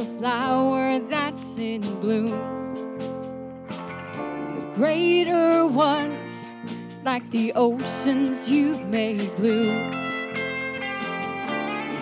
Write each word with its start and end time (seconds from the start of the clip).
a 0.00 0.18
flower 0.18 0.98
that's 1.10 1.42
in 1.58 1.82
bloom. 2.00 2.30
The 3.68 4.76
greater 4.76 5.66
ones 5.66 6.30
like 7.04 7.30
the 7.30 7.52
oceans 7.54 8.48
you've 8.48 8.86
made 8.86 9.36
blue. 9.36 9.70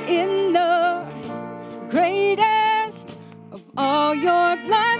In 0.06 0.52
the 0.52 1.06
greatest 1.90 3.14
of 3.50 3.62
all 3.76 4.14
your 4.14 4.56
blood 4.66 4.97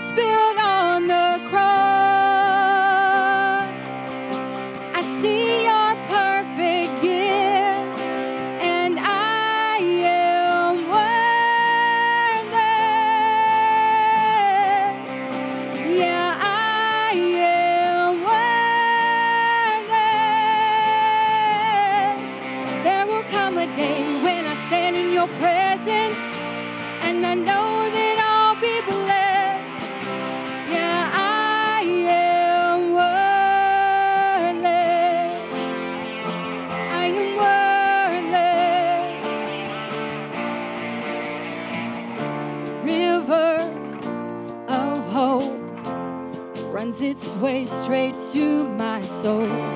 way 47.41 47.65
straight 47.65 48.19
to 48.33 48.65
my 48.71 49.07
soul. 49.07 49.68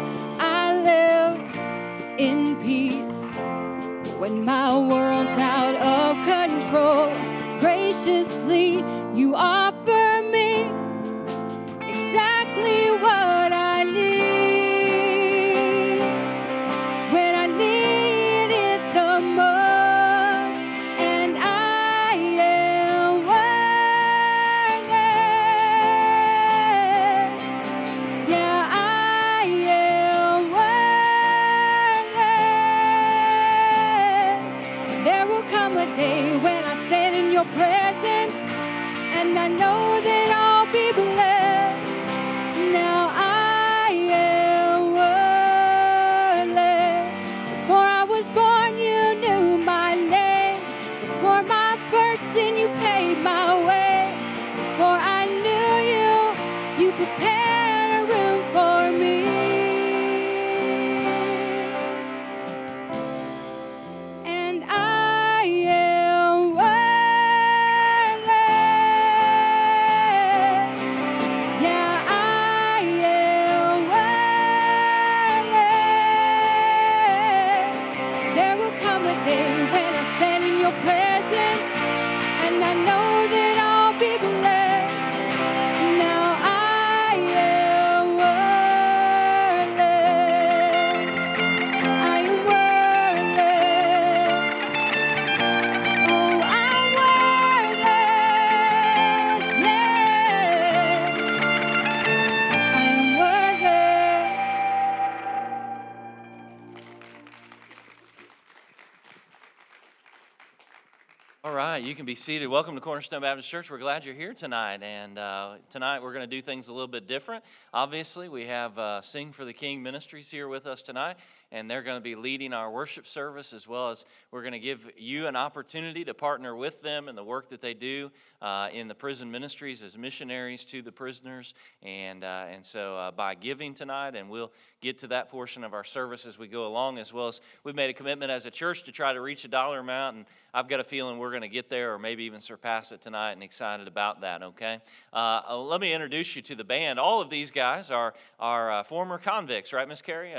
You 111.92 111.96
can 111.96 112.06
be 112.06 112.14
seated. 112.14 112.46
Welcome 112.46 112.74
to 112.74 112.80
Cornerstone 112.80 113.20
Baptist 113.20 113.50
Church. 113.50 113.70
We're 113.70 113.76
glad 113.76 114.06
you're 114.06 114.14
here 114.14 114.32
tonight. 114.32 114.82
And 114.82 115.18
uh, 115.18 115.56
tonight 115.68 116.02
we're 116.02 116.14
going 116.14 116.22
to 116.22 116.36
do 116.36 116.40
things 116.40 116.68
a 116.68 116.72
little 116.72 116.88
bit 116.88 117.06
different. 117.06 117.44
Obviously, 117.74 118.30
we 118.30 118.46
have 118.46 118.78
uh, 118.78 119.02
Sing 119.02 119.30
for 119.30 119.44
the 119.44 119.52
King 119.52 119.82
Ministries 119.82 120.30
here 120.30 120.48
with 120.48 120.66
us 120.66 120.80
tonight, 120.80 121.16
and 121.52 121.70
they're 121.70 121.82
going 121.82 121.98
to 121.98 122.02
be 122.02 122.16
leading 122.16 122.52
our 122.52 122.70
worship 122.70 123.06
service 123.06 123.52
as 123.52 123.68
well 123.68 123.90
as 123.90 124.06
we're 124.30 124.40
going 124.40 124.54
to 124.54 124.58
give 124.58 124.90
you 124.96 125.26
an 125.26 125.36
opportunity 125.36 126.04
to 126.04 126.14
partner 126.14 126.56
with 126.56 126.80
them 126.82 127.08
in 127.08 127.14
the 127.14 127.22
work 127.22 127.50
that 127.50 127.60
they 127.60 127.74
do 127.74 128.10
uh, 128.40 128.68
in 128.72 128.88
the 128.88 128.94
prison 128.94 129.30
ministries 129.30 129.82
as 129.82 129.96
missionaries 129.96 130.64
to 130.64 130.80
the 130.82 130.90
prisoners. 130.90 131.54
And, 131.82 132.24
uh, 132.24 132.46
and 132.50 132.64
so 132.64 132.96
uh, 132.96 133.10
by 133.10 133.34
giving 133.34 133.74
tonight, 133.74 134.16
and 134.16 134.30
we'll 134.30 134.50
get 134.80 134.98
to 134.98 135.06
that 135.08 135.28
portion 135.30 135.62
of 135.62 135.74
our 135.74 135.84
service 135.84 136.26
as 136.26 136.38
we 136.38 136.48
go 136.48 136.66
along, 136.66 136.98
as 136.98 137.12
well 137.12 137.28
as 137.28 137.40
we've 137.64 137.74
made 137.74 137.90
a 137.90 137.94
commitment 137.94 138.32
as 138.32 138.46
a 138.46 138.50
church 138.50 138.82
to 138.84 138.92
try 138.92 139.12
to 139.12 139.20
reach 139.20 139.44
a 139.44 139.48
dollar 139.48 139.80
amount. 139.80 140.16
And 140.16 140.26
I've 140.54 140.68
got 140.68 140.80
a 140.80 140.84
feeling 140.84 141.18
we're 141.18 141.30
going 141.30 141.42
to 141.42 141.48
get 141.48 141.68
there 141.68 141.92
or 141.92 141.98
maybe 141.98 142.24
even 142.24 142.40
surpass 142.40 142.92
it 142.92 143.02
tonight 143.02 143.32
and 143.32 143.42
excited 143.42 143.86
about 143.86 144.22
that, 144.22 144.42
okay? 144.42 144.80
Uh, 145.12 145.42
uh, 145.50 145.58
let 145.58 145.82
me 145.82 145.92
introduce 145.92 146.34
you 146.34 146.40
to 146.42 146.54
the 146.54 146.64
band. 146.64 146.98
All 146.98 147.20
of 147.20 147.28
these 147.28 147.50
guys 147.50 147.90
are, 147.90 148.14
are 148.40 148.72
uh, 148.72 148.82
former 148.82 149.18
convicts, 149.18 149.74
right, 149.74 149.86
Miss 149.86 150.00
Carrie? 150.00 150.34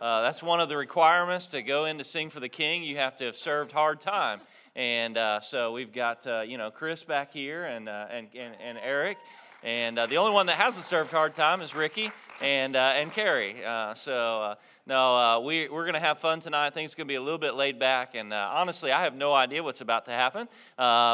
Uh, 0.00 0.22
that's 0.22 0.42
one 0.42 0.60
of 0.60 0.68
the 0.68 0.76
requirements 0.76 1.46
to 1.46 1.62
go 1.62 1.84
in 1.84 1.98
to 1.98 2.04
sing 2.04 2.28
for 2.28 2.40
the 2.40 2.48
king. 2.48 2.82
You 2.82 2.96
have 2.96 3.16
to 3.18 3.24
have 3.26 3.36
served 3.36 3.70
hard 3.70 4.00
time. 4.00 4.40
And 4.74 5.16
uh, 5.16 5.38
so 5.38 5.72
we've 5.72 5.92
got, 5.92 6.26
uh, 6.26 6.40
you 6.40 6.58
know, 6.58 6.70
Chris 6.70 7.04
back 7.04 7.32
here 7.32 7.64
and, 7.64 7.88
uh, 7.88 8.06
and, 8.10 8.26
and, 8.36 8.54
and 8.60 8.78
Eric. 8.82 9.18
And 9.62 9.98
uh, 9.98 10.06
the 10.06 10.16
only 10.16 10.32
one 10.32 10.46
that 10.46 10.56
hasn't 10.56 10.84
served 10.84 11.12
hard 11.12 11.34
time 11.34 11.60
is 11.60 11.74
Ricky 11.74 12.10
and, 12.40 12.74
uh, 12.74 12.92
and 12.96 13.12
Carrie. 13.12 13.62
So, 13.94 14.56
no, 14.86 15.42
we, 15.46 15.68
we're 15.68 15.84
going 15.84 15.94
to 15.94 16.00
have 16.00 16.18
fun 16.18 16.40
tonight. 16.40 16.74
Things 16.74 16.94
going 16.94 17.06
to 17.06 17.12
be 17.12 17.16
a 17.16 17.22
little 17.22 17.38
bit 17.38 17.54
laid 17.54 17.78
back. 17.78 18.14
And 18.14 18.32
honestly, 18.32 18.90
I 18.92 19.04
have 19.04 19.14
no 19.14 19.32
idea 19.32 19.62
what's 19.62 19.80
about 19.80 20.06
to 20.06 20.10
happen 20.10 20.48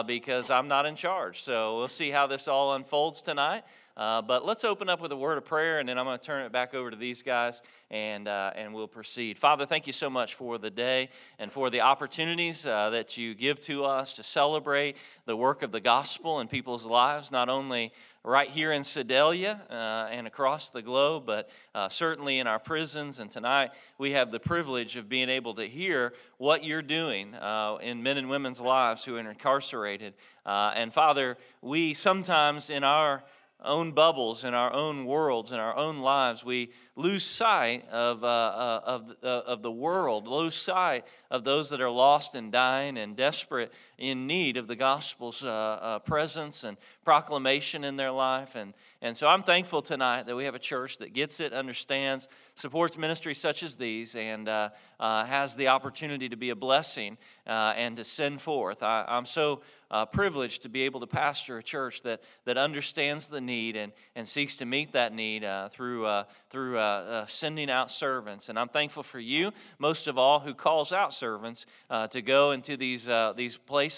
because 0.06 0.50
I'm 0.50 0.68
not 0.68 0.86
in 0.86 0.96
charge. 0.96 1.42
So 1.42 1.76
we'll 1.76 1.88
see 1.88 2.10
how 2.10 2.26
this 2.26 2.48
all 2.48 2.74
unfolds 2.74 3.20
tonight. 3.20 3.62
Uh, 3.96 4.22
but 4.22 4.46
let's 4.46 4.64
open 4.64 4.88
up 4.88 5.00
with 5.00 5.12
a 5.12 5.16
word 5.16 5.36
of 5.36 5.44
prayer, 5.44 5.78
and 5.78 5.88
then 5.88 5.98
I'm 5.98 6.04
going 6.04 6.18
to 6.18 6.24
turn 6.24 6.44
it 6.44 6.52
back 6.52 6.74
over 6.74 6.90
to 6.90 6.96
these 6.96 7.22
guys, 7.22 7.60
and, 7.90 8.28
uh, 8.28 8.52
and 8.54 8.72
we'll 8.72 8.88
proceed. 8.88 9.38
Father, 9.38 9.66
thank 9.66 9.86
you 9.86 9.92
so 9.92 10.08
much 10.08 10.34
for 10.34 10.58
the 10.58 10.70
day 10.70 11.10
and 11.38 11.52
for 11.52 11.70
the 11.70 11.80
opportunities 11.80 12.64
uh, 12.64 12.90
that 12.90 13.16
you 13.16 13.34
give 13.34 13.60
to 13.62 13.84
us 13.84 14.14
to 14.14 14.22
celebrate 14.22 14.96
the 15.26 15.36
work 15.36 15.62
of 15.62 15.72
the 15.72 15.80
gospel 15.80 16.40
in 16.40 16.48
people's 16.48 16.86
lives, 16.86 17.30
not 17.30 17.48
only 17.48 17.92
right 18.22 18.50
here 18.50 18.70
in 18.70 18.84
Sedalia 18.84 19.62
uh, 19.70 20.08
and 20.10 20.26
across 20.26 20.70
the 20.70 20.82
globe, 20.82 21.24
but 21.26 21.48
uh, 21.74 21.88
certainly 21.88 22.38
in 22.38 22.46
our 22.46 22.58
prisons. 22.58 23.18
And 23.18 23.30
tonight 23.30 23.70
we 23.98 24.12
have 24.12 24.30
the 24.30 24.40
privilege 24.40 24.96
of 24.96 25.08
being 25.08 25.28
able 25.28 25.54
to 25.54 25.66
hear 25.66 26.12
what 26.36 26.62
you're 26.62 26.82
doing 26.82 27.34
uh, 27.34 27.78
in 27.80 28.02
men 28.02 28.18
and 28.18 28.28
women's 28.28 28.60
lives 28.60 29.04
who 29.04 29.16
are 29.16 29.20
incarcerated. 29.20 30.14
Uh, 30.44 30.72
and 30.74 30.92
Father, 30.92 31.38
we 31.62 31.94
sometimes 31.94 32.68
in 32.68 32.84
our 32.84 33.22
own 33.64 33.92
bubbles, 33.92 34.44
in 34.44 34.54
our 34.54 34.72
own 34.72 35.04
worlds, 35.04 35.52
in 35.52 35.58
our 35.58 35.76
own 35.76 36.00
lives, 36.00 36.44
we 36.44 36.70
lose 36.96 37.24
sight 37.24 37.88
of, 37.90 38.22
uh, 38.24 38.26
uh, 38.26 38.80
of, 38.84 39.16
uh, 39.22 39.26
of 39.26 39.62
the 39.62 39.70
world, 39.70 40.26
lose 40.26 40.54
sight 40.54 41.06
of 41.30 41.44
those 41.44 41.70
that 41.70 41.80
are 41.80 41.90
lost 41.90 42.34
and 42.34 42.52
dying 42.52 42.98
and 42.98 43.16
desperate 43.16 43.72
in 44.00 44.26
need 44.26 44.56
of 44.56 44.66
the 44.66 44.74
gospel's 44.74 45.44
uh, 45.44 45.48
uh, 45.48 45.98
presence 46.00 46.64
and 46.64 46.78
proclamation 47.04 47.84
in 47.84 47.96
their 47.96 48.10
life. 48.10 48.54
And, 48.54 48.72
and 49.02 49.14
so 49.14 49.28
I'm 49.28 49.42
thankful 49.42 49.82
tonight 49.82 50.24
that 50.24 50.34
we 50.34 50.46
have 50.46 50.54
a 50.54 50.58
church 50.58 50.98
that 50.98 51.12
gets 51.12 51.38
it, 51.38 51.52
understands, 51.52 52.26
supports 52.54 52.96
ministries 52.96 53.38
such 53.38 53.62
as 53.62 53.76
these 53.76 54.14
and 54.14 54.48
uh, 54.48 54.70
uh, 54.98 55.24
has 55.24 55.54
the 55.54 55.68
opportunity 55.68 56.30
to 56.30 56.36
be 56.36 56.50
a 56.50 56.56
blessing 56.56 57.18
uh, 57.46 57.74
and 57.76 57.96
to 57.98 58.04
send 58.04 58.40
forth. 58.40 58.82
I, 58.82 59.04
I'm 59.06 59.26
so 59.26 59.60
uh, 59.90 60.06
privileged 60.06 60.62
to 60.62 60.68
be 60.68 60.82
able 60.82 61.00
to 61.00 61.06
pastor 61.06 61.58
a 61.58 61.62
church 61.62 62.02
that, 62.02 62.22
that 62.44 62.56
understands 62.56 63.26
the 63.26 63.40
need 63.40 63.76
and, 63.76 63.92
and 64.14 64.26
seeks 64.26 64.56
to 64.58 64.64
meet 64.64 64.92
that 64.92 65.12
need 65.12 65.44
through, 65.72 66.08
through 66.48 66.80
sending 67.26 67.68
out 67.68 67.90
servants. 67.90 68.48
And 68.48 68.56
I'm 68.56 68.68
thankful 68.68 69.02
for 69.02 69.18
you, 69.18 69.50
most 69.80 70.06
of 70.06 70.16
all, 70.16 70.38
who 70.38 70.54
calls 70.54 70.92
out 70.92 71.12
servants 71.12 71.66
to 72.10 72.22
go 72.22 72.52
into 72.52 72.76
these, 72.76 73.08
these 73.34 73.56
places 73.56 73.89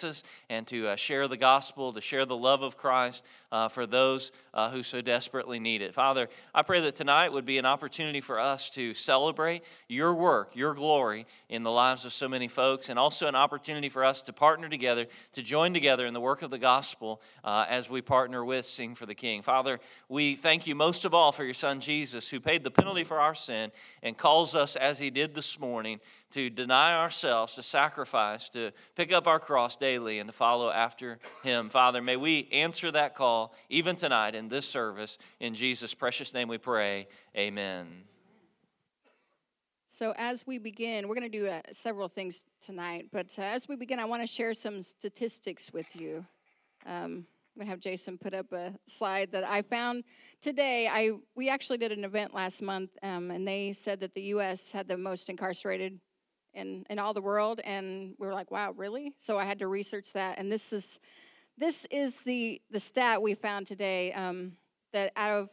and 0.49 0.67
to 0.67 0.89
uh, 0.89 0.97
share 0.97 1.29
the 1.29 1.37
gospel, 1.37 1.93
to 1.93 2.01
share 2.01 2.27
the 2.27 2.37
love 2.37 2.63
of 2.63 2.77
Christ 2.77 3.25
uh, 3.53 3.69
for 3.69 3.87
those 3.87 4.33
uh, 4.55 4.71
who 4.71 4.83
so 4.83 5.01
desperately 5.01 5.61
need 5.61 5.83
it. 5.83 5.95
Father, 5.95 6.29
I 6.55 6.63
pray 6.63 6.81
that 6.81 6.97
tonight 6.97 7.33
would 7.33 7.47
be 7.47 7.59
an 7.59 7.67
opportunity 7.67 8.21
for 8.21 8.41
us 8.41 8.71
to 8.71 8.95
celebrate 8.95 9.63
your 9.89 10.15
work, 10.15 10.57
your 10.57 10.75
glory 10.75 11.27
in 11.49 11.63
the 11.63 11.71
lives 11.71 12.05
of 12.05 12.13
so 12.13 12.29
many 12.29 12.49
folks, 12.49 12.89
and 12.89 12.99
also 12.99 13.29
an 13.29 13.35
opportunity 13.35 13.89
for 13.89 14.05
us 14.05 14.23
to 14.23 14.33
partner 14.33 14.69
together, 14.69 15.07
to 15.35 15.43
join 15.43 15.73
together 15.73 15.83
together 15.83 16.07
in 16.07 16.15
the 16.15 16.21
work 16.21 16.43
of 16.43 16.51
the 16.51 16.59
gospel 16.59 17.21
uh, 17.45 17.67
as 17.69 17.91
we 17.91 18.01
partner 18.01 18.45
with 18.45 18.65
Sing 18.65 18.95
for 18.95 19.05
the 19.05 19.17
King. 19.17 19.43
Father, 19.43 19.81
we 20.09 20.37
thank 20.37 20.67
you 20.67 20.75
most 20.75 21.05
of 21.05 21.13
all 21.13 21.33
for 21.33 21.45
your 21.45 21.55
son 21.55 21.81
Jesus, 21.81 22.31
who 22.31 22.41
paid 22.41 22.65
the 22.65 22.71
penalty 22.71 23.05
for 23.05 23.21
our 23.21 23.35
sin 23.35 23.73
and 24.03 24.17
calls 24.17 24.55
us, 24.55 24.77
as 24.77 25.01
he 25.01 25.11
did 25.11 25.35
this 25.35 25.59
morning, 25.59 26.01
to 26.33 26.51
deny 26.51 26.95
ourselves, 26.95 27.55
to 27.55 27.63
sacrifice, 27.63 28.49
to 28.51 28.73
pick 28.97 29.13
up 29.13 29.27
our 29.27 29.39
cross 29.39 29.77
daily, 29.77 30.19
and 30.19 30.29
to 30.29 30.33
follow 30.33 30.71
after 30.71 31.19
him. 31.43 31.69
Father, 31.69 32.03
may 32.03 32.17
we 32.17 32.49
answer 32.53 32.91
that 32.91 33.15
call 33.15 33.55
even 33.69 33.97
tonight 33.97 34.35
in 34.35 34.49
this 34.49 34.67
service. 34.67 35.19
In 35.41 35.55
Jesus' 35.55 35.95
precious 35.95 36.35
name 36.35 36.49
we 36.49 36.59
pray. 36.59 37.07
Amen. 37.37 38.05
So, 39.89 40.15
as 40.17 40.47
we 40.47 40.59
begin, 40.59 41.07
we're 41.07 41.15
going 41.15 41.31
to 41.31 41.39
do 41.39 41.47
uh, 41.47 41.61
several 41.73 42.09
things 42.09 42.45
tonight, 42.65 43.07
but 43.13 43.35
uh, 43.39 43.43
as 43.43 43.69
we 43.69 43.77
begin, 43.77 44.01
I 44.01 44.05
want 44.07 44.23
to 44.23 44.27
share 44.27 44.55
some 44.55 44.83
statistics 44.83 45.73
with 45.73 45.87
you. 45.95 46.25
Um, 46.87 47.27
I'm 47.55 47.61
going 47.61 47.67
to 47.67 47.71
have 47.71 47.81
Jason 47.81 48.17
put 48.17 48.33
up 48.33 48.51
a 48.53 48.73
slide 48.89 49.31
that 49.33 49.45
I 49.45 49.61
found 49.61 50.05
today. 50.41 50.89
I 50.89 51.13
we 51.35 51.51
actually 51.51 51.77
did 51.77 51.93
an 51.93 52.03
event 52.03 52.33
last 52.33 52.63
month, 52.63 52.91
um, 53.03 53.31
and 53.31 53.47
they 53.47 53.75
said 53.75 54.01
that 54.01 54.15
the 54.15 54.23
U.S. 54.23 54.71
had 54.71 54.89
the 54.89 54.97
most 54.97 55.29
incarcerated 55.29 56.01
in 56.55 56.85
in 56.91 56.99
all 56.99 57.15
the 57.15 57.23
world, 57.23 57.61
and 57.65 58.15
we 58.19 58.27
were 58.27 58.35
like, 58.35 58.51
"Wow, 58.51 58.73
really?" 58.73 59.15
So 59.21 59.39
I 59.39 59.45
had 59.45 59.59
to 59.61 59.69
research 59.69 60.13
that, 60.13 60.39
and 60.39 60.51
this 60.51 60.73
is 60.73 60.99
this 61.59 61.87
is 61.91 62.19
the 62.19 62.61
the 62.71 62.81
stat 62.81 63.23
we 63.23 63.35
found 63.35 63.67
today 63.67 64.13
um, 64.13 64.53
that 64.93 65.13
out 65.17 65.31
of 65.31 65.49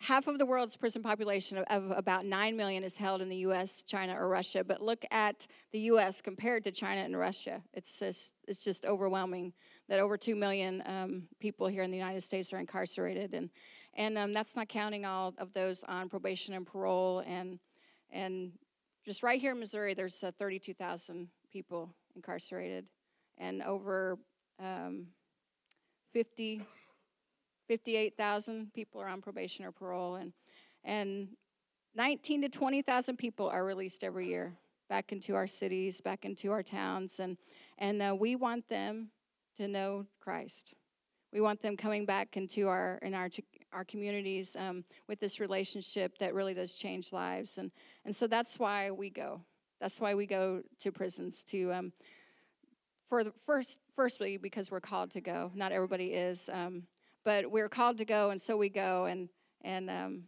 half 0.00 0.26
of 0.28 0.38
the 0.38 0.46
world's 0.46 0.76
prison 0.76 1.02
population 1.02 1.58
of, 1.58 1.90
about 1.90 2.24
9 2.24 2.56
million 2.56 2.84
is 2.84 2.94
held 2.94 3.20
in 3.20 3.28
the 3.28 3.36
US, 3.38 3.82
China, 3.82 4.16
or 4.18 4.28
Russia. 4.28 4.62
But 4.62 4.80
look 4.80 5.04
at 5.10 5.46
the 5.72 5.80
US 5.80 6.20
compared 6.20 6.64
to 6.64 6.70
China 6.70 7.02
and 7.02 7.18
Russia. 7.18 7.60
It's 7.74 7.98
just, 7.98 8.32
it's 8.46 8.62
just 8.62 8.86
overwhelming 8.86 9.52
that 9.88 9.98
over 9.98 10.16
2 10.16 10.36
million 10.36 10.82
um, 10.86 11.24
people 11.40 11.66
here 11.66 11.82
in 11.82 11.90
the 11.90 11.96
United 11.96 12.22
States 12.22 12.52
are 12.52 12.58
incarcerated. 12.58 13.34
And, 13.34 13.50
and 13.94 14.16
um, 14.16 14.32
that's 14.32 14.54
not 14.54 14.68
counting 14.68 15.04
all 15.04 15.34
of 15.38 15.52
those 15.52 15.82
on 15.88 16.08
probation 16.08 16.54
and 16.54 16.66
parole. 16.66 17.24
And, 17.26 17.58
and 18.10 18.52
just 19.08 19.22
right 19.22 19.40
here 19.40 19.52
in 19.52 19.58
Missouri, 19.58 19.94
there's 19.94 20.22
uh, 20.22 20.30
32,000 20.38 21.28
people 21.50 21.94
incarcerated. 22.14 22.86
And 23.38 23.62
over 23.62 24.18
um, 24.60 25.06
50 26.12 26.62
58,000 27.68 28.72
people 28.72 29.00
are 29.00 29.08
on 29.08 29.20
probation 29.20 29.64
or 29.64 29.72
parole, 29.72 30.14
and, 30.16 30.32
and 30.84 31.28
19 31.94 32.42
to 32.42 32.48
20,000 32.48 33.16
people 33.16 33.48
are 33.48 33.64
released 33.64 34.02
every 34.02 34.26
year 34.26 34.54
back 34.88 35.12
into 35.12 35.34
our 35.34 35.46
cities, 35.46 36.00
back 36.00 36.24
into 36.24 36.50
our 36.50 36.62
towns, 36.62 37.20
and, 37.20 37.36
and 37.76 38.00
uh, 38.00 38.16
we 38.18 38.36
want 38.36 38.66
them 38.70 39.10
to 39.58 39.68
know 39.68 40.06
Christ. 40.18 40.72
We 41.30 41.42
want 41.42 41.60
them 41.60 41.76
coming 41.76 42.06
back 42.06 42.38
into 42.38 42.68
our 42.68 42.98
in 43.02 43.12
our 43.12 43.28
our 43.72 43.84
communities 43.84 44.56
um, 44.58 44.84
with 45.08 45.20
this 45.20 45.40
relationship 45.40 46.18
that 46.18 46.34
really 46.34 46.54
does 46.54 46.72
change 46.74 47.12
lives, 47.12 47.58
and 47.58 47.70
and 48.04 48.14
so 48.14 48.26
that's 48.26 48.58
why 48.58 48.90
we 48.90 49.10
go. 49.10 49.40
That's 49.80 50.00
why 50.00 50.14
we 50.14 50.26
go 50.26 50.62
to 50.80 50.92
prisons 50.92 51.44
to 51.44 51.72
um, 51.72 51.92
for 53.08 53.24
the 53.24 53.32
first 53.46 53.78
firstly 53.94 54.36
because 54.36 54.70
we're 54.70 54.80
called 54.80 55.12
to 55.12 55.20
go. 55.20 55.50
Not 55.54 55.72
everybody 55.72 56.12
is. 56.14 56.48
Um, 56.52 56.84
but 57.28 57.50
we're 57.50 57.68
called 57.68 57.98
to 57.98 58.06
go, 58.06 58.30
and 58.30 58.40
so 58.40 58.56
we 58.56 58.70
go. 58.70 59.04
And 59.04 59.28
and 59.62 59.90
um, 59.90 60.22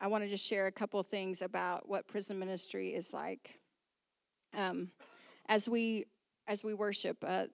I 0.00 0.06
want 0.06 0.22
to 0.22 0.30
just 0.30 0.46
share 0.46 0.68
a 0.68 0.72
couple 0.72 1.02
things 1.02 1.42
about 1.42 1.88
what 1.88 2.06
prison 2.06 2.38
ministry 2.38 2.90
is 2.90 3.12
like. 3.12 3.58
Um, 4.54 4.90
as 5.48 5.68
we 5.68 6.06
as 6.46 6.62
we 6.62 6.74
worship, 6.74 7.16
uh, 7.26 7.46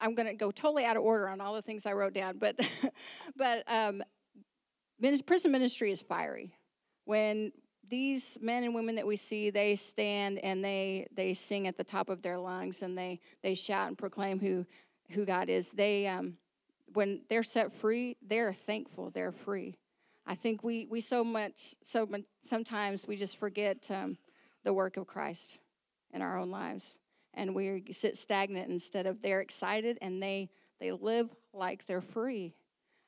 I'm 0.00 0.14
going 0.14 0.28
to 0.28 0.34
go 0.34 0.50
totally 0.50 0.84
out 0.84 0.96
of 0.96 1.02
order 1.02 1.28
on 1.28 1.40
all 1.40 1.54
the 1.54 1.62
things 1.62 1.86
I 1.86 1.92
wrote 1.92 2.14
down, 2.14 2.38
but 2.38 2.58
but 3.36 3.64
um, 3.66 4.02
prison 5.26 5.52
ministry 5.52 5.90
is 5.92 6.00
fiery. 6.00 6.52
When 7.04 7.52
these 7.88 8.38
men 8.40 8.64
and 8.64 8.74
women 8.74 8.96
that 8.96 9.06
we 9.06 9.16
see, 9.16 9.50
they 9.50 9.76
stand 9.76 10.38
and 10.38 10.64
they 10.64 11.08
they 11.14 11.34
sing 11.34 11.66
at 11.66 11.76
the 11.76 11.84
top 11.84 12.10
of 12.10 12.22
their 12.22 12.38
lungs 12.38 12.82
and 12.82 12.96
they 12.96 13.20
they 13.42 13.54
shout 13.54 13.88
and 13.88 13.98
proclaim 13.98 14.38
who 14.38 14.66
who 15.10 15.24
God 15.24 15.48
is. 15.48 15.70
They 15.70 16.06
um, 16.06 16.36
when 16.94 17.22
they're 17.28 17.42
set 17.42 17.72
free, 17.72 18.16
they're 18.26 18.52
thankful 18.52 19.10
they're 19.10 19.32
free. 19.32 19.76
I 20.28 20.34
think 20.34 20.62
we, 20.62 20.86
we 20.90 21.00
so 21.00 21.24
much, 21.24 21.74
so 21.82 22.06
sometimes 22.44 23.06
we 23.06 23.16
just 23.16 23.38
forget 23.38 23.86
um, 23.88 24.18
the 24.62 24.74
work 24.74 24.98
of 24.98 25.06
Christ 25.06 25.56
in 26.12 26.20
our 26.20 26.38
own 26.38 26.50
lives. 26.50 26.94
And 27.38 27.54
we 27.54 27.84
sit 27.92 28.18
stagnant 28.18 28.68
instead 28.70 29.06
of 29.06 29.22
they're 29.22 29.40
excited 29.40 29.98
and 30.02 30.22
they, 30.22 30.50
they 30.80 30.92
live 30.92 31.30
like 31.54 31.86
they're 31.86 32.00
free. 32.00 32.54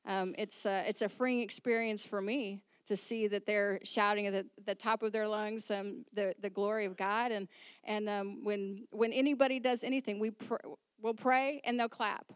Um, 0.07 0.35
it's, 0.39 0.65
a, 0.65 0.89
it's 0.89 1.03
a 1.03 1.09
freeing 1.09 1.41
experience 1.41 2.05
for 2.07 2.23
me 2.23 2.63
to 2.87 2.97
see 2.97 3.29
that 3.29 3.45
they're 3.45 3.79
shouting 3.83 4.27
at 4.27 4.33
the, 4.33 4.47
the 4.65 4.75
top 4.75 5.03
of 5.03 5.13
their 5.13 5.29
lungs 5.29 5.71
um, 5.71 6.05
the, 6.15 6.35
the 6.41 6.51
glory 6.51 6.87
of 6.87 6.97
God. 6.97 7.31
And, 7.31 7.49
and 7.85 8.09
um, 8.09 8.43
when, 8.43 8.87
when 8.91 9.13
anybody 9.13 9.61
does 9.61 9.85
anything, 9.85 10.19
we 10.19 10.31
pr- 10.31 10.57
we'll 11.03 11.15
pray 11.15 11.61
and 11.65 11.79
they'll 11.79 11.89
clap 11.89 12.33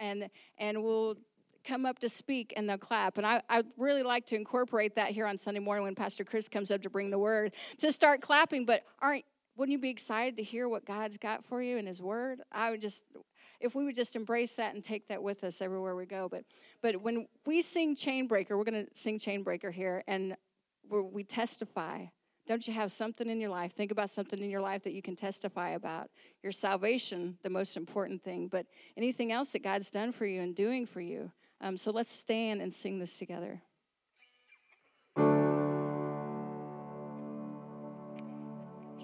and 0.00 0.28
and 0.58 0.82
we'll 0.82 1.16
come 1.62 1.84
up 1.84 1.98
to 1.98 2.08
speak 2.08 2.54
and 2.56 2.68
they'll 2.68 2.78
clap. 2.78 3.18
And 3.18 3.26
I, 3.26 3.42
I 3.48 3.62
really 3.76 4.02
like 4.02 4.26
to 4.26 4.34
incorporate 4.34 4.94
that 4.96 5.10
here 5.10 5.26
on 5.26 5.36
Sunday 5.36 5.60
morning 5.60 5.84
when 5.84 5.94
Pastor 5.94 6.24
Chris 6.24 6.48
comes 6.48 6.70
up 6.70 6.82
to 6.82 6.90
bring 6.90 7.10
the 7.10 7.18
word 7.18 7.52
to 7.78 7.92
start 7.92 8.22
clapping. 8.22 8.64
But 8.64 8.82
aren't 9.00 9.24
wouldn't 9.60 9.74
you 9.74 9.78
be 9.78 9.90
excited 9.90 10.38
to 10.38 10.42
hear 10.42 10.70
what 10.70 10.86
God's 10.86 11.18
got 11.18 11.44
for 11.44 11.60
you 11.60 11.76
in 11.76 11.84
His 11.84 12.00
Word? 12.00 12.40
I 12.50 12.70
would 12.70 12.80
just, 12.80 13.02
if 13.60 13.74
we 13.74 13.84
would 13.84 13.94
just 13.94 14.16
embrace 14.16 14.54
that 14.54 14.74
and 14.74 14.82
take 14.82 15.06
that 15.08 15.22
with 15.22 15.44
us 15.44 15.60
everywhere 15.60 15.94
we 15.94 16.06
go. 16.06 16.30
But, 16.30 16.44
but 16.80 17.02
when 17.02 17.26
we 17.44 17.60
sing 17.60 17.94
Chainbreaker, 17.94 18.56
we're 18.56 18.64
going 18.64 18.86
to 18.86 18.88
sing 18.94 19.18
Chainbreaker 19.18 19.70
here, 19.70 20.02
and 20.08 20.34
we 20.90 21.24
testify 21.24 22.06
don't 22.48 22.66
you 22.66 22.74
have 22.74 22.90
something 22.90 23.30
in 23.30 23.38
your 23.38 23.50
life? 23.50 23.74
Think 23.74 23.92
about 23.92 24.10
something 24.10 24.40
in 24.40 24.50
your 24.50 24.62
life 24.62 24.82
that 24.82 24.92
you 24.92 25.02
can 25.02 25.14
testify 25.14 25.68
about. 25.70 26.10
Your 26.42 26.50
salvation, 26.50 27.38
the 27.44 27.50
most 27.50 27.76
important 27.76 28.24
thing, 28.24 28.48
but 28.48 28.66
anything 28.96 29.30
else 29.30 29.50
that 29.50 29.62
God's 29.62 29.88
done 29.88 30.10
for 30.10 30.26
you 30.26 30.40
and 30.40 30.52
doing 30.52 30.84
for 30.84 31.00
you. 31.00 31.30
Um, 31.60 31.76
so 31.76 31.92
let's 31.92 32.10
stand 32.10 32.60
and 32.60 32.74
sing 32.74 32.98
this 32.98 33.16
together. 33.16 33.60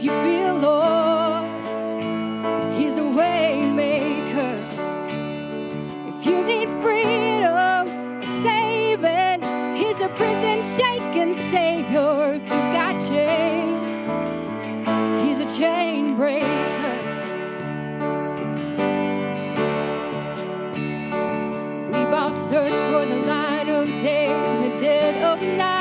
You 0.00 0.08
feel 0.22 0.58
lost, 0.58 1.88
He's 2.80 2.96
a 2.96 3.04
way 3.04 3.70
maker. 3.70 4.56
If 6.08 6.24
you 6.24 6.42
need 6.42 6.68
freedom, 6.80 8.22
saving, 8.42 9.42
He's 9.76 10.00
a 10.00 10.08
prison 10.16 10.62
shaking 10.78 11.34
Savior. 11.50 12.32
If 12.32 12.42
you 12.44 12.48
got 12.48 12.96
chains, 13.10 14.00
He's 15.22 15.38
a 15.46 15.58
chain 15.58 16.16
breaker. 16.16 16.96
We've 21.92 22.14
all 22.14 22.32
searched 22.48 22.82
for 22.90 23.04
the 23.04 23.20
light 23.26 23.68
of 23.68 23.86
day 24.00 24.30
in 24.30 24.70
the 24.70 24.78
dead 24.80 25.22
of 25.22 25.42
night. 25.42 25.79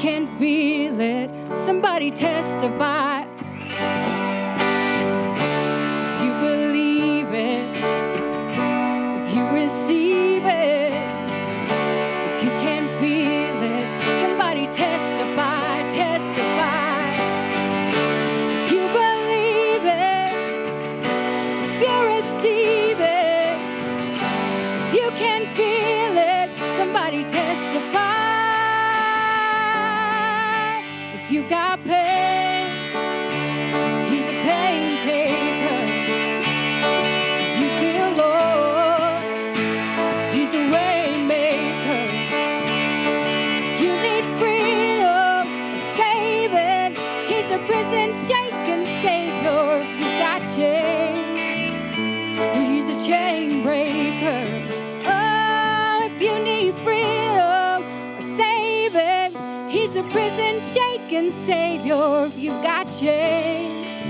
Can 0.00 0.38
feel 0.38 0.98
it, 0.98 1.30
somebody 1.66 2.10
testify. 2.10 3.19
Savior. 61.32 62.26
If 62.26 62.36
you've 62.36 62.62
got 62.62 62.84
chains, 62.84 64.02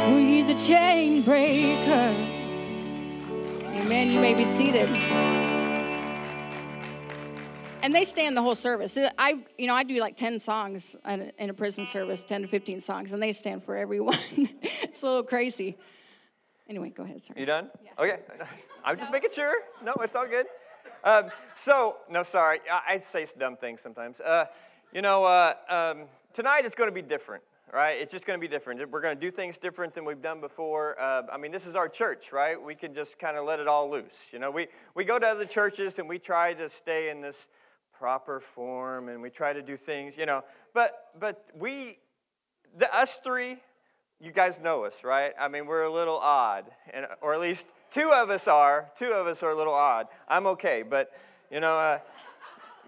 oh, 0.00 0.16
he's 0.18 0.46
a 0.48 0.66
chain 0.66 1.22
breaker. 1.22 2.14
Amen. 3.80 4.10
You 4.10 4.20
may 4.20 4.34
be 4.34 4.44
seated. 4.44 4.88
And 7.82 7.94
they 7.94 8.04
stand 8.04 8.36
the 8.36 8.42
whole 8.42 8.56
service. 8.56 8.98
I, 9.16 9.38
you 9.56 9.66
know, 9.66 9.74
I 9.74 9.82
do 9.82 9.96
like 9.98 10.16
10 10.16 10.40
songs 10.40 10.96
in 11.06 11.32
a- 11.38 11.54
prison 11.54 11.86
service, 11.86 12.24
10 12.24 12.42
to 12.42 12.48
15 12.48 12.80
songs, 12.80 13.12
and 13.12 13.22
they 13.22 13.32
stand 13.32 13.64
for 13.64 13.76
everyone. 13.76 14.18
it's 14.36 15.02
a 15.02 15.06
little 15.06 15.22
crazy. 15.22 15.78
Anyway, 16.68 16.90
go 16.90 17.04
ahead. 17.04 17.22
Sorry. 17.26 17.40
You 17.40 17.46
done? 17.46 17.70
Okay. 17.98 18.18
I'm 18.84 18.98
just 18.98 19.10
making 19.10 19.30
sure. 19.34 19.54
No, 19.82 19.94
it's 20.00 20.14
all 20.16 20.26
good. 20.26 20.46
Um, 21.02 21.30
so, 21.54 21.96
no, 22.10 22.22
sorry. 22.22 22.60
I, 22.70 22.94
I 22.94 22.98
say 22.98 23.26
dumb 23.38 23.56
things 23.56 23.80
sometimes. 23.80 24.20
Uh, 24.20 24.46
you 24.92 25.00
know, 25.00 25.24
uh, 25.24 25.54
um, 25.68 26.08
tonight 26.38 26.64
is 26.64 26.76
going 26.76 26.86
to 26.86 26.94
be 26.94 27.02
different, 27.02 27.42
right? 27.74 28.00
It's 28.00 28.12
just 28.12 28.24
going 28.24 28.38
to 28.38 28.40
be 28.40 28.46
different. 28.46 28.88
We're 28.92 29.00
going 29.00 29.16
to 29.16 29.20
do 29.20 29.32
things 29.32 29.58
different 29.58 29.92
than 29.92 30.04
we've 30.04 30.22
done 30.22 30.40
before. 30.40 30.94
Uh, 30.96 31.22
I 31.32 31.36
mean, 31.36 31.50
this 31.50 31.66
is 31.66 31.74
our 31.74 31.88
church, 31.88 32.30
right? 32.30 32.62
We 32.62 32.76
can 32.76 32.94
just 32.94 33.18
kind 33.18 33.36
of 33.36 33.44
let 33.44 33.58
it 33.58 33.66
all 33.66 33.90
loose. 33.90 34.28
You 34.32 34.38
know, 34.38 34.52
we, 34.52 34.68
we 34.94 35.04
go 35.04 35.18
to 35.18 35.26
other 35.26 35.44
churches 35.44 35.98
and 35.98 36.08
we 36.08 36.20
try 36.20 36.54
to 36.54 36.68
stay 36.68 37.10
in 37.10 37.22
this 37.22 37.48
proper 37.92 38.38
form 38.38 39.08
and 39.08 39.20
we 39.20 39.30
try 39.30 39.52
to 39.52 39.60
do 39.60 39.76
things, 39.76 40.16
you 40.16 40.26
know. 40.26 40.44
But, 40.74 41.08
but 41.18 41.44
we, 41.56 41.98
the, 42.76 42.88
us 42.96 43.18
three, 43.24 43.56
you 44.20 44.30
guys 44.30 44.60
know 44.60 44.84
us, 44.84 45.02
right? 45.02 45.32
I 45.40 45.48
mean, 45.48 45.66
we're 45.66 45.82
a 45.82 45.92
little 45.92 46.18
odd, 46.18 46.66
and, 46.94 47.08
or 47.20 47.34
at 47.34 47.40
least 47.40 47.66
two 47.90 48.12
of 48.12 48.30
us 48.30 48.46
are. 48.46 48.90
Two 48.96 49.10
of 49.10 49.26
us 49.26 49.42
are 49.42 49.50
a 49.50 49.56
little 49.56 49.74
odd. 49.74 50.06
I'm 50.28 50.46
okay, 50.46 50.84
but 50.88 51.10
you 51.50 51.58
know, 51.58 51.76
uh, 51.76 51.98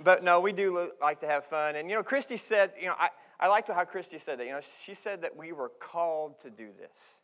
but 0.05 0.23
no, 0.23 0.39
we 0.39 0.53
do 0.53 0.93
like 1.03 1.21
to 1.23 1.27
have 1.27 1.47
fun. 1.47 1.75
And 1.75 1.91
you 1.91 1.97
know, 1.97 2.05
Christy 2.05 2.37
said, 2.37 2.73
you 2.79 2.87
know, 2.87 2.95
I, 2.97 3.11
I 3.41 3.49
liked 3.49 3.69
how 3.69 3.85
Christy 3.85 4.19
said 4.19 4.39
that. 4.39 4.47
You 4.47 4.53
know, 4.53 4.61
she 4.85 4.95
said 4.95 5.23
that 5.23 5.35
we 5.35 5.53
were 5.53 5.71
called 5.81 6.41
to 6.43 6.51
do 6.51 6.69
this. 6.79 7.17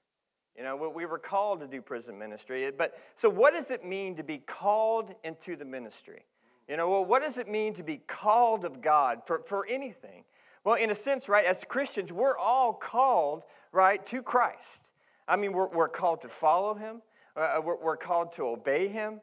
You 0.56 0.64
know, 0.64 0.74
we- 0.74 0.88
we 0.88 1.06
were 1.06 1.18
called 1.18 1.60
to 1.60 1.66
do 1.66 1.82
prison 1.82 2.18
ministry. 2.18 2.70
But 2.70 2.98
so, 3.14 3.28
what 3.28 3.52
does 3.52 3.70
it 3.70 3.84
mean 3.84 4.16
to 4.16 4.22
be 4.22 4.38
called 4.38 5.14
into 5.22 5.54
the 5.54 5.66
ministry? 5.66 6.24
You 6.66 6.78
know, 6.78 6.88
well, 6.88 7.04
what 7.04 7.22
does 7.22 7.36
it 7.36 7.46
mean 7.46 7.74
to 7.74 7.82
be 7.82 7.98
called 7.98 8.64
of 8.64 8.80
God 8.80 9.22
for, 9.26 9.40
for 9.40 9.66
anything? 9.66 10.24
Well, 10.64 10.74
in 10.74 10.90
a 10.90 10.96
sense, 10.96 11.28
right, 11.28 11.44
as 11.44 11.62
Christians, 11.62 12.10
we're 12.10 12.36
all 12.36 12.72
called, 12.72 13.44
right, 13.70 14.04
to 14.06 14.22
Christ. 14.22 14.88
I 15.28 15.36
mean, 15.36 15.52
we're, 15.52 15.68
we're 15.68 15.88
called 15.88 16.22
to 16.22 16.28
follow 16.28 16.74
him, 16.74 17.02
uh, 17.36 17.60
we're, 17.62 17.76
we're 17.76 17.96
called 17.96 18.32
to 18.32 18.46
obey 18.48 18.88
him. 18.88 19.20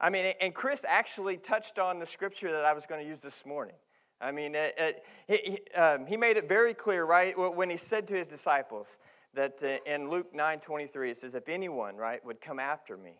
I 0.00 0.10
mean, 0.10 0.34
and 0.40 0.54
Chris 0.54 0.84
actually 0.86 1.36
touched 1.38 1.78
on 1.78 2.00
the 2.00 2.06
scripture 2.06 2.50
that 2.50 2.64
I 2.64 2.72
was 2.74 2.84
going 2.84 3.02
to 3.02 3.08
use 3.08 3.22
this 3.22 3.46
morning. 3.46 3.76
I 4.24 4.32
mean, 4.32 4.54
it, 4.54 4.74
it, 4.78 5.04
he, 5.44 5.78
um, 5.78 6.06
he 6.06 6.16
made 6.16 6.38
it 6.38 6.48
very 6.48 6.72
clear, 6.72 7.04
right, 7.04 7.38
when 7.38 7.68
he 7.68 7.76
said 7.76 8.08
to 8.08 8.14
his 8.14 8.26
disciples 8.26 8.96
that 9.34 9.62
uh, 9.62 9.90
in 9.90 10.08
Luke 10.08 10.34
9 10.34 10.60
23, 10.60 11.10
it 11.10 11.18
says, 11.18 11.34
If 11.34 11.48
anyone, 11.48 11.96
right, 11.96 12.24
would 12.24 12.40
come 12.40 12.58
after 12.58 12.96
me, 12.96 13.12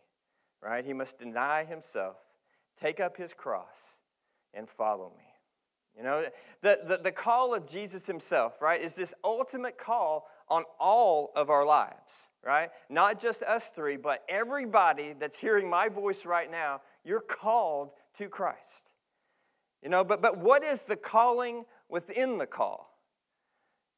right, 0.62 0.82
he 0.82 0.94
must 0.94 1.18
deny 1.18 1.64
himself, 1.64 2.16
take 2.80 3.00
up 3.00 3.18
his 3.18 3.34
cross, 3.34 3.96
and 4.54 4.66
follow 4.66 5.12
me. 5.18 5.24
You 5.94 6.04
know, 6.04 6.24
the, 6.62 6.80
the, 6.86 6.96
the 6.96 7.12
call 7.12 7.54
of 7.54 7.66
Jesus 7.66 8.06
himself, 8.06 8.62
right, 8.62 8.80
is 8.80 8.94
this 8.94 9.12
ultimate 9.22 9.76
call 9.76 10.26
on 10.48 10.64
all 10.80 11.32
of 11.36 11.50
our 11.50 11.66
lives, 11.66 12.28
right? 12.42 12.70
Not 12.88 13.20
just 13.20 13.42
us 13.42 13.68
three, 13.68 13.98
but 13.98 14.24
everybody 14.26 15.14
that's 15.18 15.36
hearing 15.36 15.68
my 15.68 15.90
voice 15.90 16.24
right 16.24 16.50
now, 16.50 16.80
you're 17.04 17.20
called 17.20 17.90
to 18.16 18.28
Christ. 18.28 18.93
You 19.84 19.90
know, 19.90 20.02
but, 20.02 20.22
but 20.22 20.38
what 20.38 20.64
is 20.64 20.84
the 20.84 20.96
calling 20.96 21.66
within 21.90 22.38
the 22.38 22.46
call? 22.46 22.90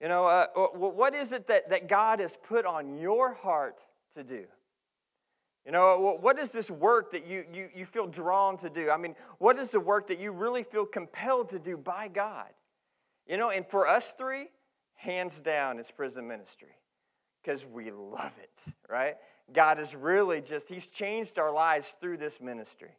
You 0.02 0.08
know, 0.08 0.26
uh, 0.26 0.46
what 0.48 1.14
is 1.14 1.32
it 1.32 1.46
that, 1.46 1.70
that 1.70 1.88
God 1.88 2.20
has 2.20 2.36
put 2.42 2.66
on 2.66 2.98
your 2.98 3.32
heart 3.32 3.78
to 4.14 4.24
do? 4.24 4.44
You 5.64 5.72
know, 5.72 6.18
what 6.20 6.38
is 6.38 6.52
this 6.52 6.70
work 6.70 7.12
that 7.12 7.26
you, 7.26 7.44
you, 7.52 7.68
you 7.74 7.86
feel 7.86 8.06
drawn 8.06 8.56
to 8.58 8.68
do? 8.68 8.90
I 8.90 8.98
mean, 8.98 9.14
what 9.38 9.58
is 9.58 9.70
the 9.70 9.80
work 9.80 10.08
that 10.08 10.20
you 10.20 10.32
really 10.32 10.64
feel 10.64 10.84
compelled 10.84 11.48
to 11.50 11.58
do 11.58 11.76
by 11.76 12.08
God? 12.08 12.50
You 13.26 13.36
know, 13.36 13.50
and 13.50 13.66
for 13.66 13.86
us 13.86 14.12
three, 14.12 14.48
hands 14.94 15.40
down, 15.40 15.78
it's 15.78 15.90
prison 15.90 16.28
ministry 16.28 16.76
because 17.42 17.64
we 17.64 17.90
love 17.90 18.32
it, 18.42 18.74
right? 18.88 19.16
God 19.52 19.78
is 19.78 19.94
really 19.94 20.40
just, 20.40 20.68
He's 20.68 20.88
changed 20.88 21.38
our 21.38 21.52
lives 21.52 21.94
through 22.00 22.18
this 22.18 22.40
ministry. 22.40 22.90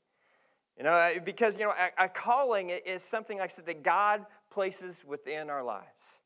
You 0.78 0.84
know, 0.84 1.14
because, 1.26 1.58
you 1.58 1.66
know, 1.66 1.74
a, 1.98 2.06
a 2.06 2.10
calling 2.10 2.70
is 2.70 3.02
something 3.02 3.40
like 3.40 3.50
I 3.50 3.54
said 3.54 3.66
that 3.66 3.82
God 3.82 4.26
places 4.52 5.04
within 5.06 5.50
our 5.50 5.64
lives. 5.64 6.20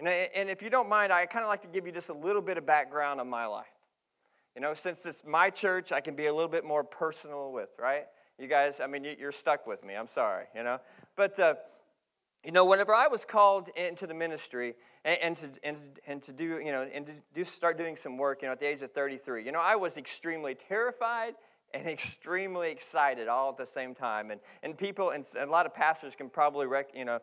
Know, 0.00 0.10
and 0.10 0.48
if 0.48 0.62
you 0.62 0.70
don't 0.70 0.88
mind, 0.88 1.12
I 1.12 1.26
kind 1.26 1.42
of 1.42 1.48
like 1.48 1.62
to 1.62 1.68
give 1.68 1.86
you 1.86 1.92
just 1.92 2.08
a 2.08 2.14
little 2.14 2.42
bit 2.42 2.56
of 2.58 2.66
background 2.66 3.20
on 3.20 3.28
my 3.28 3.46
life. 3.46 3.66
You 4.54 4.62
know, 4.62 4.74
since 4.74 5.06
it's 5.06 5.24
my 5.26 5.50
church, 5.50 5.90
I 5.90 6.00
can 6.00 6.14
be 6.14 6.26
a 6.26 6.32
little 6.32 6.48
bit 6.48 6.64
more 6.64 6.84
personal 6.84 7.50
with, 7.52 7.70
right? 7.78 8.06
You 8.38 8.46
guys, 8.46 8.78
I 8.78 8.86
mean, 8.86 9.06
you're 9.18 9.32
stuck 9.32 9.66
with 9.66 9.84
me. 9.84 9.94
I'm 9.94 10.06
sorry, 10.06 10.44
you 10.54 10.62
know. 10.62 10.78
But, 11.16 11.38
uh, 11.38 11.54
you 12.44 12.52
know, 12.52 12.64
whenever 12.64 12.94
I 12.94 13.08
was 13.08 13.24
called 13.24 13.70
into 13.76 14.06
the 14.06 14.14
ministry 14.14 14.74
and, 15.04 15.18
and, 15.20 15.36
to, 15.36 15.50
and, 15.64 15.76
and 16.06 16.22
to 16.22 16.32
do, 16.32 16.60
you 16.64 16.70
know, 16.72 16.88
and 16.92 17.06
to 17.06 17.12
do, 17.34 17.44
start 17.44 17.76
doing 17.76 17.96
some 17.96 18.16
work, 18.16 18.42
you 18.42 18.48
know, 18.48 18.52
at 18.52 18.60
the 18.60 18.66
age 18.66 18.82
of 18.82 18.92
33, 18.92 19.44
you 19.44 19.52
know, 19.52 19.60
I 19.60 19.76
was 19.76 19.96
extremely 19.96 20.54
terrified 20.54 21.34
and 21.74 21.86
extremely 21.86 22.70
excited 22.70 23.28
all 23.28 23.50
at 23.50 23.56
the 23.56 23.66
same 23.66 23.94
time. 23.94 24.30
And, 24.30 24.40
and 24.62 24.76
people, 24.76 25.10
and 25.10 25.24
a 25.38 25.46
lot 25.46 25.66
of 25.66 25.74
pastors 25.74 26.16
can 26.16 26.28
probably, 26.28 26.66
rec, 26.66 26.90
you 26.94 27.04
know, 27.04 27.20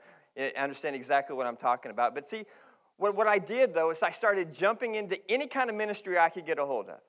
understand 0.58 0.96
exactly 0.96 1.36
what 1.36 1.48
I'm 1.48 1.58
talking 1.58 1.92
about. 1.92 2.14
But 2.14 2.26
see, 2.26 2.46
what, 2.98 3.16
what 3.16 3.28
I 3.28 3.40
did 3.40 3.74
though 3.74 3.92
is 3.92 4.02
I 4.04 4.12
started 4.12 4.54
jumping 4.54 4.96
into 4.96 5.20
any 5.30 5.48
kind 5.48 5.70
of 5.70 5.76
ministry 5.76 6.18
I 6.18 6.30
could 6.30 6.46
get 6.46 6.60
a 6.60 6.66
hold 6.66 6.90
of, 6.90 7.00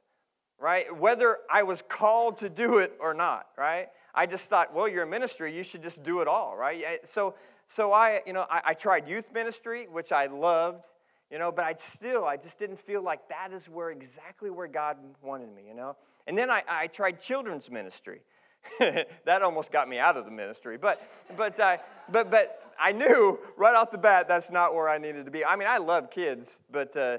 right? 0.58 0.94
Whether 0.96 1.38
I 1.50 1.62
was 1.62 1.82
called 1.88 2.38
to 2.38 2.48
do 2.48 2.78
it 2.78 2.94
or 3.00 3.14
not, 3.14 3.46
right? 3.56 3.88
I 4.14 4.26
just 4.26 4.48
thought, 4.48 4.74
well, 4.74 4.88
you're 4.88 5.04
a 5.04 5.06
ministry, 5.06 5.54
you 5.54 5.62
should 5.62 5.82
just 5.82 6.02
do 6.02 6.20
it 6.20 6.28
all, 6.28 6.56
right? 6.56 6.82
Eh, 6.84 6.96
so, 7.04 7.34
so 7.68 7.92
I, 7.92 8.22
you 8.26 8.32
know, 8.32 8.46
I, 8.50 8.62
I 8.66 8.74
tried 8.74 9.08
youth 9.08 9.32
ministry, 9.32 9.86
which 9.90 10.10
I 10.10 10.26
loved, 10.26 10.84
you 11.30 11.38
know, 11.38 11.52
but 11.52 11.64
I 11.64 11.74
still, 11.74 12.24
I 12.24 12.36
just 12.36 12.58
didn't 12.58 12.80
feel 12.80 13.02
like 13.02 13.28
that 13.28 13.52
is 13.52 13.68
where 13.68 13.90
exactly 13.90 14.50
where 14.50 14.68
God 14.68 14.96
wanted 15.22 15.54
me, 15.54 15.62
you 15.68 15.74
know. 15.74 15.96
And 16.26 16.36
then 16.36 16.50
I, 16.50 16.62
I 16.68 16.86
tried 16.88 17.20
children's 17.20 17.70
ministry. 17.70 18.22
that 18.78 19.42
almost 19.42 19.70
got 19.70 19.88
me 19.88 19.98
out 19.98 20.16
of 20.16 20.24
the 20.24 20.30
ministry, 20.30 20.76
but, 20.76 21.00
but, 21.36 21.58
uh, 21.60 21.76
but, 22.10 22.30
but 22.30 22.74
I 22.80 22.92
knew 22.92 23.38
right 23.56 23.74
off 23.74 23.90
the 23.90 23.98
bat 23.98 24.28
that's 24.28 24.50
not 24.50 24.74
where 24.74 24.88
I 24.88 24.98
needed 24.98 25.24
to 25.26 25.30
be. 25.30 25.44
I 25.44 25.56
mean, 25.56 25.68
I 25.68 25.78
love 25.78 26.10
kids, 26.10 26.58
but 26.70 26.96
uh, 26.96 27.18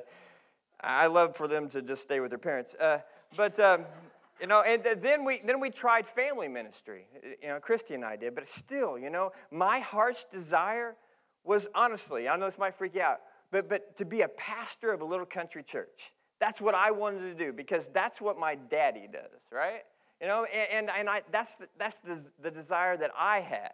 I 0.81 1.07
love 1.07 1.35
for 1.35 1.47
them 1.47 1.69
to 1.69 1.81
just 1.81 2.03
stay 2.03 2.19
with 2.19 2.31
their 2.31 2.37
parents. 2.37 2.75
Uh, 2.75 2.99
but 3.35 3.59
um, 3.59 3.85
you 4.39 4.47
know, 4.47 4.61
and 4.61 4.83
then 5.01 5.25
we 5.25 5.41
then 5.43 5.59
we 5.59 5.69
tried 5.69 6.07
family 6.07 6.47
ministry. 6.47 7.07
You 7.41 7.49
know, 7.49 7.59
Christy 7.59 7.95
and 7.95 8.05
I 8.05 8.15
did, 8.15 8.35
but 8.35 8.47
still, 8.47 8.97
you 8.97 9.09
know, 9.09 9.31
my 9.51 9.79
heart's 9.79 10.25
desire 10.25 10.95
was 11.43 11.67
honestly, 11.73 12.27
I 12.27 12.35
know 12.35 12.45
this 12.45 12.59
might 12.59 12.77
freak 12.77 12.95
you 12.95 13.01
out, 13.01 13.21
but 13.51 13.67
but 13.67 13.97
to 13.97 14.05
be 14.05 14.21
a 14.21 14.27
pastor 14.27 14.91
of 14.91 15.01
a 15.01 15.05
little 15.05 15.25
country 15.25 15.63
church. 15.63 16.13
That's 16.39 16.61
what 16.61 16.75
I 16.75 16.91
wanted 16.91 17.21
to 17.21 17.33
do 17.33 17.51
because 17.51 17.87
that's 17.89 18.21
what 18.21 18.37
my 18.37 18.55
daddy 18.55 19.07
does, 19.11 19.41
right? 19.51 19.83
You 20.21 20.27
know, 20.27 20.45
and, 20.53 20.89
and, 20.89 20.97
and 20.97 21.09
I, 21.09 21.21
that's, 21.31 21.57
the, 21.57 21.67
that's 21.77 21.99
the, 21.99 22.19
the 22.41 22.51
desire 22.51 22.97
that 22.97 23.11
I 23.17 23.39
had. 23.39 23.73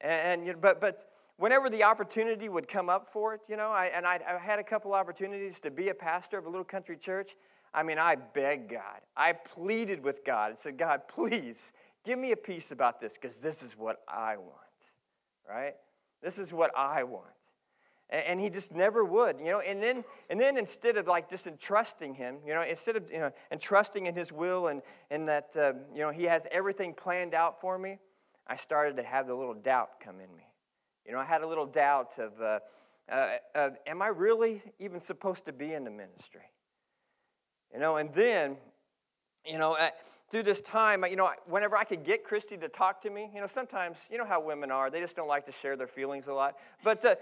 And, 0.00 0.48
and 0.48 0.60
but, 0.60 0.80
but 0.80 1.08
whenever 1.36 1.70
the 1.70 1.84
opportunity 1.84 2.48
would 2.48 2.68
come 2.68 2.88
up 2.88 3.12
for 3.12 3.34
it, 3.34 3.40
you 3.48 3.56
know, 3.56 3.68
I, 3.68 3.86
and 3.86 4.06
I, 4.06 4.20
I 4.26 4.38
had 4.38 4.58
a 4.58 4.64
couple 4.64 4.92
opportunities 4.92 5.60
to 5.60 5.70
be 5.70 5.88
a 5.88 5.94
pastor 5.94 6.38
of 6.38 6.46
a 6.46 6.48
little 6.48 6.64
country 6.64 6.96
church. 6.96 7.36
I 7.72 7.82
mean, 7.82 7.98
I 7.98 8.16
begged 8.16 8.70
God. 8.70 9.00
I 9.16 9.32
pleaded 9.32 10.02
with 10.02 10.24
God 10.24 10.50
and 10.50 10.58
said, 10.58 10.78
God, 10.78 11.02
please 11.08 11.72
give 12.04 12.18
me 12.18 12.32
a 12.32 12.36
peace 12.36 12.70
about 12.70 13.00
this 13.00 13.14
because 13.14 13.40
this 13.40 13.62
is 13.62 13.76
what 13.76 14.00
I 14.08 14.36
want, 14.36 14.52
right? 15.48 15.74
This 16.22 16.38
is 16.38 16.52
what 16.52 16.70
I 16.76 17.04
want. 17.04 17.26
And, 18.10 18.40
he 18.40 18.48
just 18.48 18.74
never 18.74 19.04
would, 19.04 19.38
you 19.38 19.50
know. 19.50 19.60
And 19.60 19.82
then, 19.82 20.02
and 20.30 20.40
then 20.40 20.56
instead 20.56 20.96
of 20.96 21.06
like 21.06 21.28
just 21.28 21.46
entrusting 21.46 22.14
him, 22.14 22.38
you 22.46 22.54
know, 22.54 22.62
instead 22.62 22.96
of 22.96 23.10
you 23.12 23.18
know 23.18 23.30
entrusting 23.52 24.06
in 24.06 24.14
his 24.14 24.32
will 24.32 24.68
and 24.68 24.80
and 25.10 25.28
that 25.28 25.54
uh, 25.54 25.74
you 25.92 26.00
know 26.00 26.10
he 26.10 26.24
has 26.24 26.46
everything 26.50 26.94
planned 26.94 27.34
out 27.34 27.60
for 27.60 27.78
me, 27.78 27.98
I 28.46 28.56
started 28.56 28.96
to 28.96 29.02
have 29.02 29.26
the 29.26 29.34
little 29.34 29.54
doubt 29.54 30.00
come 30.00 30.20
in 30.20 30.34
me. 30.36 30.44
You 31.04 31.12
know, 31.12 31.18
I 31.18 31.24
had 31.24 31.42
a 31.42 31.46
little 31.46 31.66
doubt 31.66 32.18
of, 32.18 32.40
uh, 32.40 32.60
uh, 33.10 33.36
of 33.54 33.76
am 33.86 34.02
I 34.02 34.08
really 34.08 34.62
even 34.78 35.00
supposed 35.00 35.46
to 35.46 35.52
be 35.52 35.72
in 35.72 35.84
the 35.84 35.90
ministry? 35.90 36.50
You 37.72 37.78
know, 37.78 37.96
and 37.96 38.12
then, 38.14 38.56
you 39.44 39.58
know, 39.58 39.76
through 40.30 40.42
this 40.42 40.60
time, 40.60 41.04
you 41.08 41.16
know, 41.16 41.30
whenever 41.46 41.76
I 41.76 41.84
could 41.84 42.04
get 42.04 42.24
Christy 42.24 42.56
to 42.58 42.68
talk 42.68 43.00
to 43.02 43.10
me, 43.10 43.30
you 43.34 43.40
know, 43.40 43.46
sometimes, 43.46 44.04
you 44.10 44.18
know 44.18 44.26
how 44.26 44.40
women 44.40 44.70
are, 44.70 44.90
they 44.90 45.00
just 45.00 45.16
don't 45.16 45.28
like 45.28 45.46
to 45.46 45.52
share 45.52 45.76
their 45.76 45.86
feelings 45.86 46.26
a 46.26 46.34
lot. 46.34 46.56
But 46.84 47.04
uh, 47.04 47.14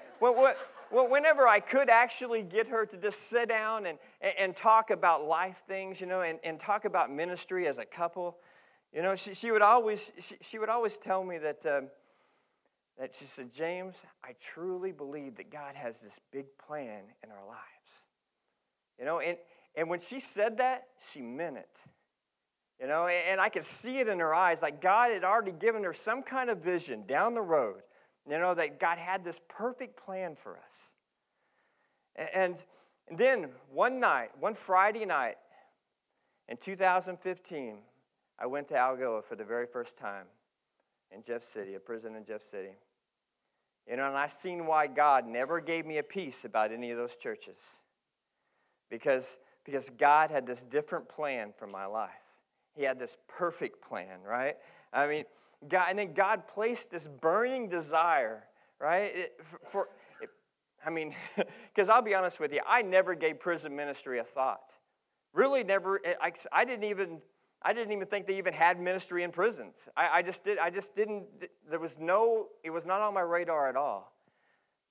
whenever 0.90 1.46
I 1.48 1.60
could 1.60 1.90
actually 1.90 2.42
get 2.42 2.68
her 2.68 2.86
to 2.86 2.96
just 2.96 3.28
sit 3.28 3.48
down 3.48 3.86
and, 3.86 3.98
and 4.38 4.56
talk 4.56 4.90
about 4.90 5.24
life 5.24 5.64
things, 5.66 6.00
you 6.00 6.06
know, 6.06 6.22
and, 6.22 6.38
and 6.44 6.58
talk 6.58 6.84
about 6.84 7.10
ministry 7.10 7.66
as 7.66 7.78
a 7.78 7.84
couple, 7.84 8.38
you 8.92 9.02
know, 9.02 9.14
she, 9.14 9.34
she 9.34 9.50
would 9.50 9.62
always 9.62 10.12
she, 10.20 10.36
she 10.40 10.58
would 10.58 10.68
always 10.68 10.96
tell 10.96 11.24
me 11.24 11.38
that 11.38 11.66
um, 11.66 11.88
that 12.98 13.14
she 13.14 13.26
said, 13.26 13.52
James, 13.52 13.96
I 14.24 14.34
truly 14.40 14.92
believe 14.92 15.36
that 15.36 15.50
God 15.50 15.74
has 15.74 16.00
this 16.00 16.18
big 16.32 16.46
plan 16.66 17.02
in 17.22 17.30
our 17.30 17.46
lives. 17.46 17.60
You 18.98 19.04
know, 19.04 19.20
and, 19.20 19.36
and 19.74 19.90
when 19.90 20.00
she 20.00 20.20
said 20.20 20.58
that, 20.58 20.84
she 21.12 21.20
meant 21.20 21.58
it. 21.58 21.78
You 22.80 22.86
know, 22.86 23.06
and, 23.06 23.28
and 23.32 23.40
I 23.40 23.48
could 23.48 23.64
see 23.64 23.98
it 23.98 24.08
in 24.08 24.18
her 24.18 24.34
eyes, 24.34 24.62
like 24.62 24.80
God 24.80 25.10
had 25.10 25.24
already 25.24 25.52
given 25.52 25.84
her 25.84 25.92
some 25.92 26.22
kind 26.22 26.48
of 26.48 26.58
vision 26.58 27.04
down 27.06 27.34
the 27.34 27.42
road, 27.42 27.82
you 28.28 28.38
know, 28.38 28.54
that 28.54 28.80
God 28.80 28.98
had 28.98 29.24
this 29.24 29.40
perfect 29.48 30.02
plan 30.02 30.36
for 30.36 30.58
us. 30.58 30.90
And, 32.34 32.62
then 33.08 33.50
one 33.70 34.00
night, 34.00 34.30
one 34.40 34.54
Friday 34.54 35.04
night 35.04 35.36
in 36.48 36.56
2015, 36.56 37.78
I 38.38 38.46
went 38.46 38.68
to 38.68 38.74
Algoa 38.74 39.22
for 39.24 39.36
the 39.36 39.44
very 39.44 39.66
first 39.66 39.96
time 39.96 40.26
in 41.12 41.22
Jeff 41.22 41.44
City, 41.44 41.74
a 41.74 41.80
prison 41.80 42.16
in 42.16 42.24
Jeff 42.24 42.42
City. 42.42 42.72
You 43.88 43.96
know, 43.96 44.08
and 44.08 44.16
I 44.16 44.26
seen 44.26 44.66
why 44.66 44.88
God 44.88 45.24
never 45.24 45.60
gave 45.60 45.86
me 45.86 45.98
a 45.98 46.02
peace 46.02 46.44
about 46.44 46.72
any 46.72 46.90
of 46.90 46.98
those 46.98 47.14
churches. 47.14 47.58
Because, 48.90 49.38
because 49.64 49.88
God 49.90 50.32
had 50.32 50.46
this 50.46 50.64
different 50.64 51.08
plan 51.08 51.52
for 51.56 51.68
my 51.68 51.86
life. 51.86 52.10
He 52.74 52.82
had 52.82 52.98
this 52.98 53.16
perfect 53.28 53.80
plan, 53.80 54.18
right? 54.26 54.56
I 54.92 55.06
mean, 55.06 55.24
God, 55.68 55.86
and 55.90 55.98
then 55.98 56.12
God 56.12 56.46
placed 56.46 56.90
this 56.90 57.06
burning 57.06 57.68
desire, 57.68 58.44
right? 58.80 59.12
It, 59.14 59.40
for, 59.70 59.88
it, 60.20 60.30
I 60.84 60.90
mean, 60.90 61.14
because 61.74 61.88
I'll 61.88 62.02
be 62.02 62.14
honest 62.14 62.40
with 62.40 62.52
you, 62.52 62.60
I 62.66 62.82
never 62.82 63.14
gave 63.14 63.40
prison 63.40 63.74
ministry 63.74 64.18
a 64.18 64.24
thought. 64.24 64.70
Really, 65.32 65.64
never. 65.64 66.00
Eh, 66.04 66.14
I, 66.20 66.32
I 66.52 66.64
didn't 66.64 66.84
even 66.84 67.20
I 67.62 67.72
didn't 67.72 67.92
even 67.92 68.06
think 68.06 68.26
they 68.26 68.38
even 68.38 68.54
had 68.54 68.80
ministry 68.80 69.22
in 69.22 69.32
prisons. 69.32 69.88
I, 69.96 70.18
I, 70.18 70.22
just 70.22 70.44
did. 70.44 70.58
I 70.58 70.70
just 70.70 70.94
didn't. 70.94 71.24
There 71.68 71.80
was 71.80 71.98
no. 71.98 72.48
It 72.62 72.70
was 72.70 72.86
not 72.86 73.00
on 73.00 73.14
my 73.14 73.22
radar 73.22 73.68
at 73.68 73.76
all. 73.76 74.12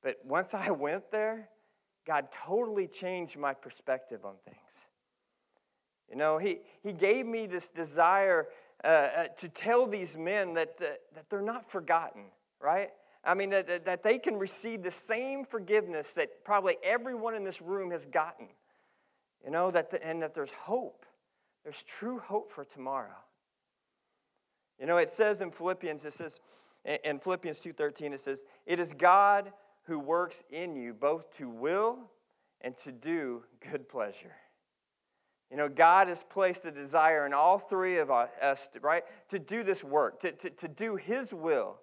But 0.03 0.17
once 0.25 0.53
I 0.53 0.71
went 0.71 1.11
there, 1.11 1.49
God 2.05 2.27
totally 2.45 2.87
changed 2.87 3.37
my 3.37 3.53
perspective 3.53 4.25
on 4.25 4.35
things. 4.43 4.57
You 6.09 6.17
know, 6.17 6.37
He 6.37 6.59
He 6.83 6.91
gave 6.91 7.25
me 7.25 7.47
this 7.47 7.69
desire 7.69 8.47
uh, 8.85 8.87
uh, 8.87 9.27
to 9.39 9.49
tell 9.49 9.87
these 9.87 10.15
men 10.15 10.53
that 10.53 10.75
uh, 10.79 10.85
that 11.15 11.29
they're 11.29 11.41
not 11.41 11.69
forgotten. 11.69 12.25
Right? 12.61 12.91
I 13.23 13.33
mean, 13.33 13.49
that, 13.49 13.85
that 13.85 14.03
they 14.03 14.19
can 14.19 14.37
receive 14.37 14.83
the 14.83 14.91
same 14.91 15.45
forgiveness 15.45 16.13
that 16.13 16.45
probably 16.45 16.77
everyone 16.83 17.33
in 17.33 17.43
this 17.43 17.61
room 17.61 17.89
has 17.89 18.05
gotten. 18.05 18.47
You 19.43 19.51
know, 19.51 19.71
that 19.71 19.89
the, 19.89 20.05
and 20.05 20.21
that 20.21 20.35
there's 20.35 20.51
hope. 20.51 21.05
There's 21.63 21.81
true 21.81 22.19
hope 22.19 22.51
for 22.51 22.63
tomorrow. 22.63 23.17
You 24.79 24.85
know, 24.85 24.97
it 24.97 25.09
says 25.09 25.41
in 25.41 25.51
Philippians, 25.51 26.05
it 26.05 26.13
says, 26.13 26.39
in 27.03 27.19
Philippians 27.19 27.59
2.13, 27.61 28.13
it 28.13 28.21
says, 28.21 28.43
It 28.65 28.79
is 28.79 28.93
God 28.93 29.51
who 29.83 29.97
works 29.97 30.43
in 30.51 30.75
you 30.75 30.93
both 30.93 31.35
to 31.37 31.49
will 31.49 32.11
and 32.61 32.77
to 32.79 32.91
do 32.91 33.43
good 33.71 33.89
pleasure. 33.89 34.35
You 35.55 35.61
know, 35.61 35.69
God 35.69 36.09
has 36.09 36.21
placed 36.21 36.65
a 36.65 36.71
desire 36.71 37.25
in 37.25 37.33
all 37.33 37.59
three 37.59 37.97
of 37.99 38.11
us, 38.11 38.67
right, 38.81 39.05
to 39.29 39.39
do 39.39 39.63
this 39.63 39.85
work, 39.85 40.19
to, 40.19 40.33
to, 40.33 40.49
to 40.49 40.67
do 40.67 40.97
His 40.97 41.33
will. 41.33 41.77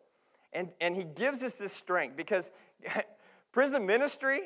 And, 0.52 0.68
and 0.78 0.94
He 0.94 1.04
gives 1.04 1.42
us 1.42 1.54
this 1.54 1.72
strength 1.72 2.14
because 2.14 2.50
prison 3.52 3.86
ministry 3.86 4.42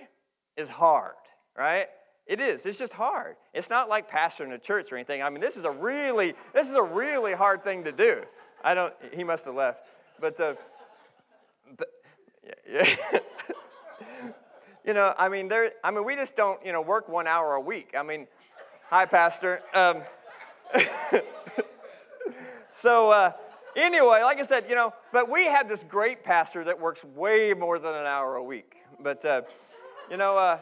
is 0.57 0.69
hard, 0.69 1.17
right? 1.59 1.89
It 2.29 2.41
is. 2.41 2.67
It's 2.67 2.79
just 2.79 2.93
hard. 2.93 3.35
It's 3.53 3.69
not 3.69 3.89
like 3.89 4.09
pastoring 4.09 4.53
a 4.53 4.59
church 4.59 4.93
or 4.93 4.95
anything. 4.95 5.25
I 5.25 5.31
mean, 5.31 5.41
this 5.41 5.57
is 5.57 5.65
a 5.65 5.73
really, 5.73 6.35
this 6.55 6.69
is 6.69 6.75
a 6.75 6.85
really 6.85 7.33
hard 7.33 7.65
thing 7.65 7.83
to 7.83 7.91
do. 7.91 8.23
I 8.62 8.75
don't. 8.75 8.95
He 9.12 9.25
must 9.25 9.45
have 9.47 9.57
left, 9.57 9.81
but, 10.21 10.39
uh, 10.39 10.55
but 11.77 11.89
yeah. 12.71 12.95
yeah. 13.12 13.19
you 14.87 14.95
know, 14.95 15.12
I 15.19 15.29
mean, 15.29 15.49
there. 15.49 15.73
I 15.83 15.91
mean, 15.91 16.05
we 16.05 16.15
just 16.15 16.37
don't, 16.37 16.65
you 16.65 16.71
know, 16.71 16.81
work 16.81 17.09
one 17.09 17.27
hour 17.27 17.55
a 17.55 17.61
week. 17.61 17.93
I 17.99 18.05
mean, 18.05 18.29
hi, 18.88 19.05
pastor. 19.05 19.62
Um, 19.75 20.03
so 22.72 23.11
uh, 23.11 23.33
anyway, 23.75 24.22
like 24.22 24.38
I 24.38 24.44
said, 24.44 24.66
you 24.68 24.75
know, 24.75 24.92
but 25.12 25.31
we 25.31 25.46
have 25.46 25.68
this 25.68 25.85
great 25.85 26.22
pastor 26.25 26.64
that 26.64 26.81
works 26.81 27.05
way 27.05 27.53
more 27.53 27.79
than 27.79 27.94
an 27.94 28.07
hour 28.07 28.37
a 28.37 28.42
week. 28.42 28.77
But 29.01 29.25
uh, 29.25 29.42
you 30.11 30.16
know. 30.16 30.38
Uh, 30.38 30.59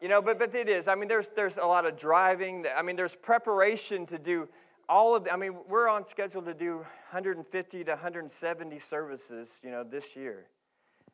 you 0.00 0.06
know, 0.06 0.22
but, 0.22 0.38
but 0.38 0.54
it 0.54 0.68
is. 0.68 0.86
I 0.86 0.94
mean, 0.94 1.08
there's, 1.08 1.30
there's 1.30 1.56
a 1.56 1.66
lot 1.66 1.84
of 1.84 1.96
driving. 1.96 2.64
I 2.76 2.82
mean, 2.82 2.94
there's 2.94 3.16
preparation 3.16 4.06
to 4.06 4.16
do 4.16 4.48
all 4.88 5.16
of, 5.16 5.24
the, 5.24 5.32
I 5.32 5.36
mean, 5.36 5.56
we're 5.68 5.88
on 5.88 6.06
schedule 6.06 6.40
to 6.42 6.54
do 6.54 6.76
150 6.76 7.82
to 7.82 7.90
170 7.90 8.78
services, 8.78 9.60
you 9.64 9.72
know, 9.72 9.82
this 9.82 10.14
year. 10.14 10.46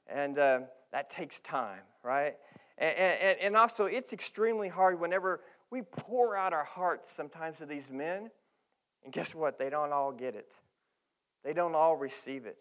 And 0.07 0.39
uh, 0.39 0.61
that 0.93 1.09
takes 1.09 1.41
time, 1.41 1.81
right? 2.03 2.37
And, 2.79 2.97
and, 2.97 3.39
and 3.41 3.57
also, 3.57 3.87
it's 3.87 4.13
extremely 4.13 4.69
hard 4.69 5.01
whenever 5.01 5.41
we 5.71 5.83
pour 5.83 6.37
out 6.37 6.53
our 6.53 6.65
hearts 6.65 7.11
sometimes 7.11 7.59
to 7.59 7.67
these 7.67 7.91
men. 7.91 8.31
And 9.05 9.13
guess 9.13 9.35
what? 9.35 9.59
They 9.59 9.71
don't 9.71 9.93
all 9.93 10.13
get 10.13 10.35
it. 10.35 10.51
They 11.45 11.53
don't 11.53 11.75
all 11.75 11.97
receive 11.97 12.47
it. 12.47 12.59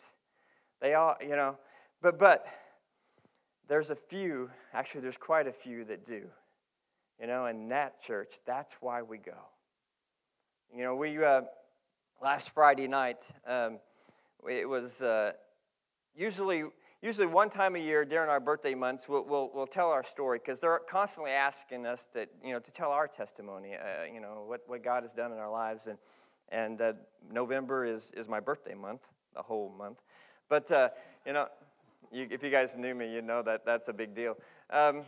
They 0.81 0.93
all, 0.93 1.15
you 1.21 1.35
know, 1.35 1.57
but, 2.01 2.19
but, 2.19 2.45
there's 3.67 3.89
a 3.89 3.95
few, 3.95 4.49
actually, 4.73 5.01
there's 5.01 5.17
quite 5.17 5.47
a 5.47 5.51
few 5.53 5.85
that 5.85 6.05
do. 6.05 6.23
You 7.19 7.27
know, 7.27 7.45
in 7.45 7.69
that 7.69 8.01
church, 8.01 8.35
that's 8.45 8.75
why 8.81 9.01
we 9.01 9.17
go. 9.17 9.37
You 10.75 10.83
know, 10.83 10.95
we, 10.95 11.23
uh, 11.23 11.43
last 12.21 12.49
Friday 12.49 12.87
night, 12.87 13.25
um, 13.47 13.79
it 14.49 14.67
was 14.67 15.01
uh, 15.01 15.31
usually, 16.13 16.65
usually 17.03 17.27
one 17.27 17.49
time 17.49 17.75
a 17.75 17.79
year 17.79 18.05
during 18.05 18.29
our 18.29 18.39
birthday 18.39 18.73
months, 18.73 19.09
we'll, 19.09 19.25
we'll, 19.25 19.51
we'll 19.53 19.67
tell 19.67 19.91
our 19.91 20.03
story 20.03 20.39
because 20.39 20.61
they're 20.61 20.79
constantly 20.89 21.31
asking 21.31 21.85
us 21.85 22.07
that, 22.13 22.29
you 22.43 22.53
know, 22.53 22.59
to 22.59 22.71
tell 22.71 22.91
our 22.91 23.09
testimony, 23.09 23.73
uh, 23.75 24.05
you 24.11 24.21
know, 24.21 24.45
what, 24.47 24.61
what 24.67 24.81
God 24.81 25.03
has 25.03 25.11
done 25.11 25.33
in 25.33 25.37
our 25.37 25.51
lives. 25.51 25.87
And, 25.87 25.97
and 26.47 26.81
uh, 26.81 26.93
November 27.29 27.85
is, 27.85 28.11
is 28.15 28.29
my 28.29 28.39
birthday 28.39 28.73
month, 28.73 29.01
the 29.35 29.41
whole 29.41 29.69
month. 29.77 29.97
But, 30.47 30.71
uh, 30.71 30.89
you 31.27 31.33
know, 31.33 31.49
you, 32.09 32.25
if 32.31 32.41
you 32.41 32.49
guys 32.49 32.77
knew 32.77 32.95
me, 32.95 33.13
you 33.13 33.21
know 33.21 33.41
that 33.41 33.65
that's 33.65 33.89
a 33.89 33.93
big 33.93 34.15
deal. 34.15 34.37
Um, 34.69 35.01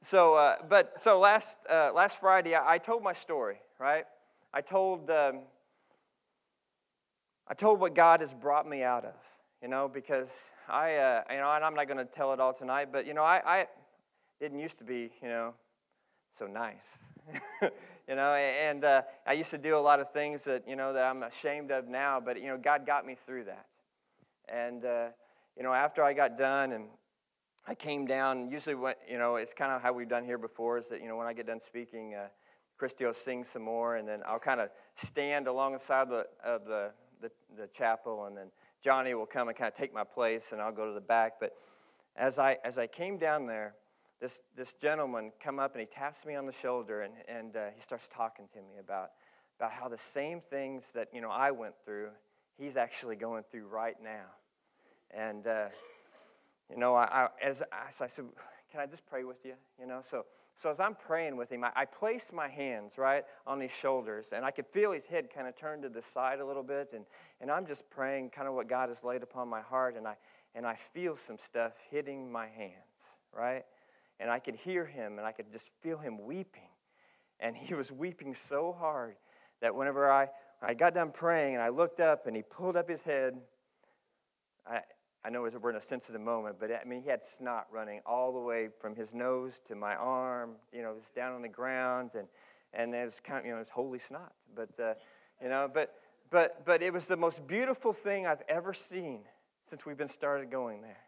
so, 0.00 0.34
uh, 0.34 0.56
but, 0.66 0.98
so 0.98 1.20
last, 1.20 1.58
uh, 1.68 1.92
last 1.94 2.20
Friday, 2.20 2.54
I, 2.54 2.74
I, 2.74 2.78
told 2.78 3.02
my 3.02 3.12
story, 3.12 3.56
right? 3.78 4.04
I 4.54 4.62
told, 4.62 5.10
um, 5.10 5.40
I 7.46 7.52
told 7.52 7.80
what 7.80 7.94
God 7.94 8.20
has 8.20 8.32
brought 8.32 8.66
me 8.66 8.82
out 8.82 9.04
of, 9.04 9.14
you 9.60 9.68
know, 9.68 9.88
because 9.88 10.40
I, 10.68 10.96
uh, 10.96 11.22
you 11.30 11.36
know, 11.36 11.50
and 11.52 11.64
I'm 11.64 11.74
not 11.74 11.86
going 11.86 11.98
to 11.98 12.04
tell 12.04 12.32
it 12.32 12.40
all 12.40 12.52
tonight, 12.52 12.88
but, 12.92 13.06
you 13.06 13.14
know, 13.14 13.22
I, 13.22 13.42
I 13.44 13.66
didn't 14.40 14.58
used 14.58 14.78
to 14.78 14.84
be, 14.84 15.10
you 15.22 15.28
know, 15.28 15.54
so 16.38 16.46
nice. 16.46 16.98
you 18.08 18.14
know, 18.14 18.34
and 18.34 18.84
uh, 18.84 19.02
I 19.26 19.34
used 19.34 19.50
to 19.50 19.58
do 19.58 19.76
a 19.76 19.78
lot 19.78 20.00
of 20.00 20.12
things 20.12 20.44
that, 20.44 20.66
you 20.68 20.76
know, 20.76 20.92
that 20.92 21.04
I'm 21.04 21.22
ashamed 21.22 21.70
of 21.70 21.88
now, 21.88 22.20
but, 22.20 22.40
you 22.40 22.48
know, 22.48 22.58
God 22.58 22.86
got 22.86 23.06
me 23.06 23.14
through 23.14 23.44
that. 23.44 23.66
And, 24.48 24.84
uh, 24.84 25.08
you 25.56 25.62
know, 25.62 25.72
after 25.72 26.02
I 26.02 26.12
got 26.12 26.36
done 26.36 26.72
and 26.72 26.86
I 27.66 27.74
came 27.74 28.06
down, 28.06 28.50
usually, 28.50 28.74
what, 28.74 28.98
you 29.08 29.18
know, 29.18 29.36
it's 29.36 29.54
kind 29.54 29.72
of 29.72 29.82
how 29.82 29.92
we've 29.92 30.08
done 30.08 30.24
here 30.24 30.38
before 30.38 30.78
is 30.78 30.88
that, 30.88 31.00
you 31.00 31.08
know, 31.08 31.16
when 31.16 31.26
I 31.26 31.32
get 31.32 31.46
done 31.46 31.60
speaking, 31.60 32.14
uh, 32.14 32.28
Christy 32.76 33.04
will 33.04 33.14
sing 33.14 33.44
some 33.44 33.62
more, 33.62 33.96
and 33.96 34.06
then 34.06 34.22
I'll 34.26 34.40
kind 34.40 34.60
of 34.60 34.68
stand 34.96 35.46
alongside 35.46 36.08
the, 36.10 36.26
of 36.44 36.64
the, 36.66 36.90
the, 37.20 37.30
the 37.56 37.68
chapel, 37.68 38.26
and 38.26 38.36
then 38.36 38.50
Johnny 38.84 39.14
will 39.14 39.24
come 39.24 39.48
and 39.48 39.56
kind 39.56 39.68
of 39.68 39.74
take 39.74 39.94
my 39.94 40.04
place, 40.04 40.52
and 40.52 40.60
I'll 40.60 40.70
go 40.70 40.86
to 40.86 40.92
the 40.92 41.00
back. 41.00 41.34
But 41.40 41.54
as 42.16 42.38
I, 42.38 42.58
as 42.62 42.76
I 42.76 42.86
came 42.86 43.16
down 43.16 43.46
there, 43.46 43.74
this, 44.20 44.42
this 44.54 44.74
gentleman 44.74 45.32
come 45.42 45.58
up 45.58 45.72
and 45.72 45.80
he 45.80 45.86
taps 45.86 46.26
me 46.26 46.34
on 46.34 46.44
the 46.44 46.52
shoulder 46.52 47.00
and, 47.02 47.14
and 47.26 47.56
uh, 47.56 47.66
he 47.74 47.80
starts 47.80 48.08
talking 48.14 48.46
to 48.52 48.58
me 48.58 48.78
about, 48.78 49.10
about 49.58 49.72
how 49.72 49.88
the 49.88 49.98
same 49.98 50.42
things 50.42 50.92
that 50.92 51.08
you 51.14 51.22
know 51.22 51.30
I 51.30 51.50
went 51.50 51.74
through, 51.86 52.10
he's 52.58 52.76
actually 52.76 53.16
going 53.16 53.42
through 53.50 53.66
right 53.68 53.96
now. 54.02 54.26
And 55.10 55.46
uh, 55.46 55.66
you 56.70 56.76
know, 56.76 56.94
I, 56.94 57.04
I, 57.04 57.28
as, 57.42 57.62
as 57.88 58.00
I 58.02 58.06
said, 58.06 58.26
can 58.70 58.80
I 58.80 58.86
just 58.86 59.06
pray 59.06 59.24
with 59.24 59.44
you? 59.44 59.54
You 59.80 59.86
know, 59.86 60.00
so 60.08 60.26
so 60.56 60.70
as 60.70 60.80
I'm 60.80 60.94
praying 60.94 61.36
with 61.36 61.50
him, 61.50 61.64
I, 61.64 61.72
I 61.74 61.86
my 62.32 62.48
hands 62.48 62.96
right 62.96 63.24
on 63.46 63.60
his 63.60 63.72
shoulders, 63.72 64.28
and 64.32 64.44
I 64.44 64.50
could 64.50 64.66
feel 64.66 64.92
his 64.92 65.06
head 65.06 65.28
kind 65.34 65.48
of 65.48 65.56
turn 65.56 65.82
to 65.82 65.88
the 65.88 66.02
side 66.02 66.40
a 66.40 66.46
little 66.46 66.62
bit, 66.62 66.90
and, 66.94 67.04
and 67.40 67.50
I'm 67.50 67.66
just 67.66 67.88
praying 67.90 68.30
kind 68.30 68.46
of 68.46 68.54
what 68.54 68.68
God 68.68 68.88
has 68.88 69.02
laid 69.02 69.22
upon 69.22 69.48
my 69.48 69.60
heart, 69.60 69.96
and 69.96 70.06
I 70.06 70.16
and 70.54 70.66
I 70.66 70.74
feel 70.74 71.16
some 71.16 71.38
stuff 71.38 71.72
hitting 71.90 72.30
my 72.30 72.46
hands, 72.46 73.18
right? 73.36 73.64
And 74.20 74.30
I 74.30 74.38
could 74.38 74.54
hear 74.54 74.86
him, 74.86 75.18
and 75.18 75.26
I 75.26 75.32
could 75.32 75.50
just 75.52 75.70
feel 75.82 75.98
him 75.98 76.24
weeping. 76.24 76.68
And 77.40 77.56
he 77.56 77.74
was 77.74 77.90
weeping 77.90 78.34
so 78.34 78.72
hard 78.78 79.16
that 79.60 79.74
whenever 79.74 80.10
I, 80.10 80.28
I 80.62 80.74
got 80.74 80.94
done 80.94 81.10
praying 81.10 81.54
and 81.54 81.62
I 81.62 81.70
looked 81.70 82.00
up 82.00 82.26
and 82.26 82.36
he 82.36 82.42
pulled 82.42 82.76
up 82.76 82.88
his 82.88 83.02
head, 83.02 83.40
I, 84.66 84.80
I 85.24 85.30
know 85.30 85.48
we're 85.60 85.70
in 85.70 85.76
a 85.76 85.82
sensitive 85.82 86.20
moment, 86.20 86.56
but 86.60 86.70
I 86.70 86.84
mean, 86.84 87.02
he 87.02 87.08
had 87.08 87.24
snot 87.24 87.66
running 87.72 88.02
all 88.04 88.32
the 88.32 88.40
way 88.40 88.68
from 88.78 88.94
his 88.94 89.14
nose 89.14 89.60
to 89.68 89.74
my 89.74 89.94
arm. 89.94 90.56
You 90.70 90.82
know, 90.82 90.90
it 90.90 90.96
was 90.96 91.10
down 91.10 91.32
on 91.32 91.42
the 91.42 91.48
ground, 91.48 92.10
and 92.14 92.28
and 92.74 92.94
it 92.94 93.04
was 93.06 93.20
kind 93.20 93.40
of 93.40 93.46
you 93.46 93.52
know, 93.52 93.56
it 93.56 93.60
was 93.60 93.70
holy 93.70 93.98
snot. 93.98 94.32
But 94.54 94.68
uh, 94.78 94.94
you 95.42 95.48
know, 95.48 95.70
but 95.72 95.94
but 96.30 96.66
but 96.66 96.82
it 96.82 96.92
was 96.92 97.06
the 97.06 97.16
most 97.16 97.46
beautiful 97.46 97.94
thing 97.94 98.26
I've 98.26 98.42
ever 98.48 98.74
seen 98.74 99.20
since 99.68 99.86
we've 99.86 99.96
been 99.96 100.08
started 100.08 100.50
going 100.50 100.82
there. 100.82 100.98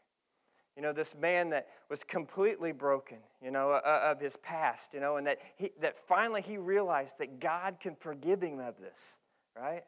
You 0.76 0.82
know, 0.82 0.92
this 0.92 1.14
man 1.14 1.50
that 1.50 1.68
was 1.88 2.04
completely 2.04 2.72
broken, 2.72 3.18
you 3.42 3.50
know, 3.50 3.70
uh, 3.70 4.00
of 4.12 4.20
his 4.20 4.36
past, 4.36 4.92
you 4.92 5.00
know, 5.00 5.16
and 5.16 5.26
that 5.26 5.38
he, 5.56 5.70
that 5.80 5.98
finally 5.98 6.42
he 6.42 6.58
realized 6.58 7.18
that 7.18 7.40
God 7.40 7.80
can 7.80 7.96
forgive 7.96 8.42
him 8.42 8.60
of 8.60 8.78
this, 8.78 9.18
right? 9.58 9.84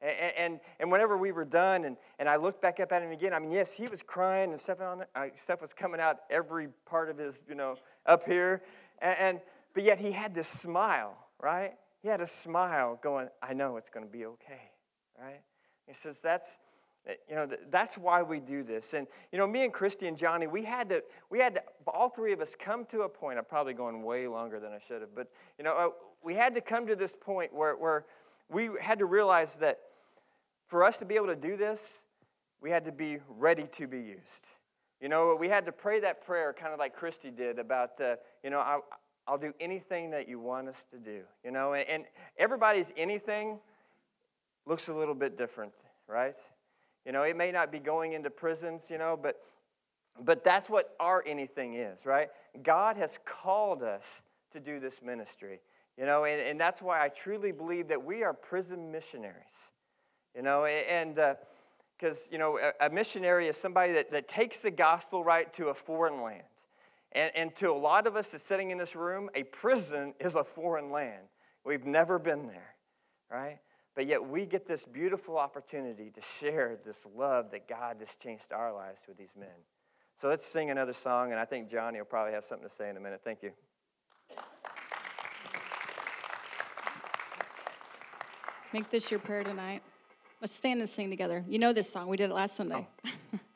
And, 0.00 0.32
and, 0.36 0.60
and, 0.78 0.92
whenever 0.92 1.18
we 1.18 1.32
were 1.32 1.44
done, 1.44 1.84
and, 1.84 1.96
and 2.20 2.28
I 2.28 2.36
looked 2.36 2.62
back 2.62 2.78
up 2.78 2.92
at 2.92 3.02
him 3.02 3.10
again, 3.10 3.34
I 3.34 3.40
mean, 3.40 3.50
yes, 3.50 3.72
he 3.72 3.88
was 3.88 4.00
crying 4.00 4.50
and 4.50 4.60
stuff, 4.60 4.80
on, 4.80 5.04
uh, 5.16 5.26
stuff 5.34 5.60
was 5.60 5.74
coming 5.74 6.00
out 6.00 6.18
every 6.30 6.68
part 6.86 7.10
of 7.10 7.18
his, 7.18 7.42
you 7.48 7.56
know, 7.56 7.76
up 8.06 8.24
here. 8.24 8.62
And, 9.00 9.18
and, 9.18 9.40
but 9.74 9.82
yet 9.82 9.98
he 9.98 10.12
had 10.12 10.34
this 10.34 10.46
smile, 10.46 11.16
right? 11.42 11.72
He 12.00 12.08
had 12.08 12.20
a 12.20 12.26
smile 12.26 12.98
going, 13.02 13.28
I 13.42 13.54
know 13.54 13.76
it's 13.76 13.90
going 13.90 14.06
to 14.06 14.12
be 14.12 14.24
okay, 14.26 14.70
right? 15.20 15.40
He 15.86 15.94
says, 15.94 16.20
that's, 16.20 16.58
eh, 17.06 17.14
you 17.28 17.34
know, 17.34 17.48
that's 17.68 17.98
why 17.98 18.22
we 18.22 18.38
do 18.38 18.62
this. 18.62 18.94
And, 18.94 19.08
you 19.32 19.38
know, 19.38 19.48
me 19.48 19.64
and 19.64 19.72
Christy 19.72 20.06
and 20.06 20.16
Johnny, 20.16 20.46
we 20.46 20.62
had 20.62 20.90
to, 20.90 21.02
we 21.28 21.40
had 21.40 21.56
to, 21.56 21.62
all 21.88 22.08
three 22.08 22.32
of 22.32 22.40
us 22.40 22.54
come 22.56 22.84
to 22.86 23.00
a 23.00 23.08
point, 23.08 23.36
I'm 23.36 23.44
probably 23.44 23.74
going 23.74 24.04
way 24.04 24.28
longer 24.28 24.60
than 24.60 24.70
I 24.70 24.78
should 24.78 25.00
have, 25.00 25.14
but, 25.14 25.26
you 25.58 25.64
know, 25.64 25.74
uh, 25.74 25.88
we 26.22 26.34
had 26.34 26.54
to 26.54 26.60
come 26.60 26.86
to 26.86 26.94
this 26.94 27.16
point 27.20 27.52
where, 27.52 27.76
where 27.76 28.04
we 28.48 28.70
had 28.80 28.98
to 29.00 29.06
realize 29.06 29.56
that 29.56 29.80
for 30.68 30.84
us 30.84 30.98
to 30.98 31.04
be 31.04 31.16
able 31.16 31.26
to 31.26 31.36
do 31.36 31.56
this, 31.56 31.98
we 32.60 32.70
had 32.70 32.84
to 32.84 32.92
be 32.92 33.18
ready 33.28 33.66
to 33.72 33.86
be 33.86 33.98
used. 33.98 34.46
You 35.00 35.08
know, 35.08 35.36
we 35.38 35.48
had 35.48 35.66
to 35.66 35.72
pray 35.72 36.00
that 36.00 36.24
prayer 36.24 36.52
kind 36.52 36.72
of 36.72 36.78
like 36.78 36.94
Christy 36.94 37.30
did 37.30 37.58
about, 37.58 38.00
uh, 38.00 38.16
you 38.42 38.50
know, 38.50 38.58
I, 38.58 38.78
I'll 39.26 39.38
do 39.38 39.54
anything 39.60 40.10
that 40.10 40.28
you 40.28 40.40
want 40.40 40.68
us 40.68 40.84
to 40.90 40.98
do. 40.98 41.20
You 41.44 41.50
know, 41.50 41.74
and, 41.74 41.88
and 41.88 42.04
everybody's 42.36 42.92
anything 42.96 43.58
looks 44.66 44.88
a 44.88 44.94
little 44.94 45.14
bit 45.14 45.38
different, 45.38 45.72
right? 46.06 46.36
You 47.06 47.12
know, 47.12 47.22
it 47.22 47.36
may 47.36 47.52
not 47.52 47.70
be 47.70 47.78
going 47.78 48.12
into 48.12 48.30
prisons, 48.30 48.88
you 48.90 48.98
know, 48.98 49.18
but 49.20 49.40
but 50.20 50.42
that's 50.42 50.68
what 50.68 50.96
our 50.98 51.22
anything 51.26 51.74
is, 51.74 52.04
right? 52.04 52.28
God 52.62 52.96
has 52.96 53.20
called 53.24 53.84
us 53.84 54.22
to 54.52 54.58
do 54.58 54.80
this 54.80 55.00
ministry. 55.00 55.60
You 55.96 56.06
know, 56.06 56.24
and, 56.24 56.40
and 56.40 56.60
that's 56.60 56.80
why 56.80 57.02
I 57.02 57.08
truly 57.08 57.50
believe 57.50 57.88
that 57.88 58.04
we 58.04 58.22
are 58.22 58.32
prison 58.32 58.92
missionaries. 58.92 59.70
You 60.38 60.44
know, 60.44 60.66
and 60.66 61.16
because, 61.98 62.26
uh, 62.26 62.30
you 62.30 62.38
know, 62.38 62.60
a, 62.60 62.86
a, 62.86 62.90
missionary 62.90 63.48
is 63.48 63.56
somebody 63.56 63.92
that, 63.94 64.12
that 64.12 64.28
takes 64.28 64.60
the 64.60 64.70
gospel 64.70 65.24
right 65.24 65.52
to 65.54 65.66
a 65.66 65.74
foreign 65.74 66.22
land. 66.22 66.44
And, 67.10 67.32
and 67.34 67.56
to 67.56 67.72
a 67.72 67.74
lot 67.74 68.06
of 68.06 68.14
us 68.14 68.28
that's 68.28 68.44
sitting 68.44 68.70
in 68.70 68.78
this 68.78 68.94
room, 68.94 69.30
a 69.34 69.42
prison 69.42 70.14
is 70.20 70.36
a 70.36 70.44
foreign 70.44 70.92
land. 70.92 71.24
We've 71.64 71.84
never 71.84 72.20
been 72.20 72.46
there, 72.46 72.76
right? 73.28 73.58
But 73.96 74.06
yet 74.06 74.28
we 74.28 74.46
get 74.46 74.68
this 74.68 74.84
beautiful 74.84 75.36
opportunity 75.36 76.12
to 76.14 76.20
share 76.22 76.78
this 76.86 77.04
love 77.16 77.50
that 77.50 77.66
God 77.66 77.96
has 77.98 78.14
changed 78.14 78.52
our 78.52 78.72
lives 78.72 79.02
with 79.08 79.18
these 79.18 79.34
men. 79.36 79.48
So 80.22 80.28
let's 80.28 80.46
sing 80.46 80.70
another 80.70 80.92
song, 80.92 81.32
and 81.32 81.40
I 81.40 81.46
think 81.46 81.68
Johnny 81.68 81.98
will 81.98 82.06
probably 82.06 82.34
have 82.34 82.44
something 82.44 82.68
to 82.68 82.72
say 82.72 82.88
in 82.88 82.96
a 82.96 83.00
minute. 83.00 83.22
Thank 83.24 83.42
you. 83.42 83.50
Make 88.72 88.88
this 88.88 89.10
your 89.10 89.18
prayer 89.18 89.42
tonight. 89.42 89.82
Let's 90.40 90.54
stand 90.54 90.80
and 90.80 90.88
sing 90.88 91.10
together. 91.10 91.44
You 91.48 91.58
know 91.58 91.72
this 91.72 91.90
song. 91.90 92.08
We 92.08 92.16
did 92.16 92.30
it 92.30 92.34
last 92.34 92.52
oh. 92.54 92.56
Sunday. 92.58 92.86
Oh. 93.06 93.38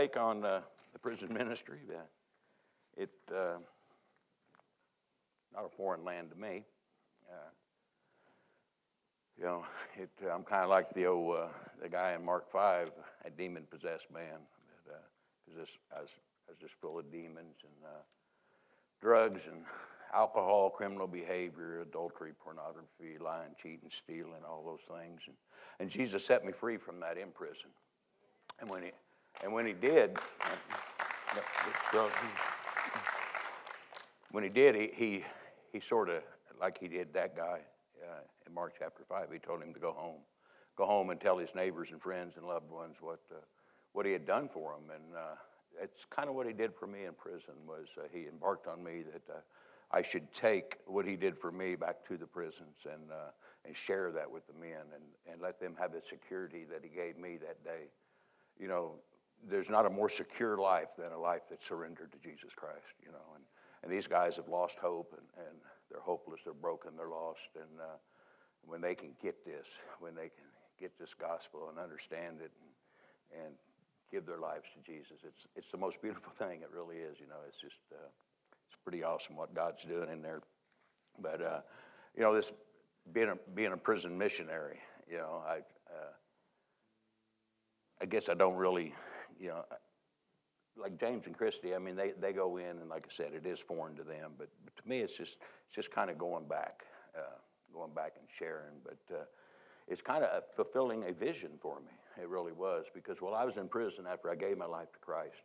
take 0.00 0.16
on 0.16 0.44
uh, 0.44 0.60
the 0.94 0.98
prison 0.98 1.32
ministry. 1.32 1.80
It 2.96 3.10
uh, 3.30 3.58
not 5.54 5.64
a 5.64 5.76
foreign 5.76 6.04
land 6.04 6.30
to 6.30 6.36
me. 6.36 6.64
Uh, 7.30 7.50
you 9.38 9.44
know, 9.44 9.64
it, 9.96 10.10
I'm 10.32 10.42
kind 10.42 10.64
of 10.64 10.70
like 10.70 10.92
the 10.94 11.06
old 11.06 11.36
uh, 11.36 11.46
the 11.82 11.88
guy 11.88 12.14
in 12.14 12.24
Mark 12.24 12.50
Five, 12.50 12.88
a 13.26 13.30
demon 13.30 13.64
possessed 13.70 14.06
man. 14.12 14.40
Because 15.44 15.68
I 15.94 16.00
was 16.00 16.08
I 16.46 16.50
was 16.52 16.58
just 16.60 16.74
full 16.80 16.98
of 16.98 17.12
demons 17.12 17.56
and 17.62 17.84
uh, 17.84 18.02
drugs 19.02 19.40
and 19.50 19.64
alcohol, 20.14 20.70
criminal 20.70 21.06
behavior, 21.06 21.82
adultery, 21.82 22.32
pornography, 22.42 23.22
lying, 23.22 23.54
cheating, 23.62 23.90
stealing, 24.02 24.44
all 24.48 24.64
those 24.64 24.98
things. 24.98 25.20
And, 25.26 25.36
and 25.78 25.90
Jesus 25.90 26.24
set 26.24 26.44
me 26.44 26.52
free 26.58 26.78
from 26.78 27.00
that 27.00 27.18
in 27.18 27.30
prison. 27.30 27.70
And 28.60 28.68
when 28.68 28.82
he, 28.82 28.90
and 29.42 29.52
when 29.52 29.66
he 29.66 29.72
did, 29.72 30.18
when 34.32 34.44
he 34.44 34.50
did, 34.50 34.74
he, 34.74 34.90
he, 34.94 35.24
he 35.72 35.80
sort 35.80 36.08
of, 36.08 36.22
like 36.60 36.78
he 36.78 36.88
did 36.88 37.12
that 37.14 37.36
guy 37.36 37.60
uh, 38.02 38.20
in 38.46 38.54
Mark 38.54 38.74
chapter 38.78 39.02
5, 39.08 39.28
he 39.32 39.38
told 39.38 39.62
him 39.62 39.72
to 39.74 39.80
go 39.80 39.92
home. 39.92 40.20
Go 40.76 40.86
home 40.86 41.10
and 41.10 41.20
tell 41.20 41.38
his 41.38 41.50
neighbors 41.54 41.88
and 41.90 42.00
friends 42.00 42.34
and 42.36 42.46
loved 42.46 42.70
ones 42.70 42.96
what, 43.00 43.20
uh, 43.30 43.40
what 43.92 44.06
he 44.06 44.12
had 44.12 44.26
done 44.26 44.48
for 44.52 44.74
them. 44.74 44.90
And 44.94 45.16
uh, 45.16 45.34
it's 45.82 46.04
kind 46.10 46.28
of 46.28 46.34
what 46.34 46.46
he 46.46 46.52
did 46.52 46.72
for 46.78 46.86
me 46.86 47.04
in 47.04 47.12
prison 47.12 47.54
was 47.66 47.86
uh, 47.98 48.02
he 48.12 48.26
embarked 48.26 48.66
on 48.66 48.82
me 48.82 49.02
that 49.12 49.34
uh, 49.34 49.40
I 49.92 50.02
should 50.02 50.32
take 50.32 50.76
what 50.86 51.06
he 51.06 51.16
did 51.16 51.36
for 51.36 51.50
me 51.50 51.74
back 51.74 52.06
to 52.08 52.16
the 52.16 52.26
prisons 52.26 52.76
and, 52.84 53.10
uh, 53.10 53.30
and 53.66 53.76
share 53.76 54.12
that 54.12 54.30
with 54.30 54.46
the 54.46 54.54
men 54.54 54.86
and, 54.94 55.02
and 55.30 55.42
let 55.42 55.60
them 55.60 55.74
have 55.78 55.92
the 55.92 56.02
security 56.08 56.64
that 56.70 56.80
he 56.82 56.88
gave 56.88 57.18
me 57.18 57.36
that 57.38 57.62
day. 57.64 57.88
You 58.58 58.68
know, 58.68 58.92
there's 59.48 59.70
not 59.70 59.86
a 59.86 59.90
more 59.90 60.08
secure 60.08 60.56
life 60.56 60.88
than 60.98 61.12
a 61.12 61.18
life 61.18 61.42
that's 61.48 61.66
surrendered 61.66 62.12
to 62.12 62.18
Jesus 62.18 62.50
Christ, 62.54 62.94
you 63.04 63.12
know. 63.12 63.34
And, 63.34 63.44
and 63.82 63.92
these 63.92 64.06
guys 64.06 64.36
have 64.36 64.48
lost 64.48 64.76
hope 64.80 65.14
and, 65.16 65.26
and 65.46 65.56
they're 65.90 66.00
hopeless, 66.00 66.40
they're 66.44 66.54
broken, 66.54 66.92
they're 66.96 67.08
lost. 67.08 67.50
And 67.54 67.80
uh, 67.80 67.96
when 68.64 68.80
they 68.80 68.94
can 68.94 69.10
get 69.22 69.44
this, 69.44 69.66
when 69.98 70.14
they 70.14 70.28
can 70.28 70.46
get 70.78 70.98
this 70.98 71.14
gospel 71.18 71.68
and 71.70 71.78
understand 71.78 72.38
it 72.42 72.52
and, 72.60 73.44
and 73.44 73.54
give 74.10 74.26
their 74.26 74.38
lives 74.38 74.64
to 74.74 74.80
Jesus, 74.84 75.18
it's, 75.24 75.46
it's 75.56 75.70
the 75.70 75.78
most 75.78 76.00
beautiful 76.02 76.32
thing. 76.38 76.60
It 76.62 76.70
really 76.74 76.96
is, 76.96 77.18
you 77.20 77.26
know. 77.26 77.40
It's 77.46 77.60
just, 77.60 77.80
uh, 77.92 78.08
it's 78.68 78.78
pretty 78.84 79.02
awesome 79.02 79.36
what 79.36 79.54
God's 79.54 79.82
doing 79.84 80.10
in 80.10 80.22
there. 80.22 80.40
But, 81.20 81.42
uh, 81.42 81.60
you 82.16 82.22
know, 82.22 82.34
this 82.34 82.52
being 83.12 83.28
a, 83.28 83.36
being 83.54 83.72
a 83.72 83.76
prison 83.76 84.16
missionary, 84.16 84.78
you 85.10 85.16
know, 85.16 85.42
I, 85.46 85.58
uh, 85.90 86.12
I 88.00 88.06
guess 88.06 88.28
I 88.28 88.34
don't 88.34 88.56
really, 88.56 88.94
you 89.40 89.48
know, 89.48 89.64
like 90.76 91.00
James 91.00 91.24
and 91.26 91.36
Christy, 91.36 91.74
I 91.74 91.78
mean, 91.78 91.96
they, 91.96 92.12
they 92.20 92.32
go 92.32 92.58
in, 92.58 92.78
and 92.78 92.88
like 92.88 93.06
I 93.10 93.14
said, 93.14 93.32
it 93.34 93.46
is 93.46 93.58
foreign 93.58 93.96
to 93.96 94.02
them. 94.02 94.32
But, 94.38 94.48
but 94.64 94.76
to 94.76 94.88
me, 94.88 95.00
it's 95.00 95.16
just 95.16 95.36
it's 95.66 95.74
just 95.74 95.90
kind 95.90 96.10
of 96.10 96.18
going 96.18 96.46
back, 96.46 96.82
uh, 97.16 97.38
going 97.72 97.92
back 97.92 98.12
and 98.18 98.28
sharing. 98.38 98.76
But 98.84 99.14
uh, 99.14 99.22
it's 99.88 100.02
kind 100.02 100.22
of 100.22 100.42
fulfilling 100.54 101.04
a 101.08 101.12
vision 101.12 101.50
for 101.60 101.80
me. 101.80 102.22
It 102.22 102.28
really 102.28 102.52
was 102.52 102.84
because 102.94 103.16
while 103.20 103.34
I 103.34 103.44
was 103.44 103.56
in 103.56 103.68
prison 103.68 104.04
after 104.10 104.30
I 104.30 104.34
gave 104.34 104.58
my 104.58 104.66
life 104.66 104.92
to 104.92 104.98
Christ, 104.98 105.42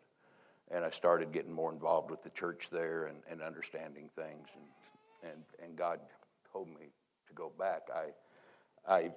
and 0.72 0.84
I 0.84 0.90
started 0.90 1.32
getting 1.32 1.52
more 1.52 1.72
involved 1.72 2.12
with 2.12 2.24
the 2.24 2.32
church 2.32 2.68
there 2.72 3.06
and, 3.06 3.18
and 3.30 3.42
understanding 3.42 4.10
things, 4.16 4.48
and, 4.56 5.32
and 5.32 5.42
and 5.64 5.78
God 5.78 6.00
told 6.52 6.68
me 6.68 6.92
to 7.28 7.34
go 7.34 7.52
back. 7.58 7.84
I 7.94 8.92
I 8.94 9.12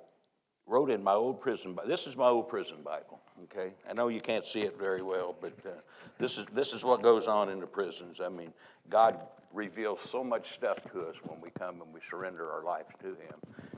wrote 0.69 0.91
in 0.91 1.03
my 1.03 1.15
old 1.15 1.41
prison. 1.41 1.77
This 1.87 2.07
is 2.07 2.17
my 2.17 2.29
old 2.29 2.49
prison 2.49 2.77
Bible. 2.85 3.21
Okay, 3.45 3.73
I 3.89 3.93
know 3.95 4.09
you 4.09 4.21
can't 4.21 4.47
see 4.47 4.61
it 4.61 4.79
very 4.79 5.03
well, 5.03 5.35
but 5.41 5.55
uh, 5.65 5.71
this 6.19 6.39
is 6.39 6.47
this 6.55 6.73
is 6.73 6.85
what 6.85 7.03
goes 7.03 7.27
on 7.27 7.49
in 7.49 7.61
the 7.61 7.67
prisons. 7.67 8.19
I 8.23 8.29
mean, 8.29 8.53
God 8.91 9.19
reveals 9.53 9.99
so 10.11 10.23
much 10.23 10.53
stuff 10.55 10.79
to 10.93 11.03
us 11.03 11.17
when 11.25 11.41
we 11.41 11.51
come 11.59 11.81
and 11.81 11.93
we 11.93 12.01
surrender 12.11 12.51
our 12.51 12.63
lives 12.63 12.91
to 13.01 13.09
Him. 13.09 13.35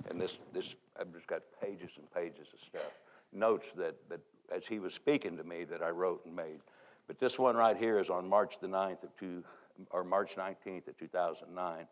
And 0.09 0.21
this 0.21 0.39
this 0.53 0.75
I've 0.99 1.13
just 1.13 1.27
got 1.27 1.43
pages 1.63 1.91
and 1.97 2.13
pages 2.13 2.49
of 2.53 2.61
stuff, 2.67 2.93
notes 3.33 3.67
that 3.77 3.97
that 4.09 4.21
as 4.55 4.65
He 4.67 4.79
was 4.79 4.95
speaking 4.95 5.37
to 5.37 5.45
me 5.45 5.65
that 5.65 5.83
I 5.83 5.91
wrote 5.91 6.25
and 6.25 6.35
made. 6.35 6.61
But 7.07 7.19
this 7.19 7.39
one 7.39 7.57
right 7.57 7.77
here 7.77 7.99
is 7.99 8.09
on 8.09 8.29
March 8.29 8.55
the 8.61 8.69
9th 8.69 9.03
of 9.03 9.17
two, 9.19 9.43
or 9.91 10.05
March 10.05 10.37
19th 10.37 10.87
of 10.87 10.97
2009. 10.97 11.87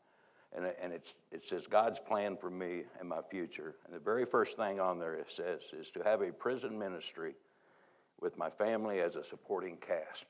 And, 0.57 0.65
and 0.83 0.93
it 0.93 1.47
says 1.47 1.67
God's 1.67 1.99
plan 1.99 2.37
for 2.37 2.51
me 2.51 2.85
and 2.99 3.09
my 3.09 3.21
future. 3.31 3.75
And 3.85 3.95
the 3.95 3.99
very 3.99 4.25
first 4.25 4.57
thing 4.57 4.81
on 4.81 4.99
there 4.99 5.15
it 5.15 5.27
says 5.35 5.61
is 5.79 5.91
to 5.91 6.03
have 6.03 6.23
a 6.23 6.33
prison 6.33 6.79
ministry 6.79 7.35
with 8.21 8.37
my 8.39 8.51
family 8.51 9.01
as 9.01 9.15
a 9.17 9.25
supporting 9.25 9.77
cast. 9.77 10.25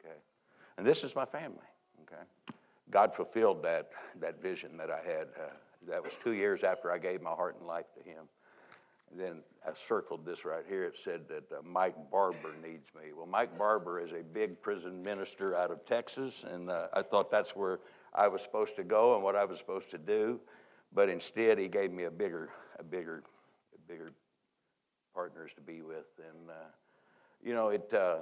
Okay. 0.00 0.16
And 0.78 0.86
this 0.86 1.02
is 1.02 1.14
my 1.14 1.24
family. 1.24 1.58
Okay. 2.02 2.22
God 2.90 3.14
fulfilled 3.14 3.62
that, 3.64 3.90
that 4.20 4.40
vision 4.40 4.76
that 4.76 4.90
I 4.90 4.98
had. 4.98 5.28
Uh, 5.36 5.50
that 5.88 6.02
was 6.02 6.12
two 6.22 6.32
years 6.32 6.62
after 6.62 6.90
I 6.90 6.98
gave 6.98 7.20
my 7.20 7.32
heart 7.32 7.56
and 7.58 7.66
life 7.66 7.86
to 7.96 8.08
Him. 8.08 8.24
And 9.10 9.20
then 9.20 9.42
I 9.66 9.70
circled 9.88 10.24
this 10.24 10.44
right 10.44 10.64
here. 10.68 10.84
It 10.84 10.96
said 11.02 11.22
that 11.28 11.44
uh, 11.52 11.62
Mike 11.62 12.10
Barber 12.10 12.54
needs 12.62 12.86
me. 12.94 13.12
Well, 13.16 13.26
Mike 13.26 13.56
Barber 13.58 14.00
is 14.00 14.12
a 14.12 14.22
big 14.22 14.60
prison 14.62 15.02
minister 15.02 15.56
out 15.56 15.70
of 15.70 15.84
Texas, 15.86 16.44
and 16.50 16.70
uh, 16.70 16.88
I 16.92 17.02
thought 17.02 17.30
that's 17.30 17.54
where 17.54 17.80
I 18.14 18.28
was 18.28 18.42
supposed 18.42 18.76
to 18.76 18.84
go 18.84 19.14
and 19.14 19.22
what 19.24 19.36
I 19.36 19.44
was 19.44 19.58
supposed 19.58 19.90
to 19.90 19.98
do. 19.98 20.40
But 20.92 21.08
instead, 21.08 21.58
he 21.58 21.68
gave 21.68 21.90
me 21.90 22.04
a 22.04 22.10
bigger, 22.10 22.50
a 22.78 22.84
bigger, 22.84 23.24
a 23.74 23.90
bigger 23.90 24.12
partners 25.12 25.50
to 25.56 25.60
be 25.60 25.82
with. 25.82 26.06
And 26.18 26.50
uh, 26.50 26.68
you 27.42 27.54
know, 27.54 27.68
it. 27.68 27.92
Uh, 27.92 28.18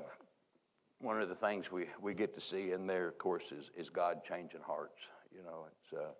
one 1.02 1.20
of 1.20 1.28
the 1.28 1.35
things 1.35 1.70
we, 1.70 1.87
we 2.00 2.14
get 2.14 2.33
to 2.35 2.40
see 2.40 2.70
in 2.70 2.87
there, 2.87 3.09
of 3.09 3.18
course, 3.18 3.50
is, 3.50 3.70
is 3.76 3.90
God 3.90 4.22
changing 4.26 4.61
hearts. 4.64 5.00
You 5.35 5.42
know, 5.42 5.66
it's, 5.66 6.00
uh, 6.00 6.12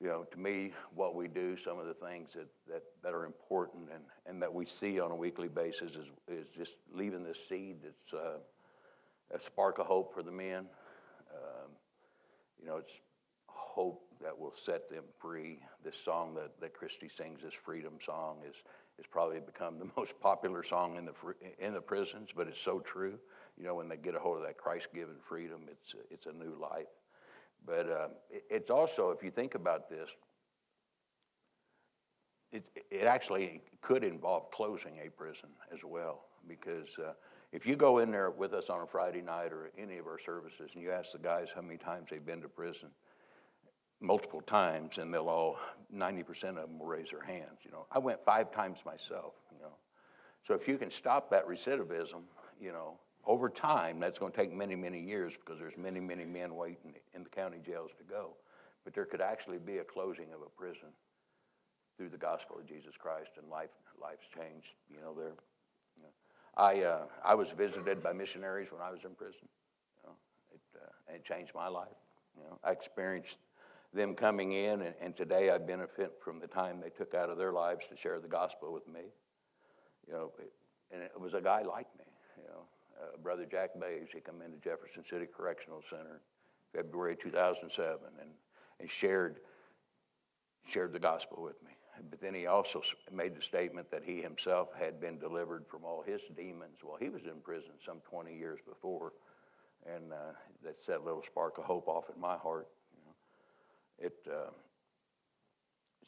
you 0.00 0.06
know, 0.06 0.22
to 0.30 0.38
me, 0.38 0.72
what 0.94 1.16
we 1.16 1.26
do, 1.26 1.56
some 1.64 1.78
of 1.78 1.86
the 1.86 1.94
things 1.94 2.30
that, 2.34 2.46
that, 2.68 2.82
that 3.02 3.12
are 3.12 3.26
important 3.26 3.88
and, 3.92 4.04
and 4.26 4.40
that 4.40 4.54
we 4.54 4.64
see 4.64 5.00
on 5.00 5.10
a 5.10 5.16
weekly 5.16 5.48
basis 5.48 5.92
is, 5.92 6.06
is 6.28 6.46
just 6.56 6.76
leaving 6.94 7.24
this 7.24 7.38
seed 7.48 7.78
that's 7.82 8.14
uh, 8.14 8.38
a 9.34 9.40
spark 9.40 9.80
of 9.80 9.86
hope 9.86 10.14
for 10.14 10.22
the 10.22 10.30
men. 10.30 10.66
Um, 11.34 11.70
you 12.60 12.66
know, 12.66 12.76
it's 12.76 12.92
hope 13.46 14.02
that 14.20 14.38
will 14.38 14.54
set 14.64 14.90
them 14.90 15.04
free. 15.20 15.60
This 15.84 15.96
song 16.04 16.34
that, 16.34 16.60
that 16.60 16.74
Christy 16.74 17.08
sings, 17.08 17.40
this 17.42 17.54
freedom 17.64 17.94
song, 18.04 18.38
is, 18.48 18.54
is 18.98 19.06
probably 19.10 19.40
become 19.40 19.78
the 19.78 19.88
most 19.96 20.18
popular 20.20 20.62
song 20.62 20.96
in 20.96 21.04
the, 21.04 21.12
in 21.58 21.74
the 21.74 21.80
prisons, 21.80 22.30
but 22.34 22.48
it's 22.48 22.60
so 22.60 22.80
true. 22.80 23.18
You 23.56 23.64
know, 23.64 23.74
when 23.74 23.88
they 23.88 23.96
get 23.96 24.14
a 24.14 24.18
hold 24.18 24.38
of 24.38 24.44
that 24.44 24.56
Christ-given 24.56 25.16
freedom, 25.28 25.62
it's, 25.68 25.94
it's 26.10 26.26
a 26.26 26.32
new 26.32 26.56
life. 26.60 26.86
But 27.66 27.88
uh, 27.88 28.08
it, 28.30 28.44
it's 28.50 28.70
also, 28.70 29.10
if 29.10 29.22
you 29.22 29.30
think 29.30 29.54
about 29.54 29.88
this, 29.88 30.08
it, 32.52 32.64
it 32.90 33.04
actually 33.04 33.60
could 33.82 34.04
involve 34.04 34.50
closing 34.50 34.98
a 35.04 35.10
prison 35.10 35.50
as 35.72 35.80
well. 35.84 36.24
Because 36.46 36.88
uh, 36.98 37.12
if 37.52 37.66
you 37.66 37.76
go 37.76 37.98
in 37.98 38.10
there 38.10 38.30
with 38.30 38.52
us 38.52 38.68
on 38.68 38.80
a 38.82 38.86
Friday 38.86 39.22
night 39.22 39.52
or 39.52 39.70
any 39.78 39.98
of 39.98 40.06
our 40.06 40.18
services 40.24 40.70
and 40.74 40.82
you 40.82 40.90
ask 40.90 41.12
the 41.12 41.18
guys 41.18 41.48
how 41.54 41.62
many 41.62 41.78
times 41.78 42.08
they've 42.10 42.24
been 42.24 42.42
to 42.42 42.48
prison, 42.48 42.90
multiple 44.00 44.42
times, 44.42 44.98
and 44.98 45.12
they'll 45.12 45.28
all, 45.28 45.58
90% 45.94 46.28
of 46.50 46.54
them 46.56 46.78
will 46.78 46.86
raise 46.86 47.10
their 47.10 47.22
hands. 47.22 47.58
You 47.64 47.70
know, 47.70 47.86
I 47.90 47.98
went 47.98 48.24
five 48.24 48.52
times 48.52 48.78
myself, 48.84 49.34
you 49.50 49.60
know. 49.60 49.72
So 50.46 50.54
if 50.54 50.68
you 50.68 50.76
can 50.78 50.90
stop 50.90 51.30
that 51.30 51.48
recidivism, 51.48 52.22
you 52.60 52.72
know, 52.72 52.98
over 53.26 53.48
time, 53.48 53.98
that's 53.98 54.18
going 54.18 54.32
to 54.32 54.38
take 54.38 54.52
many, 54.52 54.74
many 54.74 55.00
years 55.00 55.34
because 55.34 55.58
there's 55.58 55.76
many, 55.76 56.00
many 56.00 56.24
men 56.24 56.54
waiting 56.54 56.94
in 57.14 57.22
the 57.22 57.28
county 57.28 57.58
jails 57.64 57.90
to 57.98 58.04
go. 58.04 58.36
But 58.84 58.94
there 58.94 59.04
could 59.04 59.20
actually 59.20 59.58
be 59.58 59.78
a 59.78 59.84
closing 59.84 60.32
of 60.34 60.40
a 60.40 60.50
prison 60.58 60.88
through 61.96 62.08
the 62.10 62.18
gospel 62.18 62.56
of 62.58 62.66
Jesus 62.66 62.92
Christ, 62.98 63.30
and 63.36 63.50
life, 63.50 63.70
life's 64.00 64.26
changed. 64.34 64.68
You 64.88 65.00
know, 65.00 65.12
there. 65.14 65.34
I 66.58 66.82
uh, 66.82 67.02
I 67.24 67.34
was 67.34 67.48
visited 67.56 68.02
by 68.02 68.12
missionaries 68.12 68.68
when 68.72 68.82
I 68.82 68.90
was 68.90 69.00
in 69.04 69.14
prison. 69.14 69.46
You 70.02 70.10
know, 70.10 70.16
it 70.52 70.60
uh, 70.76 71.14
it 71.14 71.24
changed 71.24 71.52
my 71.54 71.68
life. 71.68 71.88
You 72.36 72.44
know, 72.44 72.58
I 72.64 72.72
experienced 72.72 73.36
them 73.94 74.14
coming 74.14 74.52
in, 74.52 74.82
and, 74.82 74.94
and 75.00 75.16
today 75.16 75.50
I 75.50 75.58
benefit 75.58 76.12
from 76.22 76.40
the 76.40 76.48
time 76.48 76.80
they 76.80 76.90
took 76.90 77.14
out 77.14 77.30
of 77.30 77.38
their 77.38 77.52
lives 77.52 77.86
to 77.90 77.96
share 77.96 78.18
the 78.20 78.28
gospel 78.28 78.72
with 78.72 78.86
me. 78.88 79.00
You 80.06 80.12
know, 80.12 80.32
it, 80.38 80.52
and 80.92 81.02
it 81.02 81.18
was 81.18 81.34
a 81.34 81.40
guy 81.40 81.62
like 81.62 81.86
me. 81.96 82.04
You 82.36 82.48
know, 82.48 82.62
uh, 83.00 83.16
Brother 83.22 83.46
Jack 83.48 83.70
Bays. 83.80 84.08
He 84.12 84.20
came 84.20 84.42
into 84.42 84.58
Jefferson 84.58 85.04
City 85.08 85.26
Correctional 85.26 85.82
Center 85.88 86.20
February 86.74 87.16
2007 87.22 87.98
and, 88.20 88.30
and 88.80 88.90
shared, 88.90 89.36
shared 90.66 90.92
the 90.92 90.98
gospel 90.98 91.42
with 91.42 91.62
me. 91.62 91.70
But 92.10 92.20
then 92.20 92.34
he 92.34 92.46
also 92.46 92.82
made 93.12 93.36
the 93.36 93.42
statement 93.42 93.90
that 93.90 94.02
he 94.04 94.20
himself 94.20 94.68
had 94.78 95.00
been 95.00 95.18
delivered 95.18 95.64
from 95.70 95.84
all 95.84 96.02
his 96.02 96.20
demons. 96.36 96.78
Well, 96.82 96.98
he 97.00 97.08
was 97.08 97.22
in 97.24 97.40
prison 97.42 97.72
some 97.84 98.00
20 98.08 98.36
years 98.36 98.60
before, 98.66 99.12
and 99.86 100.12
uh, 100.12 100.32
that 100.64 100.76
set 100.84 101.00
a 101.00 101.02
little 101.02 101.22
spark 101.24 101.58
of 101.58 101.64
hope 101.64 101.88
off 101.88 102.04
in 102.14 102.20
my 102.20 102.36
heart. 102.36 102.68
You 102.92 103.04
know. 103.04 104.06
It 104.06 104.32
uh, 104.32 104.50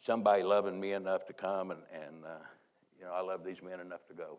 somebody 0.04 0.42
loving 0.42 0.80
me 0.80 0.92
enough 0.92 1.26
to 1.26 1.32
come, 1.32 1.70
and, 1.70 1.80
and 1.92 2.24
uh, 2.24 2.44
you 2.98 3.04
know 3.04 3.12
I 3.12 3.20
love 3.20 3.44
these 3.44 3.62
men 3.62 3.80
enough 3.80 4.06
to 4.08 4.14
go 4.14 4.38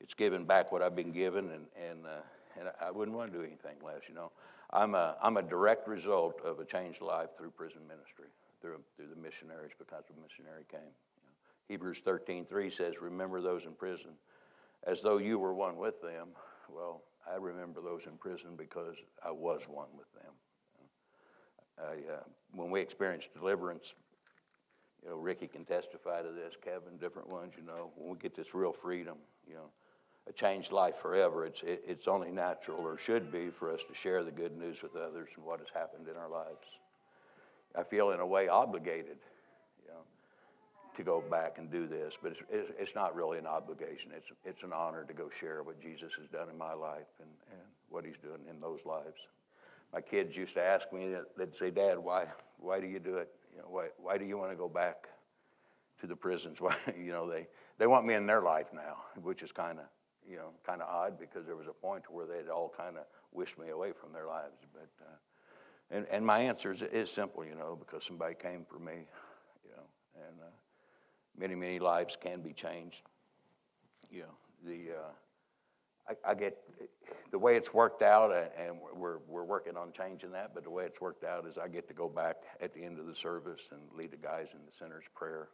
it's 0.00 0.14
giving 0.14 0.44
back 0.44 0.72
what 0.72 0.82
I've 0.82 0.96
been 0.96 1.12
given, 1.12 1.50
and 1.50 1.66
and 1.90 2.06
uh, 2.06 2.58
and 2.58 2.68
I 2.80 2.90
wouldn't 2.90 3.16
want 3.16 3.32
to 3.32 3.38
do 3.38 3.44
anything 3.44 3.76
less. 3.84 4.02
You 4.08 4.14
know, 4.14 4.32
I'm 4.70 4.94
a 4.94 5.16
I'm 5.22 5.36
a 5.36 5.42
direct 5.42 5.88
result 5.88 6.40
of 6.44 6.60
a 6.60 6.64
changed 6.64 7.00
life 7.00 7.30
through 7.38 7.50
prison 7.50 7.80
ministry, 7.88 8.28
through 8.66 8.82
through 8.96 9.14
the 9.14 9.20
missionaries 9.20 9.72
because 9.78 10.04
a 10.10 10.20
missionary 10.20 10.64
came. 10.70 10.80
You 11.14 11.22
know, 11.22 11.34
Hebrews 11.68 12.00
13:3 12.04 12.70
says, 12.70 13.00
"Remember 13.00 13.40
those 13.40 13.64
in 13.64 13.74
prison, 13.74 14.16
as 14.84 15.00
though 15.02 15.18
you 15.18 15.38
were 15.38 15.54
one 15.54 15.76
with 15.76 16.00
them." 16.00 16.34
Well, 16.68 17.02
I 17.26 17.36
remember 17.36 17.80
those 17.80 18.04
in 18.06 18.18
prison 18.18 18.56
because 18.56 18.96
I 19.22 19.30
was 19.30 19.66
one 19.68 19.96
with 19.96 20.12
them. 20.14 20.32
I, 21.78 22.12
uh, 22.12 22.24
when 22.52 22.70
we 22.70 22.80
experienced 22.80 23.32
deliverance, 23.34 23.94
you 25.02 25.10
know, 25.10 25.16
Ricky 25.16 25.46
can 25.46 25.64
testify 25.64 26.22
to 26.22 26.32
this, 26.32 26.56
Kevin, 26.62 26.96
different 26.98 27.28
ones, 27.28 27.52
you 27.56 27.62
know, 27.62 27.92
when 27.96 28.10
we 28.10 28.16
get 28.16 28.34
this 28.34 28.54
real 28.54 28.72
freedom, 28.72 29.18
you 29.46 29.54
know, 29.54 29.70
a 30.26 30.32
changed 30.32 30.72
life 30.72 30.94
forever. 31.02 31.44
It's, 31.44 31.62
it, 31.62 31.84
it's 31.86 32.08
only 32.08 32.30
natural 32.30 32.78
or 32.78 32.96
should 32.96 33.30
be 33.30 33.50
for 33.50 33.70
us 33.70 33.80
to 33.88 33.94
share 33.94 34.24
the 34.24 34.32
good 34.32 34.56
news 34.56 34.82
with 34.82 34.96
others 34.96 35.28
and 35.36 35.44
what 35.44 35.60
has 35.60 35.68
happened 35.74 36.08
in 36.08 36.16
our 36.16 36.30
lives. 36.30 36.66
I 37.76 37.82
feel 37.82 38.10
in 38.10 38.20
a 38.20 38.26
way 38.26 38.48
obligated, 38.48 39.18
you 39.82 39.88
know, 39.88 40.00
to 40.96 41.02
go 41.02 41.22
back 41.30 41.58
and 41.58 41.70
do 41.70 41.86
this, 41.86 42.14
but 42.22 42.32
it's, 42.50 42.70
it's 42.78 42.94
not 42.94 43.14
really 43.14 43.38
an 43.38 43.46
obligation. 43.46 44.10
It's, 44.16 44.26
it's 44.44 44.62
an 44.62 44.72
honor 44.72 45.04
to 45.04 45.12
go 45.12 45.28
share 45.40 45.62
what 45.62 45.80
Jesus 45.80 46.12
has 46.18 46.28
done 46.28 46.48
in 46.50 46.56
my 46.56 46.72
life 46.72 47.06
and, 47.20 47.30
and 47.50 47.60
what 47.90 48.04
he's 48.04 48.16
doing 48.22 48.40
in 48.50 48.60
those 48.60 48.80
lives. 48.84 49.18
My 49.92 50.00
kids 50.00 50.36
used 50.36 50.54
to 50.54 50.62
ask 50.62 50.92
me, 50.92 51.14
they'd 51.36 51.56
say, 51.56 51.70
Dad, 51.70 51.98
why, 51.98 52.26
why 52.58 52.80
do 52.80 52.86
you 52.86 52.98
do 52.98 53.16
it? 53.16 53.30
You 53.54 53.62
know, 53.62 53.68
why, 53.68 53.88
why 53.98 54.18
do 54.18 54.24
you 54.24 54.36
want 54.36 54.50
to 54.50 54.56
go 54.56 54.68
back 54.68 55.08
to 56.00 56.06
the 56.06 56.16
prisons? 56.16 56.60
Why, 56.60 56.76
you 56.98 57.12
know, 57.12 57.30
they, 57.30 57.46
they 57.78 57.86
want 57.86 58.04
me 58.04 58.12
in 58.14 58.26
their 58.26 58.42
life 58.42 58.66
now, 58.74 58.96
which 59.22 59.42
is 59.42 59.50
kind 59.50 59.78
of 59.78 59.86
you 60.28 60.36
know, 60.36 60.50
kind 60.66 60.82
of 60.82 60.88
odd 60.88 61.18
because 61.18 61.46
there 61.46 61.56
was 61.56 61.68
a 61.68 61.72
point 61.72 62.02
where 62.10 62.26
they'd 62.26 62.50
all 62.50 62.72
kind 62.76 62.96
of 62.96 63.04
wished 63.32 63.58
me 63.58 63.68
away 63.70 63.92
from 63.92 64.12
their 64.12 64.26
lives. 64.26 64.58
But, 64.72 64.90
uh, 65.00 65.14
and, 65.90 66.06
and 66.10 66.24
my 66.24 66.40
answer 66.40 66.72
is, 66.72 66.82
is, 66.82 67.10
simple, 67.10 67.44
you 67.44 67.54
know, 67.54 67.76
because 67.78 68.04
somebody 68.04 68.34
came 68.34 68.64
for 68.68 68.78
me, 68.78 69.06
you 69.64 69.70
know, 69.76 69.82
and 70.26 70.40
uh, 70.40 70.50
many, 71.38 71.54
many 71.54 71.78
lives 71.78 72.16
can 72.20 72.40
be 72.40 72.52
changed. 72.52 73.02
You 74.10 74.22
know, 74.22 74.34
the, 74.64 74.92
uh, 74.92 76.14
I, 76.26 76.30
I, 76.30 76.34
get 76.34 76.56
the 77.30 77.38
way 77.38 77.56
it's 77.56 77.72
worked 77.72 78.02
out, 78.02 78.32
and 78.58 78.76
we're, 78.94 79.18
we're 79.28 79.44
working 79.44 79.76
on 79.76 79.92
changing 79.92 80.32
that, 80.32 80.54
but 80.54 80.64
the 80.64 80.70
way 80.70 80.84
it's 80.84 81.00
worked 81.00 81.24
out 81.24 81.46
is 81.46 81.56
I 81.58 81.68
get 81.68 81.88
to 81.88 81.94
go 81.94 82.08
back 82.08 82.36
at 82.60 82.74
the 82.74 82.82
end 82.84 82.98
of 82.98 83.06
the 83.06 83.14
service 83.14 83.62
and 83.70 83.80
lead 83.96 84.12
the 84.12 84.16
guys 84.16 84.48
in 84.52 84.60
the 84.64 84.72
sinner's 84.78 85.04
prayer 85.14 85.48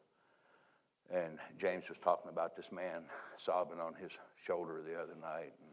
and 1.10 1.38
James 1.60 1.84
was 1.88 1.98
talking 2.02 2.30
about 2.30 2.56
this 2.56 2.70
man 2.72 3.04
sobbing 3.36 3.80
on 3.80 3.94
his 3.94 4.10
shoulder 4.46 4.82
the 4.82 4.94
other 4.94 5.16
night. 5.20 5.52
And 5.60 5.71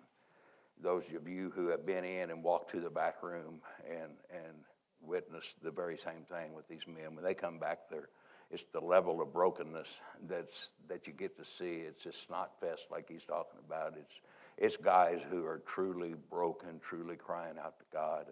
those 0.82 1.04
of 1.16 1.28
you 1.28 1.52
who 1.56 1.68
have 1.68 1.86
been 1.86 2.04
in 2.04 2.30
and 2.30 2.44
walked 2.44 2.72
to 2.72 2.80
the 2.80 2.90
back 2.90 3.22
room 3.22 3.60
and, 3.90 4.12
and 4.32 4.54
witnessed 5.02 5.56
the 5.64 5.72
very 5.72 5.98
same 5.98 6.24
thing 6.30 6.54
with 6.54 6.68
these 6.68 6.88
men, 6.88 7.16
when 7.16 7.24
they 7.24 7.34
come 7.34 7.60
back 7.60 7.80
there, 7.90 8.10
it's 8.52 8.64
the 8.74 8.80
level 8.80 9.22
of 9.22 9.32
brokenness 9.32 9.88
that's, 10.28 10.70
that 10.88 11.06
you 11.06 11.14
get 11.14 11.38
to 11.38 11.46
see. 11.46 11.84
It's 11.86 12.06
a 12.06 12.14
snot 12.14 12.52
fest 12.60 12.86
like 12.90 13.08
he's 13.08 13.24
talking 13.24 13.60
about. 13.66 13.94
It's, 13.98 14.14
it's 14.58 14.78
guys 14.78 15.20
who 15.30 15.46
are 15.46 15.62
truly 15.68 16.16
broken, 16.30 16.80
truly 16.82 17.16
crying 17.16 17.58
out 17.64 17.78
to 17.78 17.86
God. 17.94 18.26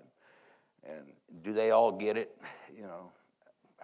And, 0.86 0.96
and 0.98 1.44
do 1.44 1.54
they 1.54 1.72
all 1.72 1.92
get 1.92 2.18
it? 2.18 2.36
You 2.76 2.84
know, 2.84 3.12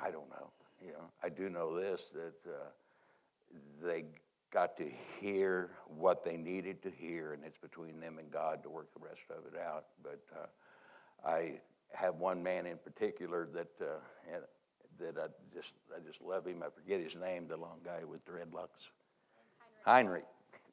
I 0.01 0.09
don't 0.11 0.29
know. 0.29 0.49
You 0.83 0.91
know, 0.91 1.05
I 1.23 1.29
do 1.29 1.49
know 1.49 1.79
this, 1.79 2.01
that 2.13 2.51
uh, 2.51 3.85
they 3.85 4.05
got 4.53 4.77
to 4.77 4.85
hear 5.19 5.71
what 5.87 6.23
they 6.23 6.37
needed 6.37 6.83
to 6.83 6.91
hear, 6.91 7.33
and 7.33 7.43
it's 7.43 7.57
between 7.57 7.99
them 7.99 8.19
and 8.19 8.31
God 8.31 8.61
to 8.63 8.69
work 8.69 8.93
the 8.93 9.03
rest 9.03 9.21
of 9.29 9.51
it 9.51 9.59
out. 9.59 9.85
But 10.03 10.21
uh, 10.35 11.27
I 11.27 11.53
have 11.91 12.15
one 12.15 12.43
man 12.43 12.65
in 12.67 12.77
particular 12.77 13.47
that 13.53 13.71
uh, 13.81 14.37
that 14.99 15.17
I 15.17 15.27
just 15.55 15.73
I 15.95 15.99
just 16.07 16.21
love 16.21 16.45
him. 16.45 16.63
I 16.63 16.69
forget 16.69 17.01
his 17.01 17.19
name, 17.19 17.47
the 17.47 17.57
long 17.57 17.79
guy 17.83 18.03
with 18.07 18.25
dreadlocks. 18.25 18.91
Heinrich. 19.85 20.25
Heinrich. 20.25 20.25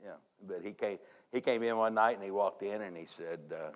Yeah, 0.05 0.17
but 0.47 0.61
he 0.63 0.73
came. 0.73 0.99
He 1.33 1.41
came 1.41 1.63
in 1.63 1.77
one 1.77 1.95
night 1.95 2.17
and 2.17 2.25
he 2.25 2.31
walked 2.31 2.63
in 2.63 2.83
and 2.83 2.97
he 2.97 3.07
said 3.17 3.41
uh, 3.53 3.71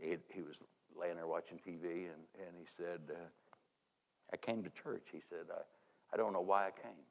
he 0.00 0.16
he 0.30 0.42
was 0.42 0.54
laying 0.98 1.16
there 1.16 1.26
watching 1.26 1.58
TV 1.58 2.06
and 2.10 2.22
and 2.46 2.56
he 2.58 2.66
said 2.76 3.00
uh, 3.10 3.26
I 4.32 4.36
came 4.36 4.62
to 4.64 4.70
church. 4.82 5.06
He 5.12 5.20
said 5.28 5.46
I 5.52 5.62
I 6.12 6.16
don't 6.16 6.32
know 6.32 6.40
why 6.40 6.66
I 6.66 6.70
came, 6.70 7.04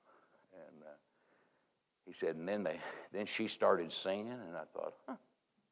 and 0.54 0.84
uh, 0.84 0.96
he 2.06 2.14
said 2.20 2.36
and 2.36 2.48
then 2.48 2.64
they 2.64 2.80
then 3.14 3.26
she 3.26 3.48
started 3.48 3.92
singing 3.92 4.32
and 4.32 4.56
I 4.56 4.64
thought, 4.74 4.94
huh, 5.08 5.16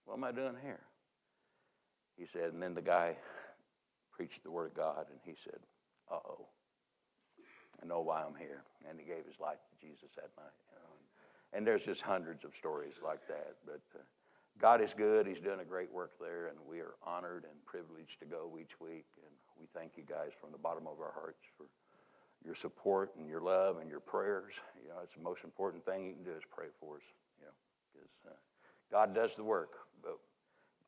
what 0.05 0.15
am 0.15 0.23
I 0.23 0.31
doing 0.31 0.55
here? 0.61 0.79
He 2.17 2.25
said 2.31 2.53
and 2.53 2.61
then 2.61 2.73
the 2.73 2.81
guy 2.81 3.15
preached 4.11 4.43
the 4.43 4.51
word 4.51 4.71
of 4.71 4.75
God 4.75 5.05
and 5.09 5.19
he 5.25 5.33
said, 5.43 5.59
uh 6.11 6.15
oh. 6.15 6.47
I 7.81 7.87
know 7.87 8.01
why 8.01 8.21
I'm 8.21 8.37
here. 8.37 8.63
And 8.87 8.99
he 8.99 9.05
gave 9.05 9.25
his 9.25 9.39
life 9.39 9.57
to 9.57 9.75
Jesus 9.81 10.13
that 10.15 10.29
night. 10.37 10.53
You 10.69 10.77
know. 10.77 10.93
And 11.53 11.65
there's 11.65 11.83
just 11.83 12.01
hundreds 12.01 12.45
of 12.45 12.53
stories 12.55 12.93
like 13.03 13.25
that. 13.27 13.57
But 13.65 13.81
uh, 13.95 14.03
God 14.59 14.81
is 14.81 14.93
good. 14.93 15.25
He's 15.25 15.41
doing 15.41 15.59
a 15.59 15.65
great 15.65 15.91
work 15.91 16.11
there, 16.21 16.47
and 16.47 16.57
we 16.69 16.79
are 16.79 16.93
honored 17.01 17.45
and 17.49 17.57
privileged 17.65 18.19
to 18.19 18.25
go 18.25 18.57
each 18.61 18.79
week. 18.79 19.09
And 19.25 19.33
we 19.57 19.65
thank 19.73 19.97
you 19.97 20.03
guys 20.03 20.29
from 20.39 20.51
the 20.51 20.61
bottom 20.61 20.85
of 20.85 21.01
our 21.01 21.13
hearts 21.13 21.41
for 21.57 21.65
your 22.45 22.55
support 22.55 23.11
and 23.17 23.27
your 23.27 23.41
love 23.41 23.77
and 23.77 23.89
your 23.89 23.99
prayers. 23.99 24.53
You 24.81 24.89
know, 24.89 24.99
it's 25.03 25.15
the 25.15 25.23
most 25.23 25.41
important 25.43 25.85
thing 25.85 26.05
you 26.05 26.13
can 26.13 26.23
do 26.23 26.31
is 26.31 26.43
pray 26.49 26.67
for 26.79 26.97
us. 26.97 27.07
You 27.39 27.45
know, 27.45 27.55
because 27.93 28.09
uh, 28.27 28.39
God 28.91 29.13
does 29.13 29.31
the 29.37 29.43
work. 29.43 29.73
But 30.01 30.17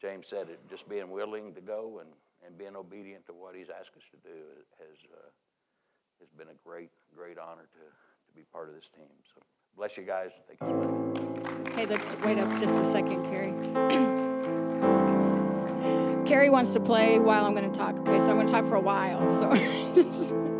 James 0.01 0.26
said 0.30 0.49
it, 0.49 0.60
just 0.70 0.88
being 0.89 1.12
willing 1.12 1.54
to 1.54 1.62
go 1.62 1.99
and, 2.01 2.10
and 2.45 2.58
being 2.58 2.76
obedient 2.76 3.26
to 3.28 3.34
what 3.34 3.56
He's 3.56 3.70
asked 3.70 3.95
us 3.95 4.04
to 4.12 4.18
do 4.28 4.38
has. 4.80 4.97
Uh, 5.12 5.30
has 6.24 6.30
been 6.38 6.54
a 6.54 6.68
great, 6.68 6.89
great 7.16 7.38
honor 7.38 7.68
to, 7.74 7.80
to 7.80 8.36
be 8.36 8.43
part 8.51 8.70
of 8.70 8.76
this 8.76 8.89
team. 8.95 9.10
So 9.36 9.41
bless 9.76 9.97
you 9.97 10.04
guys. 10.04 10.30
Thank 10.47 10.62
you 10.62 10.68
so 10.70 10.88
much. 10.88 11.74
Hey, 11.76 11.86
let's 11.86 12.06
wait 12.24 12.38
up 12.39 12.49
just 12.60 12.78
a 12.78 12.86
second, 12.91 13.24
Carrie. 13.26 13.54
Carrie 16.26 16.49
wants 16.49 16.72
to 16.72 16.80
play 16.80 17.20
while 17.20 17.45
I'm 17.45 17.54
going 17.54 17.70
to 17.70 17.78
talk. 17.78 17.97
Okay, 17.99 18.20
so 18.20 18.30
I'm 18.30 18.36
going 18.36 18.47
to 18.47 18.54
talk 18.54 18.68
for 18.70 18.76
a 18.76 18.82
while. 18.82 19.20
So, 19.36 19.49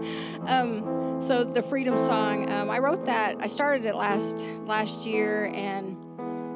um, 0.48 1.22
so 1.22 1.44
the 1.44 1.64
freedom 1.64 1.98
song, 1.98 2.50
um, 2.50 2.70
I 2.70 2.80
wrote 2.80 3.06
that. 3.06 3.38
I 3.40 3.48
started 3.48 3.86
it 3.86 3.96
last 3.96 4.40
last 4.66 5.06
year, 5.06 5.46
and 5.54 5.98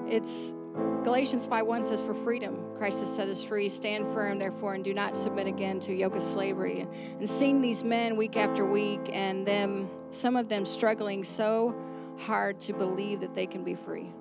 it's 0.09 0.53
Galatians 1.03 1.45
5:1 1.45 1.83
says, 1.83 2.01
"For 2.01 2.13
freedom, 2.13 2.57
Christ 2.77 2.99
has 2.99 3.09
set 3.09 3.29
us 3.29 3.41
free. 3.41 3.69
Stand 3.69 4.13
firm, 4.13 4.39
therefore, 4.39 4.73
and 4.73 4.83
do 4.83 4.93
not 4.93 5.15
submit 5.15 5.47
again 5.47 5.79
to 5.81 5.93
yoke 5.93 6.15
of 6.15 6.23
slavery." 6.23 6.85
And 7.19 7.29
seeing 7.29 7.61
these 7.61 7.83
men 7.83 8.17
week 8.17 8.35
after 8.35 8.65
week, 8.65 9.09
and 9.13 9.45
them, 9.45 9.89
some 10.11 10.35
of 10.35 10.49
them 10.49 10.65
struggling 10.65 11.23
so 11.23 11.73
hard 12.17 12.59
to 12.61 12.73
believe 12.73 13.21
that 13.21 13.33
they 13.33 13.45
can 13.45 13.63
be 13.63 13.73
free, 13.73 14.11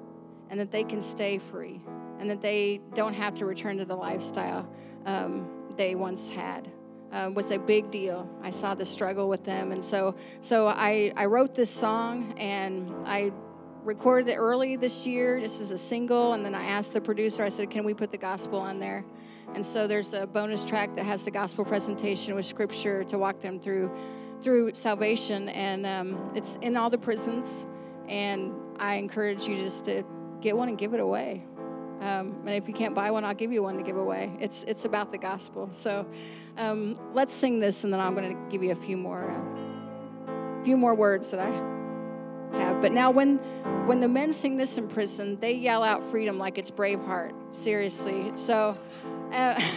and 0.51 0.61
that 0.61 0.71
they 0.71 0.85
can 0.85 1.03
stay 1.03 1.39
free, 1.39 1.81
and 2.21 2.31
that 2.31 2.41
they 2.41 2.81
don't 2.95 3.15
have 3.15 3.35
to 3.35 3.47
return 3.47 3.79
to 3.79 3.85
the 3.85 3.97
lifestyle 3.97 4.69
um, 5.07 5.49
they 5.77 5.95
once 5.95 6.29
had. 6.29 6.69
Uh, 7.17 7.31
was 7.31 7.51
a 7.51 7.59
big 7.59 7.91
deal. 7.91 8.29
I 8.43 8.51
saw 8.51 8.75
the 8.75 8.85
struggle 8.85 9.27
with 9.27 9.43
them, 9.43 9.73
and 9.73 9.83
so 9.83 10.15
so 10.43 10.69
I 10.69 11.15
I 11.17 11.25
wrote 11.25 11.55
this 11.55 11.71
song, 11.71 12.35
and 12.37 12.93
I 13.07 13.33
recorded 13.87 14.33
it 14.33 14.35
early 14.37 14.77
this 14.77 15.07
year 15.07 15.41
just 15.41 15.63
as 15.63 15.71
a 15.71 15.79
single. 15.79 16.35
And 16.35 16.45
then 16.45 16.55
i 16.55 16.65
asked 16.65 16.93
the 16.93 17.01
producer 17.01 17.45
i 17.45 17.49
said 17.49 17.71
can 17.71 17.85
we 17.85 17.95
put 17.95 18.11
the 18.11 18.19
gospel 18.19 18.59
on 18.59 18.79
there? 18.79 19.03
And 19.55 19.65
so 19.65 19.87
there's 19.87 20.13
a 20.13 20.27
bonus 20.27 20.63
track 20.65 20.95
that 20.97 21.07
has 21.07 21.25
the 21.25 21.31
gospel 21.31 21.65
presentation 21.65 22.35
with 22.35 22.45
scripture 22.45 23.05
to 23.05 23.17
walk 23.17 23.41
them 23.41 23.61
through 23.61 23.91
through 24.43 24.75
salvation. 24.75 25.49
And 25.49 25.87
um, 25.87 26.33
it's 26.35 26.59
in 26.61 26.77
all 26.77 26.91
the 26.91 26.99
prisons. 26.99 27.67
And 28.09 28.53
i 28.79 28.97
encourage 28.97 29.47
you 29.47 29.57
just 29.57 29.87
to 29.87 30.05
get 30.43 30.55
one 30.55 30.69
and 30.69 30.77
give 30.77 30.93
it 30.93 31.01
away. 31.01 31.47
Um, 32.01 32.43
and 32.45 32.51
if 32.51 32.69
you 32.69 32.75
can't 32.75 32.95
buy 32.95 33.11
one 33.11 33.25
i'll 33.25 33.35
give 33.35 33.53
you 33.53 33.63
one 33.63 33.79
to 33.79 33.83
give 33.83 33.97
away. 33.97 34.37
It's 34.39 34.65
it's 34.67 34.85
about 34.85 35.13
the 35.13 35.19
gospel. 35.19 35.71
So 35.81 36.07
um, 36.59 36.95
let's 37.15 37.35
sing 37.35 37.61
this 37.61 37.85
and 37.85 37.93
then 37.93 38.01
i'm 38.01 38.15
going 38.15 38.35
to 38.35 38.51
give 38.51 38.63
you 38.63 38.73
a 38.73 38.77
few 38.77 38.97
more 38.97 39.31
uh, 39.31 40.65
few 40.65 40.77
more 40.77 40.95
words 40.95 41.31
that 41.31 41.41
i 41.41 41.77
have. 42.53 42.83
But 42.83 42.93
now, 42.93 43.11
when 43.11 43.37
when 43.87 44.01
the 44.01 44.09
men 44.09 44.33
sing 44.33 44.57
this 44.57 44.77
in 44.77 44.89
prison, 44.89 45.39
they 45.41 45.53
yell 45.53 45.83
out 45.83 46.11
freedom 46.11 46.39
like 46.39 46.59
it's 46.59 46.71
Braveheart. 46.71 47.33
Seriously. 47.53 48.33
So. 48.37 48.79
Uh, 49.33 49.61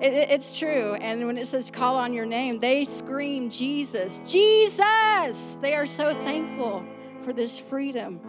it, 0.00 0.12
it's 0.30 0.56
true. 0.56 0.94
And 0.94 1.26
when 1.26 1.38
it 1.38 1.48
says 1.48 1.70
call 1.70 1.96
on 1.96 2.12
your 2.12 2.26
name, 2.26 2.60
they 2.60 2.84
scream, 2.84 3.50
Jesus, 3.50 4.20
Jesus! 4.26 5.56
They 5.60 5.74
are 5.74 5.86
so 5.86 6.12
thankful 6.24 6.84
for 7.24 7.32
this 7.32 7.58
freedom. 7.58 8.20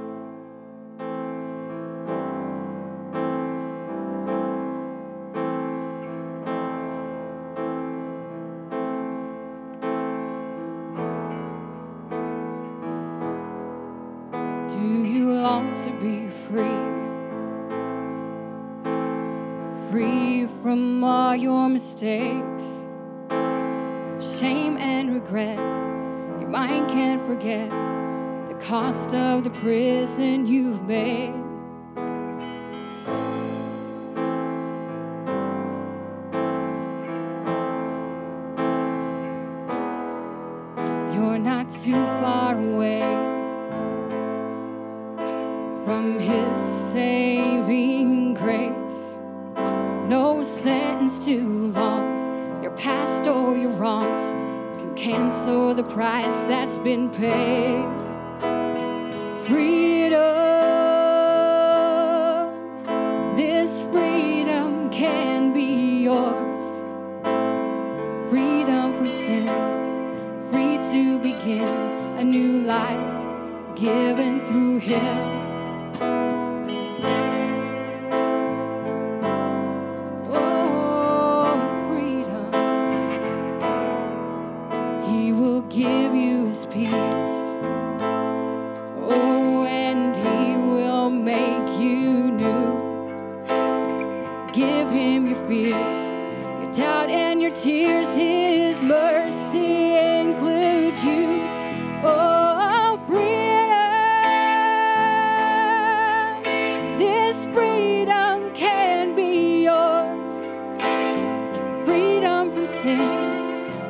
Mistakes, 22.00 22.64
shame 24.40 24.78
and 24.78 25.14
regret. 25.14 25.58
Your 26.40 26.50
mind 26.50 26.90
can't 26.90 27.26
forget 27.26 27.70
the 28.50 28.66
cost 28.66 29.14
of 29.14 29.44
the 29.44 29.50
prison 29.50 30.46
you've 30.46 30.82
made. 30.84 31.39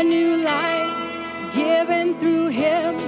a 0.00 0.02
new 0.02 0.36
life 0.38 1.54
given 1.54 2.18
through 2.20 2.48
Him. 2.48 2.99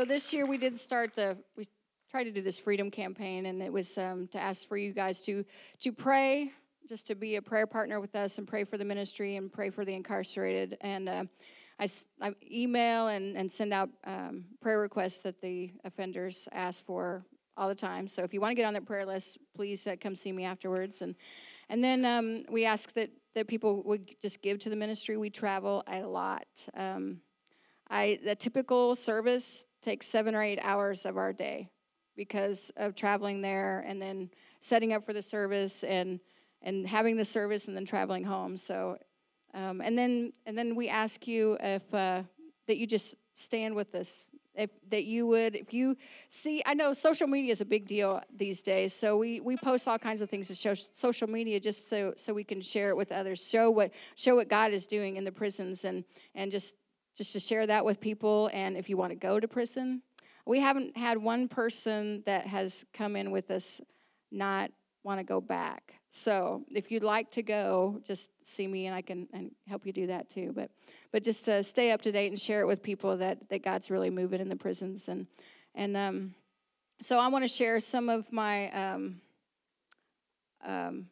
So 0.00 0.06
this 0.06 0.32
year 0.32 0.46
we 0.46 0.56
did 0.56 0.80
start 0.80 1.14
the 1.14 1.36
we 1.58 1.68
tried 2.10 2.24
to 2.24 2.30
do 2.30 2.40
this 2.40 2.58
freedom 2.58 2.90
campaign 2.90 3.44
and 3.44 3.62
it 3.62 3.70
was 3.70 3.98
um, 3.98 4.26
to 4.28 4.38
ask 4.38 4.66
for 4.66 4.78
you 4.78 4.94
guys 4.94 5.20
to 5.20 5.44
to 5.78 5.92
pray 5.92 6.50
just 6.88 7.06
to 7.06 7.14
be 7.14 7.36
a 7.36 7.42
prayer 7.42 7.66
partner 7.66 8.00
with 8.00 8.16
us 8.16 8.38
and 8.38 8.48
pray 8.48 8.64
for 8.64 8.78
the 8.78 8.84
ministry 8.84 9.36
and 9.36 9.52
pray 9.52 9.68
for 9.68 9.84
the 9.84 9.92
incarcerated. 9.92 10.78
And 10.80 11.06
uh, 11.06 11.24
I, 11.78 11.90
I 12.22 12.34
email 12.50 13.08
and, 13.08 13.36
and 13.36 13.52
send 13.52 13.74
out 13.74 13.90
um, 14.06 14.46
prayer 14.62 14.80
requests 14.80 15.20
that 15.20 15.38
the 15.42 15.70
offenders 15.84 16.48
ask 16.52 16.82
for 16.86 17.26
all 17.58 17.68
the 17.68 17.74
time. 17.74 18.08
So 18.08 18.22
if 18.22 18.32
you 18.32 18.40
want 18.40 18.52
to 18.52 18.54
get 18.54 18.64
on 18.64 18.72
that 18.72 18.86
prayer 18.86 19.04
list 19.04 19.36
please 19.54 19.86
uh, 19.86 19.96
come 20.00 20.16
see 20.16 20.32
me 20.32 20.44
afterwards. 20.44 21.02
And 21.02 21.14
and 21.68 21.84
then 21.84 22.06
um, 22.06 22.44
we 22.50 22.64
ask 22.64 22.90
that 22.94 23.10
that 23.34 23.48
people 23.48 23.82
would 23.82 24.16
just 24.22 24.40
give 24.40 24.60
to 24.60 24.70
the 24.70 24.76
ministry. 24.76 25.18
We 25.18 25.28
travel 25.28 25.84
a 25.86 26.00
lot. 26.00 26.46
Um, 26.74 27.20
I 27.90 28.18
the 28.24 28.34
typical 28.34 28.96
service 28.96 29.66
takes 29.82 30.06
seven 30.06 30.34
or 30.34 30.42
eight 30.42 30.58
hours 30.62 31.04
of 31.06 31.16
our 31.16 31.32
day 31.32 31.70
because 32.16 32.70
of 32.76 32.94
traveling 32.94 33.40
there 33.40 33.84
and 33.86 34.00
then 34.00 34.30
setting 34.62 34.92
up 34.92 35.06
for 35.06 35.12
the 35.12 35.22
service 35.22 35.84
and 35.84 36.20
and 36.62 36.86
having 36.86 37.16
the 37.16 37.24
service 37.24 37.68
and 37.68 37.76
then 37.76 37.86
traveling 37.86 38.24
home. 38.24 38.58
So, 38.58 38.98
um, 39.54 39.80
and 39.80 39.96
then 39.96 40.32
and 40.46 40.56
then 40.56 40.76
we 40.76 40.88
ask 40.88 41.26
you 41.26 41.56
if 41.60 41.82
uh, 41.94 42.22
that 42.66 42.76
you 42.76 42.86
just 42.86 43.14
stand 43.34 43.74
with 43.74 43.94
us. 43.94 44.26
If 44.54 44.70
that 44.90 45.04
you 45.04 45.26
would, 45.28 45.54
if 45.54 45.72
you 45.72 45.96
see, 46.30 46.60
I 46.66 46.74
know 46.74 46.92
social 46.92 47.28
media 47.28 47.52
is 47.52 47.60
a 47.60 47.64
big 47.64 47.86
deal 47.86 48.20
these 48.36 48.62
days. 48.62 48.92
So 48.92 49.16
we 49.16 49.40
we 49.40 49.56
post 49.56 49.86
all 49.88 49.98
kinds 49.98 50.20
of 50.20 50.28
things 50.28 50.48
to 50.48 50.54
show 50.54 50.74
social 50.92 51.28
media 51.28 51.60
just 51.60 51.88
so 51.88 52.12
so 52.16 52.34
we 52.34 52.44
can 52.44 52.60
share 52.60 52.88
it 52.88 52.96
with 52.96 53.12
others. 53.12 53.40
Show 53.48 53.70
what 53.70 53.92
show 54.16 54.34
what 54.34 54.48
God 54.48 54.72
is 54.72 54.86
doing 54.86 55.16
in 55.16 55.24
the 55.24 55.32
prisons 55.32 55.84
and 55.84 56.04
and 56.34 56.50
just 56.50 56.74
just 57.20 57.34
to 57.34 57.40
share 57.40 57.66
that 57.66 57.84
with 57.84 58.00
people. 58.00 58.48
And 58.54 58.78
if 58.78 58.88
you 58.88 58.96
want 58.96 59.10
to 59.10 59.14
go 59.14 59.38
to 59.38 59.46
prison, 59.46 60.00
we 60.46 60.58
haven't 60.58 60.96
had 60.96 61.18
one 61.18 61.48
person 61.48 62.22
that 62.24 62.46
has 62.46 62.86
come 62.94 63.14
in 63.14 63.30
with 63.30 63.50
us 63.50 63.78
not 64.32 64.70
want 65.04 65.20
to 65.20 65.24
go 65.24 65.38
back. 65.38 65.96
So 66.12 66.64
if 66.70 66.90
you'd 66.90 67.02
like 67.02 67.30
to 67.32 67.42
go, 67.42 68.00
just 68.06 68.30
see 68.42 68.66
me 68.66 68.86
and 68.86 68.94
I 68.94 69.02
can 69.02 69.28
and 69.34 69.50
help 69.68 69.84
you 69.84 69.92
do 69.92 70.06
that 70.06 70.30
too. 70.30 70.52
But 70.54 70.70
but 71.12 71.22
just 71.22 71.46
uh, 71.46 71.62
stay 71.62 71.90
up 71.90 72.00
to 72.02 72.10
date 72.10 72.32
and 72.32 72.40
share 72.40 72.62
it 72.62 72.66
with 72.66 72.82
people 72.82 73.14
that 73.18 73.50
that 73.50 73.62
God's 73.62 73.90
really 73.90 74.08
moving 74.08 74.40
in 74.40 74.48
the 74.48 74.56
prisons 74.56 75.08
and 75.08 75.26
and 75.74 75.98
um, 75.98 76.34
so 77.02 77.18
I 77.18 77.28
want 77.28 77.44
to 77.44 77.48
share 77.48 77.80
some 77.80 78.08
of 78.08 78.32
my 78.32 78.70
um, 78.70 79.20
um, 80.64 81.08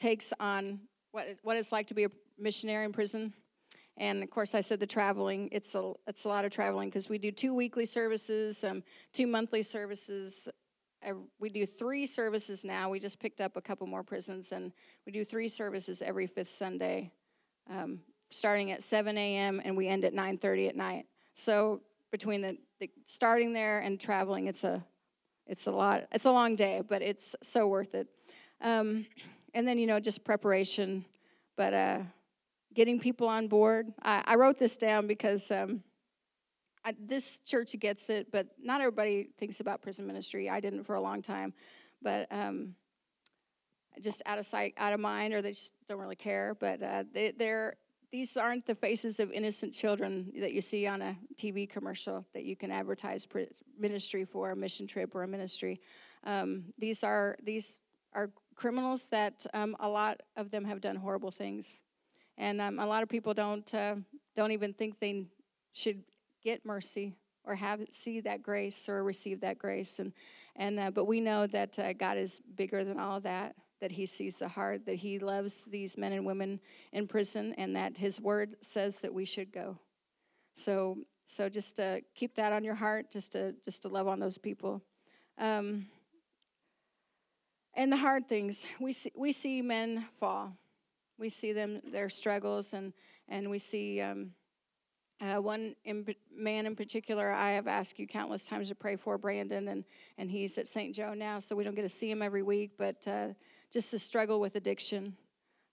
takes 0.00 0.32
on 0.40 0.80
what 1.12 1.26
what 1.42 1.58
it's 1.58 1.70
like 1.70 1.88
to 1.88 1.94
be 1.94 2.04
a 2.04 2.10
missionary 2.38 2.86
in 2.86 2.94
prison. 2.94 3.34
And 3.96 4.22
of 4.22 4.30
course, 4.30 4.54
I 4.54 4.60
said 4.60 4.80
the 4.80 4.86
traveling. 4.86 5.48
It's 5.52 5.74
a 5.74 5.92
it's 6.06 6.24
a 6.24 6.28
lot 6.28 6.44
of 6.44 6.52
traveling 6.52 6.88
because 6.88 7.08
we 7.08 7.18
do 7.18 7.30
two 7.30 7.54
weekly 7.54 7.86
services, 7.86 8.64
um, 8.64 8.82
two 9.12 9.26
monthly 9.26 9.62
services. 9.62 10.48
We 11.38 11.50
do 11.50 11.66
three 11.66 12.06
services 12.06 12.64
now. 12.64 12.88
We 12.88 12.98
just 12.98 13.20
picked 13.20 13.40
up 13.40 13.56
a 13.56 13.60
couple 13.60 13.86
more 13.86 14.02
prisons, 14.02 14.52
and 14.52 14.72
we 15.06 15.12
do 15.12 15.24
three 15.24 15.48
services 15.48 16.02
every 16.02 16.26
fifth 16.26 16.50
Sunday, 16.50 17.12
um, 17.70 18.00
starting 18.30 18.72
at 18.72 18.82
7 18.82 19.16
a.m. 19.16 19.60
and 19.64 19.76
we 19.76 19.86
end 19.86 20.04
at 20.04 20.14
9:30 20.14 20.68
at 20.68 20.76
night. 20.76 21.06
So 21.36 21.80
between 22.10 22.40
the, 22.40 22.56
the 22.80 22.90
starting 23.06 23.52
there 23.52 23.80
and 23.80 24.00
traveling, 24.00 24.46
it's 24.46 24.64
a 24.64 24.84
it's 25.46 25.66
a 25.66 25.70
lot. 25.70 26.04
It's 26.10 26.24
a 26.24 26.32
long 26.32 26.56
day, 26.56 26.82
but 26.86 27.02
it's 27.02 27.36
so 27.42 27.68
worth 27.68 27.94
it. 27.94 28.08
Um, 28.60 29.06
and 29.52 29.68
then 29.68 29.78
you 29.78 29.86
know 29.86 30.00
just 30.00 30.24
preparation, 30.24 31.04
but 31.56 31.74
uh, 31.74 31.98
getting 32.74 32.98
people 32.98 33.28
on 33.28 33.48
board. 33.48 33.92
I, 34.02 34.22
I 34.26 34.34
wrote 34.36 34.58
this 34.58 34.76
down 34.76 35.06
because 35.06 35.50
um, 35.50 35.82
I, 36.84 36.94
this 36.98 37.38
church 37.46 37.74
gets 37.78 38.08
it, 38.10 38.30
but 38.30 38.48
not 38.62 38.80
everybody 38.80 39.28
thinks 39.38 39.60
about 39.60 39.82
prison 39.82 40.06
ministry. 40.06 40.50
I 40.50 40.60
didn't 40.60 40.84
for 40.84 40.96
a 40.96 41.00
long 41.00 41.22
time, 41.22 41.54
but 42.02 42.26
um, 42.30 42.74
just 44.00 44.22
out 44.26 44.38
of 44.38 44.46
sight, 44.46 44.74
out 44.76 44.92
of 44.92 45.00
mind, 45.00 45.32
or 45.34 45.42
they 45.42 45.52
just 45.52 45.72
don't 45.88 46.00
really 46.00 46.16
care. 46.16 46.56
But 46.58 46.82
uh, 46.82 47.04
they, 47.12 47.32
they're 47.32 47.76
these 48.14 48.36
aren't 48.36 48.64
the 48.64 48.76
faces 48.76 49.18
of 49.18 49.32
innocent 49.32 49.74
children 49.74 50.30
that 50.38 50.52
you 50.52 50.60
see 50.60 50.86
on 50.86 51.02
a 51.02 51.16
TV 51.36 51.68
commercial 51.68 52.24
that 52.32 52.44
you 52.44 52.54
can 52.54 52.70
advertise 52.70 53.26
ministry 53.76 54.24
for 54.24 54.52
a 54.52 54.56
mission 54.56 54.86
trip 54.86 55.16
or 55.16 55.24
a 55.24 55.26
ministry. 55.26 55.80
Um, 56.22 56.66
these 56.78 57.02
are 57.02 57.36
these 57.42 57.80
are 58.12 58.30
criminals 58.54 59.08
that 59.10 59.44
um, 59.52 59.76
a 59.80 59.88
lot 59.88 60.20
of 60.36 60.52
them 60.52 60.64
have 60.64 60.80
done 60.80 60.94
horrible 60.94 61.32
things, 61.32 61.66
and 62.38 62.60
um, 62.60 62.78
a 62.78 62.86
lot 62.86 63.02
of 63.02 63.08
people 63.08 63.34
don't 63.34 63.72
uh, 63.74 63.96
don't 64.36 64.52
even 64.52 64.72
think 64.72 64.98
they 64.98 65.26
should 65.72 66.02
get 66.42 66.64
mercy 66.64 67.14
or 67.44 67.54
have 67.54 67.80
see 67.92 68.20
that 68.20 68.42
grace 68.42 68.88
or 68.88 69.04
receive 69.04 69.40
that 69.40 69.58
grace. 69.58 69.98
And 69.98 70.12
and 70.56 70.78
uh, 70.78 70.90
but 70.90 71.04
we 71.04 71.20
know 71.20 71.46
that 71.48 71.78
uh, 71.78 71.92
God 71.92 72.18
is 72.18 72.40
bigger 72.56 72.84
than 72.84 72.98
all 72.98 73.20
that. 73.20 73.54
That 73.80 73.92
He 73.92 74.06
sees 74.06 74.38
the 74.38 74.48
heart. 74.48 74.86
That 74.86 74.96
He 74.96 75.18
loves 75.18 75.64
these 75.66 75.96
men 75.96 76.12
and 76.12 76.24
women 76.24 76.60
in 76.92 77.06
prison, 77.06 77.54
and 77.58 77.76
that 77.76 77.96
His 77.96 78.20
Word 78.20 78.56
says 78.62 78.96
that 78.96 79.12
we 79.12 79.24
should 79.24 79.52
go. 79.52 79.78
So 80.54 80.98
so 81.26 81.48
just 81.48 81.80
uh, 81.80 81.98
keep 82.14 82.34
that 82.36 82.52
on 82.52 82.64
your 82.64 82.74
heart. 82.74 83.10
Just 83.10 83.32
to 83.32 83.54
just 83.64 83.82
to 83.82 83.88
love 83.88 84.08
on 84.08 84.20
those 84.20 84.38
people. 84.38 84.82
Um, 85.38 85.86
and 87.76 87.90
the 87.90 87.96
hard 87.96 88.28
things. 88.28 88.64
We 88.78 88.92
see, 88.92 89.12
we 89.16 89.32
see 89.32 89.60
men 89.60 90.06
fall. 90.20 90.52
We 91.18 91.30
see 91.30 91.52
them 91.52 91.80
their 91.90 92.08
struggles, 92.08 92.72
and 92.72 92.92
and 93.28 93.50
we 93.50 93.58
see 93.58 94.00
um, 94.00 94.32
uh, 95.20 95.36
one 95.40 95.74
in, 95.84 96.06
man 96.34 96.66
in 96.66 96.76
particular. 96.76 97.32
I 97.32 97.52
have 97.52 97.66
asked 97.66 97.98
you 97.98 98.06
countless 98.06 98.44
times 98.46 98.68
to 98.68 98.74
pray 98.74 98.96
for 98.96 99.16
Brandon, 99.18 99.68
and 99.68 99.84
and 100.18 100.30
he's 100.30 100.58
at 100.58 100.68
St. 100.68 100.94
Joe 100.94 101.14
now, 101.14 101.40
so 101.40 101.56
we 101.56 101.64
don't 101.64 101.74
get 101.74 101.82
to 101.82 101.88
see 101.88 102.10
him 102.10 102.22
every 102.22 102.42
week. 102.42 102.72
But 102.76 103.06
uh, 103.06 103.28
just 103.72 103.90
the 103.90 103.98
struggle 103.98 104.40
with 104.40 104.56
addiction. 104.56 105.16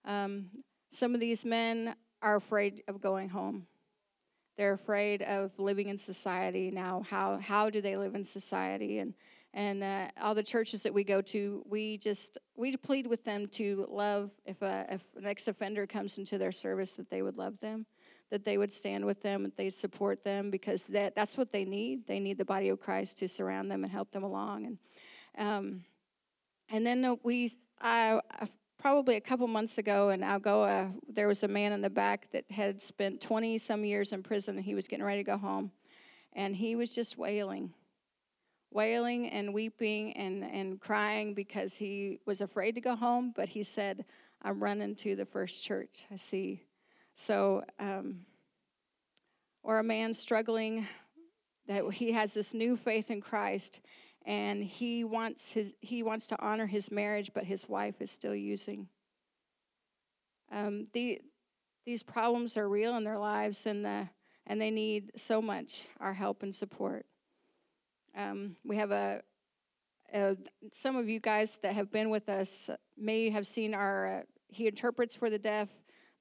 Um, 0.06 0.48
some 0.92 1.14
of 1.14 1.20
these 1.20 1.46
men 1.46 1.96
are 2.22 2.36
afraid 2.36 2.84
of 2.88 3.02
going 3.02 3.30
home. 3.30 3.68
They're 4.58 4.74
afraid 4.74 5.22
of 5.22 5.52
living 5.58 5.88
in 5.88 5.98
society 5.98 6.72
now. 6.72 7.04
How 7.10 7.38
how 7.38 7.70
do 7.70 7.82
they 7.82 7.98
live 7.98 8.16
in 8.16 8.26
society? 8.26 9.00
And 9.00 9.14
and 9.54 9.84
uh, 9.84 10.08
all 10.22 10.34
the 10.34 10.43
churches 10.43 10.82
that 10.84 10.93
we 10.93 11.04
go 11.04 11.22
to, 11.22 11.64
we 11.70 11.97
just 11.97 12.38
we 12.56 12.76
plead 12.78 13.06
with 13.06 13.24
them 13.26 13.47
to 13.49 13.86
love. 13.89 14.32
If 14.45 14.62
a 14.62 14.86
if 14.89 15.02
an 15.18 15.26
ex 15.26 15.47
offender 15.47 15.86
comes 15.86 16.18
into 16.18 16.38
their 16.38 16.54
service, 16.54 16.93
that 16.93 17.10
they 17.10 17.22
would 17.22 17.38
love 17.38 17.60
them, 17.60 17.86
that 18.30 18.45
they 18.45 18.58
would 18.58 18.72
stand 18.72 19.06
with 19.06 19.22
them, 19.22 19.43
that 19.43 19.58
they'd 19.58 19.76
support 19.76 20.24
them, 20.24 20.52
because 20.52 20.84
that 20.84 21.16
that's 21.16 21.36
what 21.36 21.52
they 21.52 21.66
need. 21.66 22.08
They 22.08 22.20
need 22.20 22.38
the 22.38 22.45
body 22.45 22.70
of 22.70 22.80
Christ 22.80 23.18
to 23.18 23.28
surround 23.28 23.70
them 23.70 23.84
and 23.84 23.91
help 23.91 24.12
them 24.12 24.24
along. 24.24 24.66
And 24.66 24.78
um, 25.38 25.84
and 26.70 26.86
then 26.86 27.04
uh, 27.04 27.16
we 27.24 27.54
I, 27.82 28.22
I 28.32 28.47
probably 28.80 29.18
a 29.18 29.22
couple 29.22 29.47
months 29.47 29.78
ago 29.78 30.12
in 30.12 30.22
Algoa, 30.22 30.93
there 31.08 31.28
was 31.28 31.43
a 31.43 31.47
man 31.47 31.74
in 31.74 31.82
the 31.82 31.89
back 31.89 32.28
that 32.32 32.49
had 32.49 32.84
spent 32.84 33.22
20 33.22 33.58
some 33.58 33.84
years 33.84 34.12
in 34.12 34.24
prison 34.24 34.56
and 34.56 34.66
he 34.66 34.76
was 34.76 34.88
getting 34.88 35.06
ready 35.06 35.20
to 35.20 35.24
go 35.24 35.38
home. 35.38 35.72
And 36.34 36.56
he 36.56 36.76
was 36.76 36.89
just 36.95 37.18
wailing 37.18 37.74
wailing 38.72 39.30
and 39.30 39.54
weeping 39.54 40.14
and, 40.14 40.44
and 40.44 40.80
crying 40.80 41.34
because 41.34 41.74
he 41.74 42.20
was 42.26 42.42
afraid 42.42 42.76
to 42.76 42.82
go 42.82 42.96
home, 42.96 43.34
but 43.36 43.50
he 43.50 43.64
said, 43.64 44.06
I'm 44.42 44.62
running 44.64 44.96
to 44.96 45.16
the 45.16 45.26
first 45.26 45.64
church 45.64 46.06
I 46.12 46.18
see. 46.18 46.64
So, 47.16 47.64
um, 47.80 48.22
or 49.64 49.80
a 49.80 49.84
man 49.84 50.14
struggling 50.14 50.88
that 51.68 51.84
he 51.94 52.14
has 52.14 52.34
this 52.34 52.54
new 52.54 52.76
faith 52.76 53.12
in 53.12 53.22
Christ 53.22 53.80
and 54.26 54.64
he 54.64 55.04
wants 55.04 55.50
his 55.50 55.72
he 55.80 56.04
wants 56.04 56.28
to 56.28 56.42
honor 56.42 56.68
his 56.68 56.92
marriage, 56.92 57.32
but 57.34 57.44
his 57.44 57.68
wife 57.68 58.02
is 58.02 58.12
still 58.12 58.36
using. 58.36 58.88
Um, 60.52 60.88
the, 60.94 61.22
these 61.86 62.04
problems 62.04 62.58
are 62.58 62.68
real 62.68 62.96
in 62.98 63.04
their 63.04 63.18
lives, 63.18 63.66
and 63.66 63.86
the, 63.86 64.10
and 64.46 64.60
they 64.60 64.70
need 64.70 65.12
so 65.16 65.42
much 65.42 65.84
our 66.00 66.14
help 66.14 66.44
and 66.44 66.54
support. 66.54 67.06
Um, 68.16 68.55
we 68.64 68.76
have 68.78 68.91
a, 68.91 69.22
a, 70.14 70.36
some 70.74 70.95
of 70.95 71.09
you 71.09 71.20
guys 71.20 71.57
that 71.64 71.74
have 71.74 71.91
been 71.91 72.09
with 72.09 72.30
us 72.30 72.70
may 72.97 73.30
have 73.30 73.47
seen 73.47 73.74
our 73.74 74.20
uh, 74.20 74.22
he 74.49 74.68
interprets 74.68 75.16
for 75.16 75.30
the 75.30 75.39
deaf. 75.39 75.70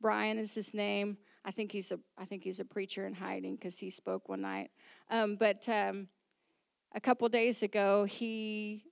Brian 0.01 0.39
is 0.39 0.55
his 0.55 0.73
name. 0.73 1.19
I 1.45 1.51
think 1.51 1.73
he's 1.73 1.91
a 1.91 1.99
I 2.17 2.25
think 2.25 2.45
he's 2.45 2.61
a 2.61 2.65
preacher 2.65 3.07
in 3.07 3.15
hiding 3.15 3.57
because 3.57 3.79
he 3.79 3.91
spoke 3.91 4.29
one 4.29 4.43
night. 4.43 4.71
Um, 5.11 5.37
but 5.37 5.69
um, 5.69 6.09
a 6.95 7.01
couple 7.01 7.29
days 7.29 7.63
ago, 7.63 8.05
he 8.05 8.85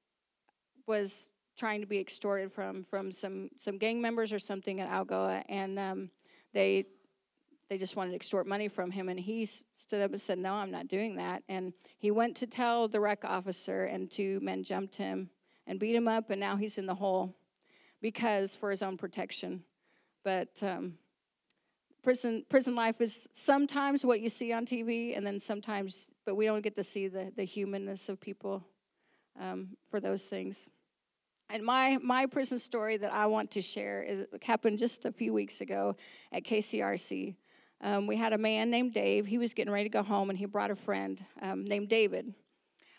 was 0.87 1.29
trying 1.57 1.81
to 1.81 1.87
be 1.87 1.99
extorted 1.99 2.53
from 2.53 2.85
from 2.85 3.13
some 3.13 3.51
some 3.59 3.79
gang 3.79 4.01
members 4.01 4.33
or 4.33 4.39
something 4.39 4.81
at 4.81 4.91
Algoa, 4.91 5.45
and 5.49 5.79
um, 5.79 6.11
they 6.53 6.87
they 7.69 7.79
just 7.79 7.97
wanted 7.97 8.11
to 8.11 8.17
extort 8.17 8.47
money 8.47 8.69
from 8.69 8.91
him. 8.91 9.09
And 9.09 9.21
he 9.21 9.47
stood 9.77 10.03
up 10.03 10.13
and 10.13 10.21
said, 10.21 10.39
No, 10.39 10.55
I'm 10.55 10.71
not 10.71 10.89
doing 10.89 11.17
that. 11.17 11.43
And 11.49 11.73
he 11.99 12.11
went 12.11 12.37
to 12.37 12.47
tell 12.47 12.89
the 12.89 13.01
rec 13.01 13.25
officer, 13.25 13.85
and 13.85 14.11
two 14.11 14.41
men 14.41 14.65
jumped 14.65 14.95
him 14.95 15.31
and 15.67 15.79
beat 15.79 15.95
him 15.95 16.09
up, 16.09 16.31
and 16.31 16.41
now 16.41 16.57
he's 16.57 16.79
in 16.79 16.87
the 16.87 16.95
hole 16.95 17.35
because 18.01 18.55
for 18.55 18.71
his 18.71 18.83
own 18.83 18.97
protection. 18.97 19.63
But 20.25 20.49
um, 20.63 20.95
prison 22.03 22.45
prison 22.49 22.75
life 22.75 23.01
is 23.01 23.29
sometimes 23.35 24.05
what 24.05 24.21
you 24.21 24.31
see 24.31 24.53
on 24.53 24.65
TV, 24.65 25.17
and 25.17 25.27
then 25.27 25.39
sometimes, 25.39 26.09
but 26.25 26.37
we 26.37 26.47
don't 26.47 26.63
get 26.63 26.77
to 26.77 26.85
see 26.85 27.09
the 27.09 27.33
the 27.37 27.45
humanness 27.45 28.09
of 28.09 28.21
people 28.21 28.65
um, 29.39 29.77
for 29.91 30.01
those 30.01 30.23
things. 30.23 30.69
And 31.51 31.63
my 31.63 31.99
my 32.03 32.27
prison 32.27 32.59
story 32.59 32.97
that 32.97 33.13
I 33.13 33.27
want 33.27 33.51
to 33.53 33.63
share 33.63 34.03
is, 34.03 34.27
happened 34.43 34.79
just 34.79 35.05
a 35.05 35.13
few 35.13 35.33
weeks 35.33 35.61
ago 35.61 35.97
at 36.33 36.45
KCRC 36.45 37.37
um, 37.81 38.07
we 38.07 38.17
had 38.17 38.33
a 38.33 38.39
man 38.39 38.71
named 38.71 38.93
Dave. 38.93 39.27
He 39.27 39.39
was 39.39 39.55
getting 39.55 39.73
ready 39.73 39.85
to 39.85 39.93
go 39.93 40.03
home, 40.03 40.31
and 40.31 40.39
he 40.39 40.47
brought 40.47 40.71
a 40.71 40.77
friend 40.77 41.25
um, 41.41 41.65
named 41.65 41.89
David. 41.89 42.35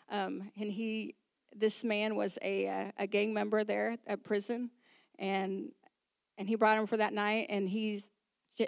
Um, 0.10 0.52
and 0.58 0.72
he, 0.72 1.16
this 1.56 1.84
man 1.84 2.16
was 2.16 2.38
a, 2.42 2.66
a, 2.66 2.94
a 3.00 3.08
gang 3.08 3.34
member 3.34 3.64
there 3.64 3.98
at 4.08 4.24
prison, 4.24 4.70
and 5.18 5.72
and 6.38 6.48
he 6.48 6.56
brought 6.56 6.78
him 6.78 6.88
for 6.88 6.96
that 6.96 7.14
night. 7.14 7.48
And 7.50 7.68
he's 7.68 8.04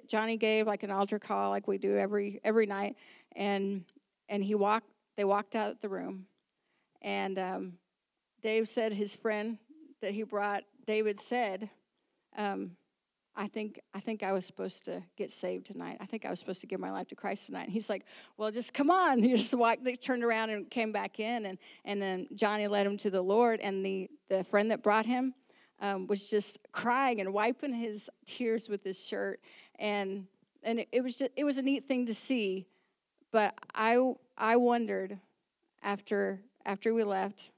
Johnny 0.07 0.37
gave 0.37 0.67
like 0.67 0.83
an 0.83 0.91
altar 0.91 1.19
call, 1.19 1.49
like 1.49 1.67
we 1.67 1.77
do 1.77 1.97
every 1.97 2.41
every 2.43 2.65
night, 2.65 2.97
and 3.35 3.85
and 4.27 4.43
he 4.43 4.55
walked. 4.55 4.87
They 5.15 5.23
walked 5.23 5.55
out 5.55 5.81
the 5.81 5.89
room, 5.89 6.25
and 7.01 7.39
um, 7.39 7.73
Dave 8.43 8.67
said 8.67 8.91
his 8.91 9.15
friend 9.15 9.57
that 10.01 10.11
he 10.13 10.23
brought. 10.23 10.63
David 10.85 11.21
said. 11.21 11.69
Um, 12.37 12.77
I 13.35 13.47
think 13.47 13.79
I 13.93 13.99
think 13.99 14.23
I 14.23 14.33
was 14.33 14.45
supposed 14.45 14.83
to 14.85 15.01
get 15.17 15.31
saved 15.31 15.67
tonight. 15.67 15.97
I 16.01 16.05
think 16.05 16.25
I 16.25 16.29
was 16.29 16.39
supposed 16.39 16.61
to 16.61 16.67
give 16.67 16.79
my 16.79 16.91
life 16.91 17.07
to 17.09 17.15
Christ 17.15 17.45
tonight. 17.45 17.63
And 17.63 17.71
he's 17.71 17.89
like, 17.89 18.03
Well, 18.37 18.51
just 18.51 18.73
come 18.73 18.91
on. 18.91 19.23
He 19.23 19.35
just 19.35 19.53
walked, 19.53 19.83
they 19.83 19.95
turned 19.95 20.23
around 20.23 20.49
and 20.49 20.69
came 20.69 20.91
back 20.91 21.19
in 21.19 21.45
and, 21.45 21.57
and 21.85 22.01
then 22.01 22.27
Johnny 22.35 22.67
led 22.67 22.85
him 22.85 22.97
to 22.97 23.09
the 23.09 23.21
Lord 23.21 23.59
and 23.61 23.85
the, 23.85 24.09
the 24.29 24.43
friend 24.43 24.71
that 24.71 24.83
brought 24.83 25.05
him 25.05 25.33
um, 25.79 26.07
was 26.07 26.27
just 26.27 26.59
crying 26.71 27.21
and 27.21 27.33
wiping 27.33 27.73
his 27.73 28.09
tears 28.25 28.69
with 28.69 28.83
his 28.83 29.03
shirt. 29.03 29.39
And 29.79 30.27
and 30.63 30.79
it, 30.79 30.89
it 30.91 31.01
was 31.01 31.17
just 31.17 31.31
it 31.35 31.43
was 31.43 31.57
a 31.57 31.61
neat 31.61 31.87
thing 31.87 32.05
to 32.05 32.13
see. 32.13 32.67
But 33.31 33.55
I 33.73 33.97
I 34.37 34.57
wondered 34.57 35.17
after 35.81 36.41
after 36.65 36.93
we 36.93 37.03
left, 37.03 37.49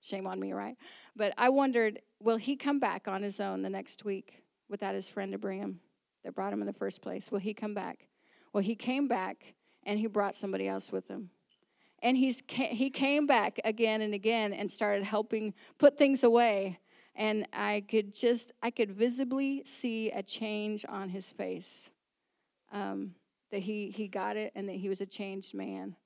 shame 0.00 0.26
on 0.26 0.40
me, 0.40 0.52
right? 0.52 0.76
But 1.14 1.32
I 1.38 1.48
wondered, 1.48 2.00
will 2.20 2.36
he 2.36 2.56
come 2.56 2.80
back 2.80 3.06
on 3.06 3.22
his 3.22 3.38
own 3.40 3.62
the 3.62 3.70
next 3.70 4.04
week? 4.04 4.42
Without 4.70 4.94
his 4.94 5.08
friend 5.08 5.32
to 5.32 5.38
bring 5.38 5.58
him 5.58 5.80
that 6.24 6.34
brought 6.34 6.52
him 6.52 6.60
in 6.60 6.66
the 6.66 6.72
first 6.72 7.02
place? 7.02 7.30
Will 7.30 7.38
he 7.38 7.52
come 7.52 7.74
back? 7.74 8.06
Well, 8.52 8.62
he 8.62 8.74
came 8.74 9.08
back 9.08 9.54
and 9.84 9.98
he 9.98 10.06
brought 10.06 10.36
somebody 10.36 10.68
else 10.68 10.90
with 10.92 11.06
him. 11.08 11.30
And 12.02 12.16
he's, 12.16 12.42
he 12.48 12.88
came 12.88 13.26
back 13.26 13.60
again 13.64 14.00
and 14.00 14.14
again 14.14 14.52
and 14.52 14.70
started 14.70 15.04
helping 15.04 15.52
put 15.78 15.98
things 15.98 16.22
away. 16.22 16.78
And 17.14 17.46
I 17.52 17.84
could 17.88 18.14
just, 18.14 18.52
I 18.62 18.70
could 18.70 18.92
visibly 18.92 19.64
see 19.66 20.10
a 20.10 20.22
change 20.22 20.86
on 20.88 21.10
his 21.10 21.26
face. 21.26 21.90
Um, 22.72 23.14
that 23.50 23.62
he, 23.62 23.90
he 23.90 24.08
got 24.08 24.36
it 24.36 24.52
and 24.54 24.68
that 24.68 24.76
he 24.76 24.88
was 24.88 25.00
a 25.00 25.06
changed 25.06 25.54
man. 25.54 25.96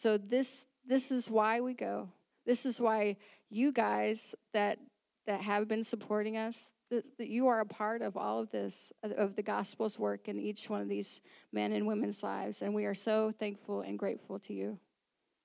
So 0.00 0.18
this, 0.18 0.64
this 0.86 1.10
is 1.10 1.28
why 1.28 1.60
we 1.60 1.74
go. 1.74 2.08
This 2.44 2.66
is 2.66 2.80
why 2.80 3.16
you 3.50 3.72
guys 3.72 4.34
that, 4.52 4.78
that 5.26 5.40
have 5.40 5.68
been 5.68 5.84
supporting 5.84 6.36
us, 6.36 6.68
that, 6.92 7.04
that 7.16 7.28
you 7.28 7.46
are 7.46 7.60
a 7.60 7.64
part 7.64 8.02
of 8.02 8.18
all 8.18 8.38
of 8.38 8.50
this, 8.50 8.92
of 9.02 9.34
the 9.34 9.42
gospel's 9.42 9.98
work 9.98 10.28
in 10.28 10.38
each 10.38 10.68
one 10.68 10.82
of 10.82 10.90
these 10.90 11.22
men 11.50 11.72
and 11.72 11.86
women's 11.86 12.22
lives. 12.22 12.60
And 12.60 12.74
we 12.74 12.84
are 12.84 12.94
so 12.94 13.32
thankful 13.38 13.80
and 13.80 13.98
grateful 13.98 14.38
to 14.40 14.52
you. 14.52 14.78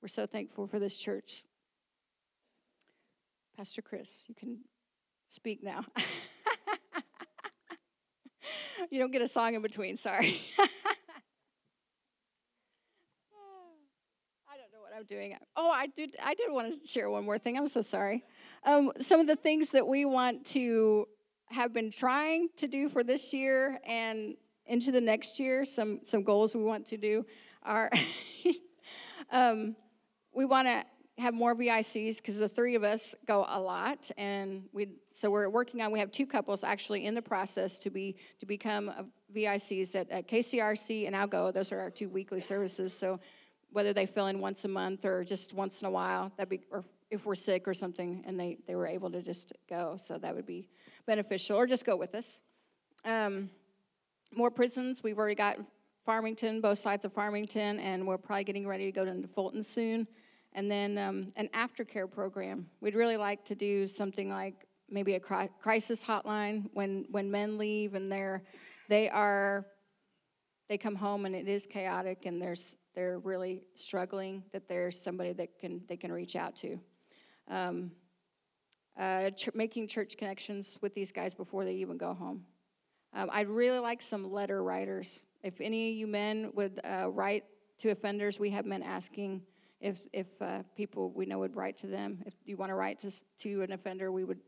We're 0.01 0.09
so 0.09 0.25
thankful 0.25 0.67
for 0.67 0.77
this 0.77 0.97
church. 0.97 1.45
Pastor 3.55 3.81
Chris, 3.81 4.09
you 4.27 4.35
can 4.35 4.57
speak 5.29 5.63
now. 5.63 5.85
you 8.91 8.99
don't 8.99 9.11
get 9.11 9.21
a 9.21 9.27
song 9.29 9.55
in 9.55 9.61
between, 9.61 9.97
sorry. 9.97 10.41
I 10.59 10.67
don't 14.57 14.73
know 14.73 14.81
what 14.81 14.91
I'm 14.97 15.05
doing. 15.05 15.37
Oh, 15.55 15.69
I 15.69 15.87
did 15.87 16.17
I 16.21 16.33
did 16.33 16.51
want 16.51 16.81
to 16.81 16.87
share 16.87 17.09
one 17.09 17.23
more 17.23 17.39
thing. 17.39 17.57
I'm 17.57 17.69
so 17.69 17.81
sorry. 17.81 18.25
Um, 18.65 18.91
some 18.99 19.21
of 19.21 19.27
the 19.27 19.37
things 19.37 19.69
that 19.69 19.87
we 19.87 20.03
want 20.03 20.45
to 20.47 21.07
have 21.49 21.73
been 21.73 21.91
trying 21.91 22.49
to 22.57 22.67
do 22.67 22.89
for 22.89 23.03
this 23.03 23.33
year 23.33 23.79
and 23.85 24.35
into 24.65 24.91
the 24.91 25.01
next 25.01 25.39
year, 25.39 25.65
some, 25.65 26.01
some 26.03 26.23
goals 26.23 26.53
we 26.53 26.63
want 26.63 26.87
to 26.87 26.97
do 26.97 27.25
are 27.63 27.89
um, 29.31 29.75
we 30.33 30.45
want 30.45 30.67
to 30.67 30.83
have 31.17 31.33
more 31.33 31.55
VICs 31.55 32.17
because 32.17 32.37
the 32.37 32.49
three 32.49 32.75
of 32.75 32.83
us 32.83 33.15
go 33.25 33.45
a 33.49 33.59
lot, 33.59 34.09
and 34.17 34.63
we 34.71 34.89
so 35.15 35.31
we're 35.31 35.49
working 35.49 35.81
on. 35.81 35.91
We 35.91 35.99
have 35.99 36.11
two 36.11 36.27
couples 36.27 36.63
actually 36.63 37.05
in 37.05 37.15
the 37.15 37.21
process 37.21 37.79
to 37.79 37.89
be 37.89 38.17
to 38.39 38.45
become 38.45 39.11
VICs 39.35 39.95
at, 39.95 40.11
at 40.11 40.27
KCRC 40.27 41.07
and 41.07 41.15
Algoa. 41.15 41.53
Those 41.53 41.71
are 41.71 41.79
our 41.79 41.89
two 41.89 42.09
weekly 42.09 42.39
services. 42.39 42.93
So 42.93 43.19
whether 43.71 43.93
they 43.93 44.05
fill 44.05 44.27
in 44.27 44.39
once 44.39 44.63
a 44.63 44.67
month 44.67 45.05
or 45.05 45.23
just 45.23 45.53
once 45.53 45.81
in 45.81 45.87
a 45.87 45.91
while, 45.91 46.31
that 46.37 46.49
be 46.49 46.61
or 46.71 46.83
if 47.09 47.25
we're 47.25 47.35
sick 47.35 47.67
or 47.67 47.73
something, 47.73 48.23
and 48.27 48.39
they 48.39 48.59
they 48.67 48.75
were 48.75 48.87
able 48.87 49.09
to 49.09 49.23
just 49.23 49.53
go, 49.67 49.97
so 49.99 50.19
that 50.19 50.35
would 50.35 50.45
be 50.45 50.69
beneficial, 51.07 51.57
or 51.57 51.65
just 51.65 51.85
go 51.85 51.95
with 51.95 52.13
us. 52.13 52.41
Um, 53.03 53.49
more 54.35 54.51
prisons. 54.51 55.01
We've 55.01 55.17
already 55.17 55.35
got 55.35 55.57
Farmington, 56.05 56.61
both 56.61 56.79
sides 56.79 57.05
of 57.05 57.13
Farmington, 57.13 57.79
and 57.79 58.05
we're 58.05 58.17
probably 58.17 58.43
getting 58.43 58.67
ready 58.67 58.85
to 58.85 58.91
go 58.91 59.03
to 59.05 59.27
Fulton 59.27 59.63
soon. 59.63 60.07
and 60.53 60.71
then 60.71 60.97
um, 60.97 61.31
an 61.35 61.49
aftercare 61.53 62.09
program. 62.09 62.67
We'd 62.81 62.95
really 62.95 63.17
like 63.17 63.45
to 63.45 63.55
do 63.55 63.87
something 63.87 64.29
like 64.29 64.65
maybe 64.89 65.15
a 65.15 65.19
crisis 65.19 66.01
hotline 66.01 66.69
when 66.73 67.05
when 67.11 67.29
men 67.29 67.57
leave 67.57 67.93
and 67.93 68.11
they're 68.11 68.41
they 68.87 69.09
are 69.09 69.65
they 70.69 70.77
come 70.77 70.95
home 70.95 71.25
and 71.25 71.35
it 71.35 71.47
is 71.47 71.67
chaotic 71.67 72.25
and 72.25 72.41
there's 72.41 72.75
they're 72.95 73.19
really 73.19 73.63
struggling 73.75 74.43
that 74.53 74.67
there's 74.67 74.99
somebody 74.99 75.33
that 75.33 75.59
can 75.59 75.81
they 75.87 75.97
can 75.97 76.11
reach 76.11 76.35
out 76.35 76.55
to 76.55 76.79
um, 77.49 77.91
uh, 78.97 79.29
ch- 79.31 79.49
making 79.53 79.87
church 79.87 80.17
connections 80.17 80.77
with 80.81 80.93
these 80.93 81.11
guys 81.11 81.33
before 81.33 81.65
they 81.65 81.73
even 81.73 81.97
go 81.97 82.13
home 82.13 82.43
um, 83.13 83.29
i'd 83.33 83.47
really 83.47 83.79
like 83.79 84.01
some 84.01 84.31
letter 84.31 84.63
writers 84.63 85.19
if 85.43 85.59
any 85.61 85.91
of 85.91 85.95
you 85.97 86.07
men 86.07 86.51
would 86.53 86.79
uh, 86.83 87.09
write 87.09 87.43
to 87.77 87.89
offenders 87.89 88.39
we 88.39 88.49
have 88.49 88.65
men 88.65 88.83
asking 88.83 89.41
if 89.79 89.97
if 90.13 90.27
uh, 90.41 90.63
people 90.75 91.11
we 91.11 91.25
know 91.25 91.39
would 91.39 91.55
write 91.55 91.77
to 91.77 91.87
them 91.87 92.19
if 92.25 92.33
you 92.45 92.57
want 92.57 92.69
to 92.69 92.75
write 92.75 92.99
to, 92.99 93.11
to 93.39 93.61
an 93.61 93.71
offender 93.71 94.11
we 94.11 94.23
would 94.23 94.39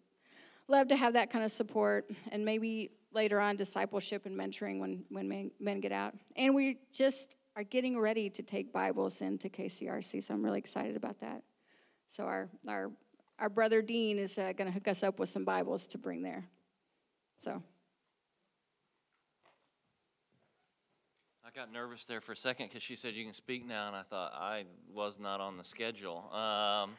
love 0.69 0.87
to 0.87 0.95
have 0.95 1.13
that 1.13 1.31
kind 1.31 1.43
of 1.43 1.51
support 1.51 2.09
and 2.31 2.45
maybe 2.45 2.91
later 3.11 3.39
on 3.39 3.55
discipleship 3.55 4.25
and 4.25 4.37
mentoring 4.37 4.79
when, 4.79 5.03
when 5.09 5.27
men, 5.27 5.51
men 5.59 5.79
get 5.79 5.91
out. 5.91 6.13
And 6.35 6.53
we 6.53 6.77
just 6.93 7.35
are 7.55 7.63
getting 7.63 7.99
ready 7.99 8.29
to 8.29 8.43
take 8.43 8.71
Bibles 8.71 9.21
into 9.21 9.49
KCRC, 9.49 10.23
so 10.23 10.33
I'm 10.33 10.43
really 10.43 10.59
excited 10.59 10.95
about 10.95 11.19
that. 11.21 11.43
So 12.11 12.23
our, 12.23 12.49
our, 12.67 12.91
our 13.39 13.49
brother 13.49 13.81
Dean 13.81 14.19
is 14.19 14.37
uh, 14.37 14.53
going 14.55 14.67
to 14.67 14.71
hook 14.71 14.87
us 14.87 15.03
up 15.03 15.19
with 15.19 15.29
some 15.29 15.45
Bibles 15.45 15.87
to 15.87 15.97
bring 15.97 16.21
there. 16.21 16.45
So. 17.39 17.61
I 21.45 21.49
got 21.57 21.71
nervous 21.71 22.05
there 22.05 22.21
for 22.21 22.33
a 22.33 22.37
second 22.37 22.67
because 22.67 22.83
she 22.83 22.95
said 22.95 23.15
you 23.15 23.23
can 23.23 23.33
speak 23.33 23.65
now, 23.65 23.87
and 23.87 23.95
I 23.95 24.03
thought 24.03 24.33
I 24.35 24.65
was 24.93 25.17
not 25.19 25.41
on 25.41 25.57
the 25.57 25.63
schedule. 25.63 26.31
Um, 26.31 26.91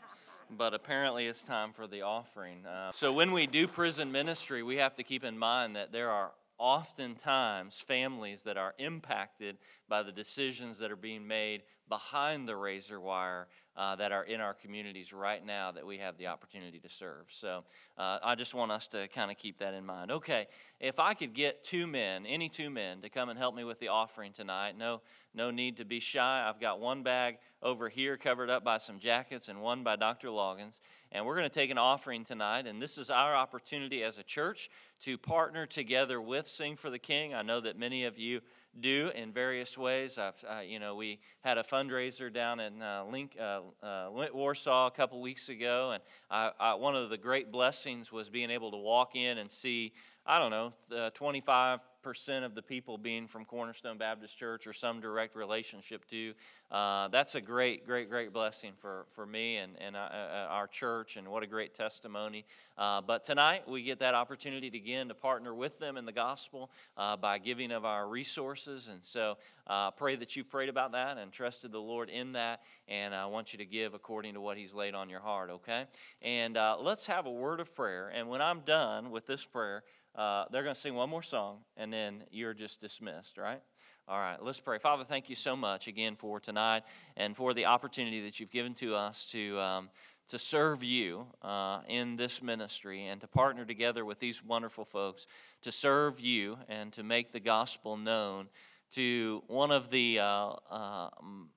but 0.57 0.75
apparently 0.75 1.27
it's 1.27 1.43
time 1.45 1.73
for 1.73 1.87
the 1.87 2.03
offering. 2.03 2.67
Uh, 2.67 2.91
so 2.93 3.13
when 3.13 3.31
we 3.31 3.47
do 3.47 3.69
prison 3.69 4.11
ministry, 4.11 4.65
we 4.65 4.77
have 4.77 4.97
to 4.97 5.05
keep 5.05 5.23
in 5.23 5.39
mind 5.39 5.77
that 5.77 5.93
there 5.93 6.11
are 6.11 6.33
oftentimes 6.61 7.81
families 7.81 8.43
that 8.43 8.59
are 8.59 8.75
impacted 8.79 9.57
by 9.89 10.03
the 10.03 10.13
decisions 10.13 10.79
that 10.79 10.93
are 10.93 10.97
being 10.97 11.27
made 11.27 11.63
behind 11.89 12.47
the 12.47 12.55
razor 12.55 13.01
wire 13.01 13.49
uh, 13.77 13.97
that 13.97 14.13
are 14.13 14.25
in 14.25 14.41
our 14.41 14.53
communities 14.53 15.13
right 15.13 15.45
now 15.45 15.73
that 15.73 15.87
we 15.87 15.97
have 15.97 16.19
the 16.19 16.27
opportunity 16.27 16.79
to 16.79 16.89
serve. 16.89 17.25
So 17.29 17.65
uh, 17.97 18.19
I 18.23 18.35
just 18.35 18.55
want 18.55 18.71
us 18.71 18.87
to 18.89 19.09
kind 19.09 19.31
of 19.31 19.39
keep 19.39 19.59
that 19.59 19.75
in 19.75 19.87
mind. 19.87 20.13
Okay, 20.13 20.47
if 20.79 21.01
I 21.01 21.15
could 21.15 21.33
get 21.33 21.65
two 21.65 21.87
men, 21.87 22.27
any 22.27 22.49
two 22.49 22.69
men, 22.69 23.01
to 23.01 23.09
come 23.09 23.31
and 23.31 23.39
help 23.39 23.55
me 23.55 23.65
with 23.65 23.81
the 23.81 23.89
offering 23.89 24.33
tonight, 24.33 24.77
no, 24.77 25.01
no 25.35 25.51
need 25.51 25.79
to 25.79 25.85
be 25.85 25.99
shy. 25.99 26.47
I've 26.47 26.61
got 26.61 26.79
one 26.79 27.03
bag 27.03 27.39
over 27.63 27.89
here 27.89 28.17
covered 28.17 28.51
up 28.51 28.63
by 28.63 28.79
some 28.79 28.99
jackets 28.99 29.49
and 29.49 29.61
one 29.61 29.83
by 29.83 29.97
Dr. 29.97 30.29
Loggins. 30.29 30.81
And 31.13 31.27
we're 31.27 31.35
going 31.35 31.49
to 31.49 31.55
take 31.55 31.71
an 31.71 31.79
offering 31.79 32.23
tonight. 32.25 32.67
And 32.67 32.81
this 32.81 32.97
is 32.97 33.11
our 33.11 33.35
opportunity 33.35 34.05
as 34.05 34.19
a 34.19 34.23
church 34.23 34.71
to 35.01 35.19
partner 35.19 35.67
together 35.67 36.21
with 36.21 36.47
Sing 36.47 36.77
for 36.77 36.89
the 36.89 37.01
King. 37.01 37.35
I 37.35 37.43
know 37.43 37.61
that 37.61 37.77
many 37.77 38.05
of 38.05 38.17
you 38.17 38.41
do 38.79 39.11
in 39.17 39.33
various 39.33 39.77
ways. 39.77 40.19
I've, 40.19 40.45
uh, 40.49 40.61
you 40.61 40.79
know, 40.79 40.95
we 40.95 41.19
had 41.41 41.59
a 41.59 41.65
fundraiser 41.65 42.33
down 42.33 42.61
in 42.61 42.81
uh, 42.81 43.05
Link, 43.11 43.37
uh, 43.41 43.63
uh 43.83 44.29
Warsaw 44.33 44.87
a 44.87 44.91
couple 44.93 45.21
weeks 45.21 45.49
ago, 45.49 45.91
and 45.93 46.03
I, 46.31 46.53
I, 46.61 46.75
one 46.75 46.95
of 46.95 47.11
the 47.11 47.19
great 47.19 47.51
blessings 47.51 48.13
was 48.13 48.29
being 48.29 48.51
able 48.51 48.71
to 48.71 48.77
walk 48.77 49.17
in 49.17 49.39
and 49.39 49.51
see, 49.51 49.93
I 50.25 50.39
don't 50.39 50.51
know, 50.53 51.11
25 51.15 51.81
percent 52.03 52.45
of 52.45 52.55
the 52.55 52.63
people 52.63 52.99
being 52.99 53.27
from 53.27 53.45
Cornerstone 53.45 53.99
Baptist 53.99 54.37
Church 54.37 54.67
or 54.67 54.73
some 54.73 55.01
direct 55.01 55.37
relationship 55.37 56.05
to. 56.11 56.35
Uh, 56.71 57.09
that's 57.09 57.35
a 57.35 57.41
great, 57.41 57.85
great, 57.85 58.09
great 58.09 58.33
blessing 58.33 58.73
for, 58.81 59.05
for 59.15 59.27
me 59.27 59.57
and, 59.57 59.73
and 59.81 59.97
uh, 59.97 59.99
uh, 59.99 60.47
our 60.51 60.69
church, 60.69 61.17
and 61.17 61.27
what 61.27 61.43
a 61.43 61.47
great 61.47 61.75
testimony. 61.75 62.45
Uh, 62.79 63.01
but 63.01 63.25
tonight, 63.25 63.69
we 63.69 63.83
get 63.83 63.99
that 63.99 64.15
opportunity 64.15 64.71
to, 64.71 64.77
again 64.77 65.09
to 65.09 65.15
partner 65.15 65.53
with 65.53 65.81
them 65.81 65.97
in 65.97 66.07
the 66.07 66.13
gospel 66.13 66.71
uh, 66.97 67.17
by 67.17 67.39
giving 67.39 67.73
of 67.73 67.85
our 67.85 68.09
resources. 68.09 68.89
And 68.89 69.05
so, 69.05 69.37
uh, 69.67 69.91
pray 69.91 70.17
that 70.17 70.37
you 70.37 70.45
prayed 70.45 70.69
about 70.69 70.93
that 70.93 71.19
and 71.19 71.33
trusted 71.33 71.73
the 71.73 71.81
Lord 71.81 72.09
in 72.09 72.33
that. 72.33 72.61
And 72.89 73.15
I 73.15 73.27
want 73.27 73.53
you 73.53 73.59
to 73.59 73.67
give 73.67 73.95
according 73.95 74.35
to 74.35 74.41
what 74.41 74.57
He's 74.57 74.73
laid 74.73 74.95
on 74.95 75.11
your 75.11 75.21
heart, 75.21 75.51
okay? 75.51 75.87
And 76.23 76.57
let's 76.81 77.07
have 77.07 77.27
a 77.27 77.31
word 77.31 77.61
of 77.61 77.75
prayer. 77.75 78.13
And 78.15 78.29
when 78.29 78.41
I'm 78.41 78.61
done 78.61 79.11
with 79.11 79.27
this 79.27 79.45
prayer, 79.45 79.83
uh, 80.15 80.45
they're 80.51 80.63
going 80.63 80.75
to 80.75 80.81
sing 80.81 80.95
one 80.95 81.09
more 81.09 81.23
song, 81.23 81.59
and 81.77 81.93
then 81.93 82.25
you're 82.31 82.55
just 82.55 82.81
dismissed, 82.81 83.39
right? 83.39 83.63
All 84.09 84.19
right, 84.19 84.43
let's 84.43 84.59
pray. 84.59 84.79
Father, 84.79 85.05
thank 85.05 85.31
you 85.31 85.37
so 85.37 85.55
much 85.55 85.87
again 85.87 86.17
for 86.17 86.41
tonight 86.41 86.83
and 87.17 87.37
for 87.37 87.55
the 87.55 87.67
opportunity 87.67 88.23
that 88.23 88.41
you've 88.41 88.51
given 88.51 88.75
to 88.75 88.97
us 88.97 89.25
to, 89.27 89.61
um, 89.61 89.91
to 90.29 90.39
serve 90.39 90.83
you 90.83 91.27
uh, 91.43 91.83
in 91.89 92.17
this 92.17 92.43
ministry 92.43 93.07
and 93.07 93.21
to 93.21 93.29
partner 93.29 93.65
together 93.65 94.05
with 94.05 94.19
these 94.19 94.43
wonderful 94.43 94.85
folks 94.85 95.27
to 95.63 95.71
serve 95.71 96.19
you 96.19 96.59
and 96.69 96.93
to 96.95 97.05
make 97.05 97.33
the 97.33 97.39
gospel 97.39 97.97
known 97.97 98.49
to 98.93 99.45
one 99.47 99.71
of 99.71 99.91
the 99.91 100.19
uh, 100.19 100.55
uh, 100.71 101.11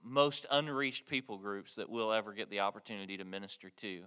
most 0.03 0.45
unreached 0.51 1.07
people 1.07 1.37
groups 1.37 1.75
that 1.75 1.89
we'll 1.89 2.11
ever 2.11 2.33
get 2.33 2.49
the 2.51 2.59
opportunity 2.59 3.17
to 3.17 3.25
minister 3.25 3.71
to 3.77 4.03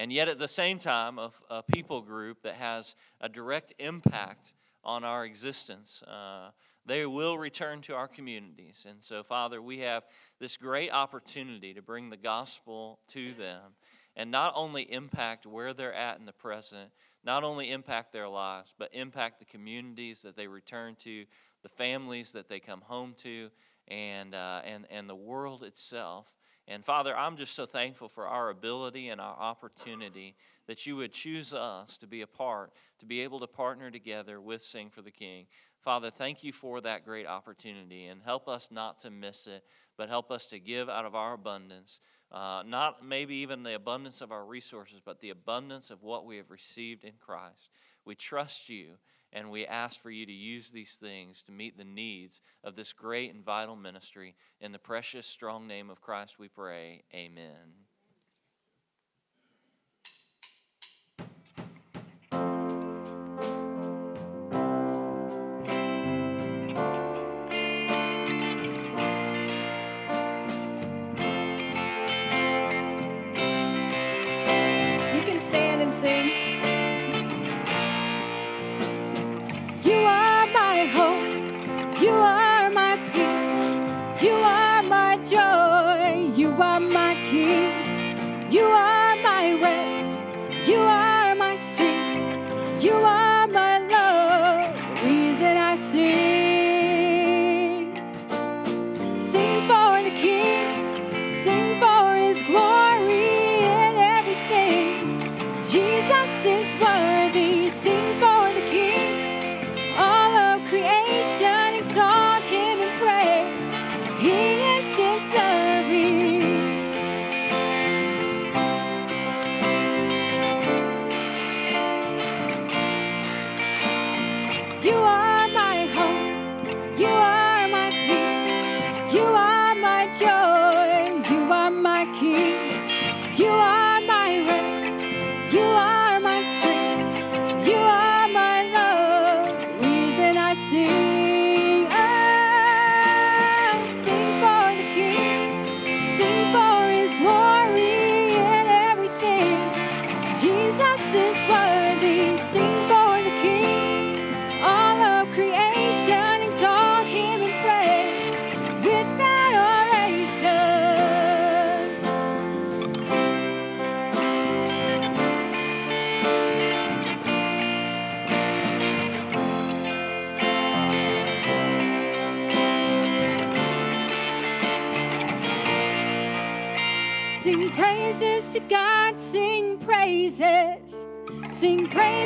and 0.00 0.10
yet 0.10 0.28
at 0.30 0.38
the 0.38 0.48
same 0.48 0.78
time, 0.78 1.18
a, 1.18 1.30
a 1.50 1.62
people 1.62 2.00
group 2.00 2.42
that 2.42 2.54
has 2.54 2.96
a 3.20 3.28
direct 3.28 3.74
impact 3.78 4.54
on 4.82 5.04
our 5.04 5.26
existence. 5.26 6.02
Uh, 6.04 6.52
they 6.86 7.04
will 7.04 7.36
return 7.36 7.82
to 7.82 7.94
our 7.94 8.08
communities. 8.08 8.86
And 8.88 9.02
so, 9.02 9.22
Father, 9.22 9.60
we 9.60 9.80
have 9.80 10.04
this 10.38 10.56
great 10.56 10.90
opportunity 10.90 11.74
to 11.74 11.82
bring 11.82 12.08
the 12.08 12.16
gospel 12.16 13.00
to 13.08 13.34
them 13.34 13.74
and 14.16 14.30
not 14.30 14.54
only 14.56 14.90
impact 14.90 15.44
where 15.44 15.74
they're 15.74 15.92
at 15.92 16.18
in 16.18 16.24
the 16.24 16.32
present, 16.32 16.92
not 17.22 17.44
only 17.44 17.70
impact 17.70 18.10
their 18.10 18.26
lives, 18.26 18.72
but 18.78 18.94
impact 18.94 19.38
the 19.38 19.44
communities 19.44 20.22
that 20.22 20.34
they 20.34 20.46
return 20.46 20.96
to, 21.00 21.26
the 21.62 21.68
families 21.68 22.32
that 22.32 22.48
they 22.48 22.58
come 22.58 22.80
home 22.80 23.14
to, 23.18 23.50
and, 23.86 24.34
uh, 24.34 24.62
and, 24.64 24.86
and 24.90 25.10
the 25.10 25.14
world 25.14 25.62
itself. 25.62 26.26
And 26.70 26.84
Father, 26.84 27.16
I'm 27.16 27.36
just 27.36 27.56
so 27.56 27.66
thankful 27.66 28.08
for 28.08 28.28
our 28.28 28.48
ability 28.48 29.08
and 29.08 29.20
our 29.20 29.36
opportunity 29.36 30.36
that 30.68 30.86
you 30.86 30.94
would 30.94 31.12
choose 31.12 31.52
us 31.52 31.98
to 31.98 32.06
be 32.06 32.22
a 32.22 32.28
part, 32.28 32.72
to 33.00 33.06
be 33.06 33.22
able 33.22 33.40
to 33.40 33.48
partner 33.48 33.90
together 33.90 34.40
with 34.40 34.62
Sing 34.62 34.88
for 34.88 35.02
the 35.02 35.10
King. 35.10 35.46
Father, 35.82 36.12
thank 36.12 36.44
you 36.44 36.52
for 36.52 36.80
that 36.80 37.04
great 37.04 37.26
opportunity 37.26 38.06
and 38.06 38.22
help 38.22 38.46
us 38.46 38.68
not 38.70 39.00
to 39.00 39.10
miss 39.10 39.48
it, 39.48 39.64
but 39.96 40.08
help 40.08 40.30
us 40.30 40.46
to 40.46 40.60
give 40.60 40.88
out 40.88 41.04
of 41.04 41.16
our 41.16 41.34
abundance. 41.34 41.98
Uh, 42.30 42.62
not 42.64 43.04
maybe 43.04 43.34
even 43.34 43.64
the 43.64 43.74
abundance 43.74 44.20
of 44.20 44.30
our 44.30 44.44
resources, 44.44 45.00
but 45.04 45.18
the 45.18 45.30
abundance 45.30 45.90
of 45.90 46.04
what 46.04 46.24
we 46.24 46.36
have 46.36 46.52
received 46.52 47.02
in 47.02 47.14
Christ. 47.18 47.70
We 48.04 48.14
trust 48.14 48.68
you 48.68 48.90
and 49.32 49.50
we 49.50 49.66
ask 49.66 50.00
for 50.00 50.10
you 50.10 50.26
to 50.26 50.32
use 50.32 50.70
these 50.70 50.94
things 50.94 51.42
to 51.44 51.52
meet 51.52 51.76
the 51.76 51.84
needs 51.84 52.40
of 52.64 52.76
this 52.76 52.92
great 52.92 53.32
and 53.32 53.44
vital 53.44 53.76
ministry. 53.76 54.34
In 54.60 54.72
the 54.72 54.78
precious, 54.78 55.26
strong 55.26 55.66
name 55.66 55.90
of 55.90 56.00
Christ, 56.00 56.38
we 56.38 56.48
pray. 56.48 57.04
Amen. 57.14 57.89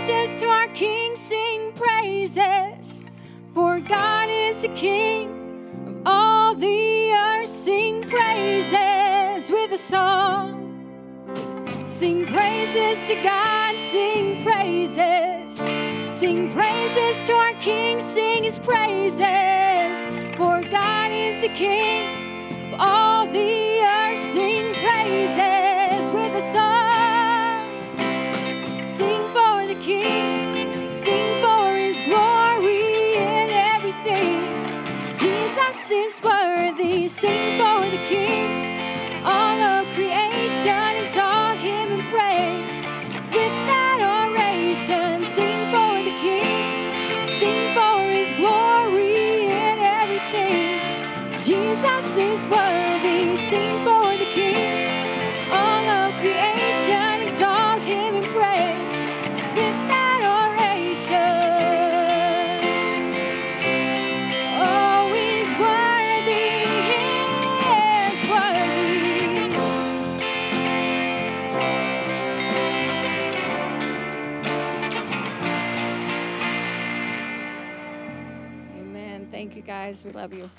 Praises 0.05 0.41
to 0.41 0.47
our 0.47 0.69
King, 0.69 1.17
sing 1.17 1.73
praises. 1.73 3.01
For 3.55 3.81
God 3.81 4.29
is 4.29 4.61
the 4.61 4.69
King 4.69 5.31
of 5.87 6.03
all 6.05 6.55
the 6.55 7.13
earth. 7.13 7.49
Sing 7.49 8.03
praises 8.03 9.49
with 9.49 9.73
a 9.73 9.79
song. 9.79 10.61
Sing 11.87 12.27
praises 12.27 12.99
to 13.09 13.15
God, 13.23 13.75
sing 13.91 14.45
praises. 14.45 15.57
Sing 16.19 16.53
praises 16.53 17.27
to 17.27 17.33
our 17.33 17.55
King, 17.55 18.01
sing 18.13 18.45
his 18.45 18.59
praises. 18.59 19.97
For 20.37 20.61
God 20.71 21.11
is 21.13 21.41
the 21.41 21.55
King 21.57 22.14
We 80.05 80.13
love 80.13 80.33
you. 80.35 80.54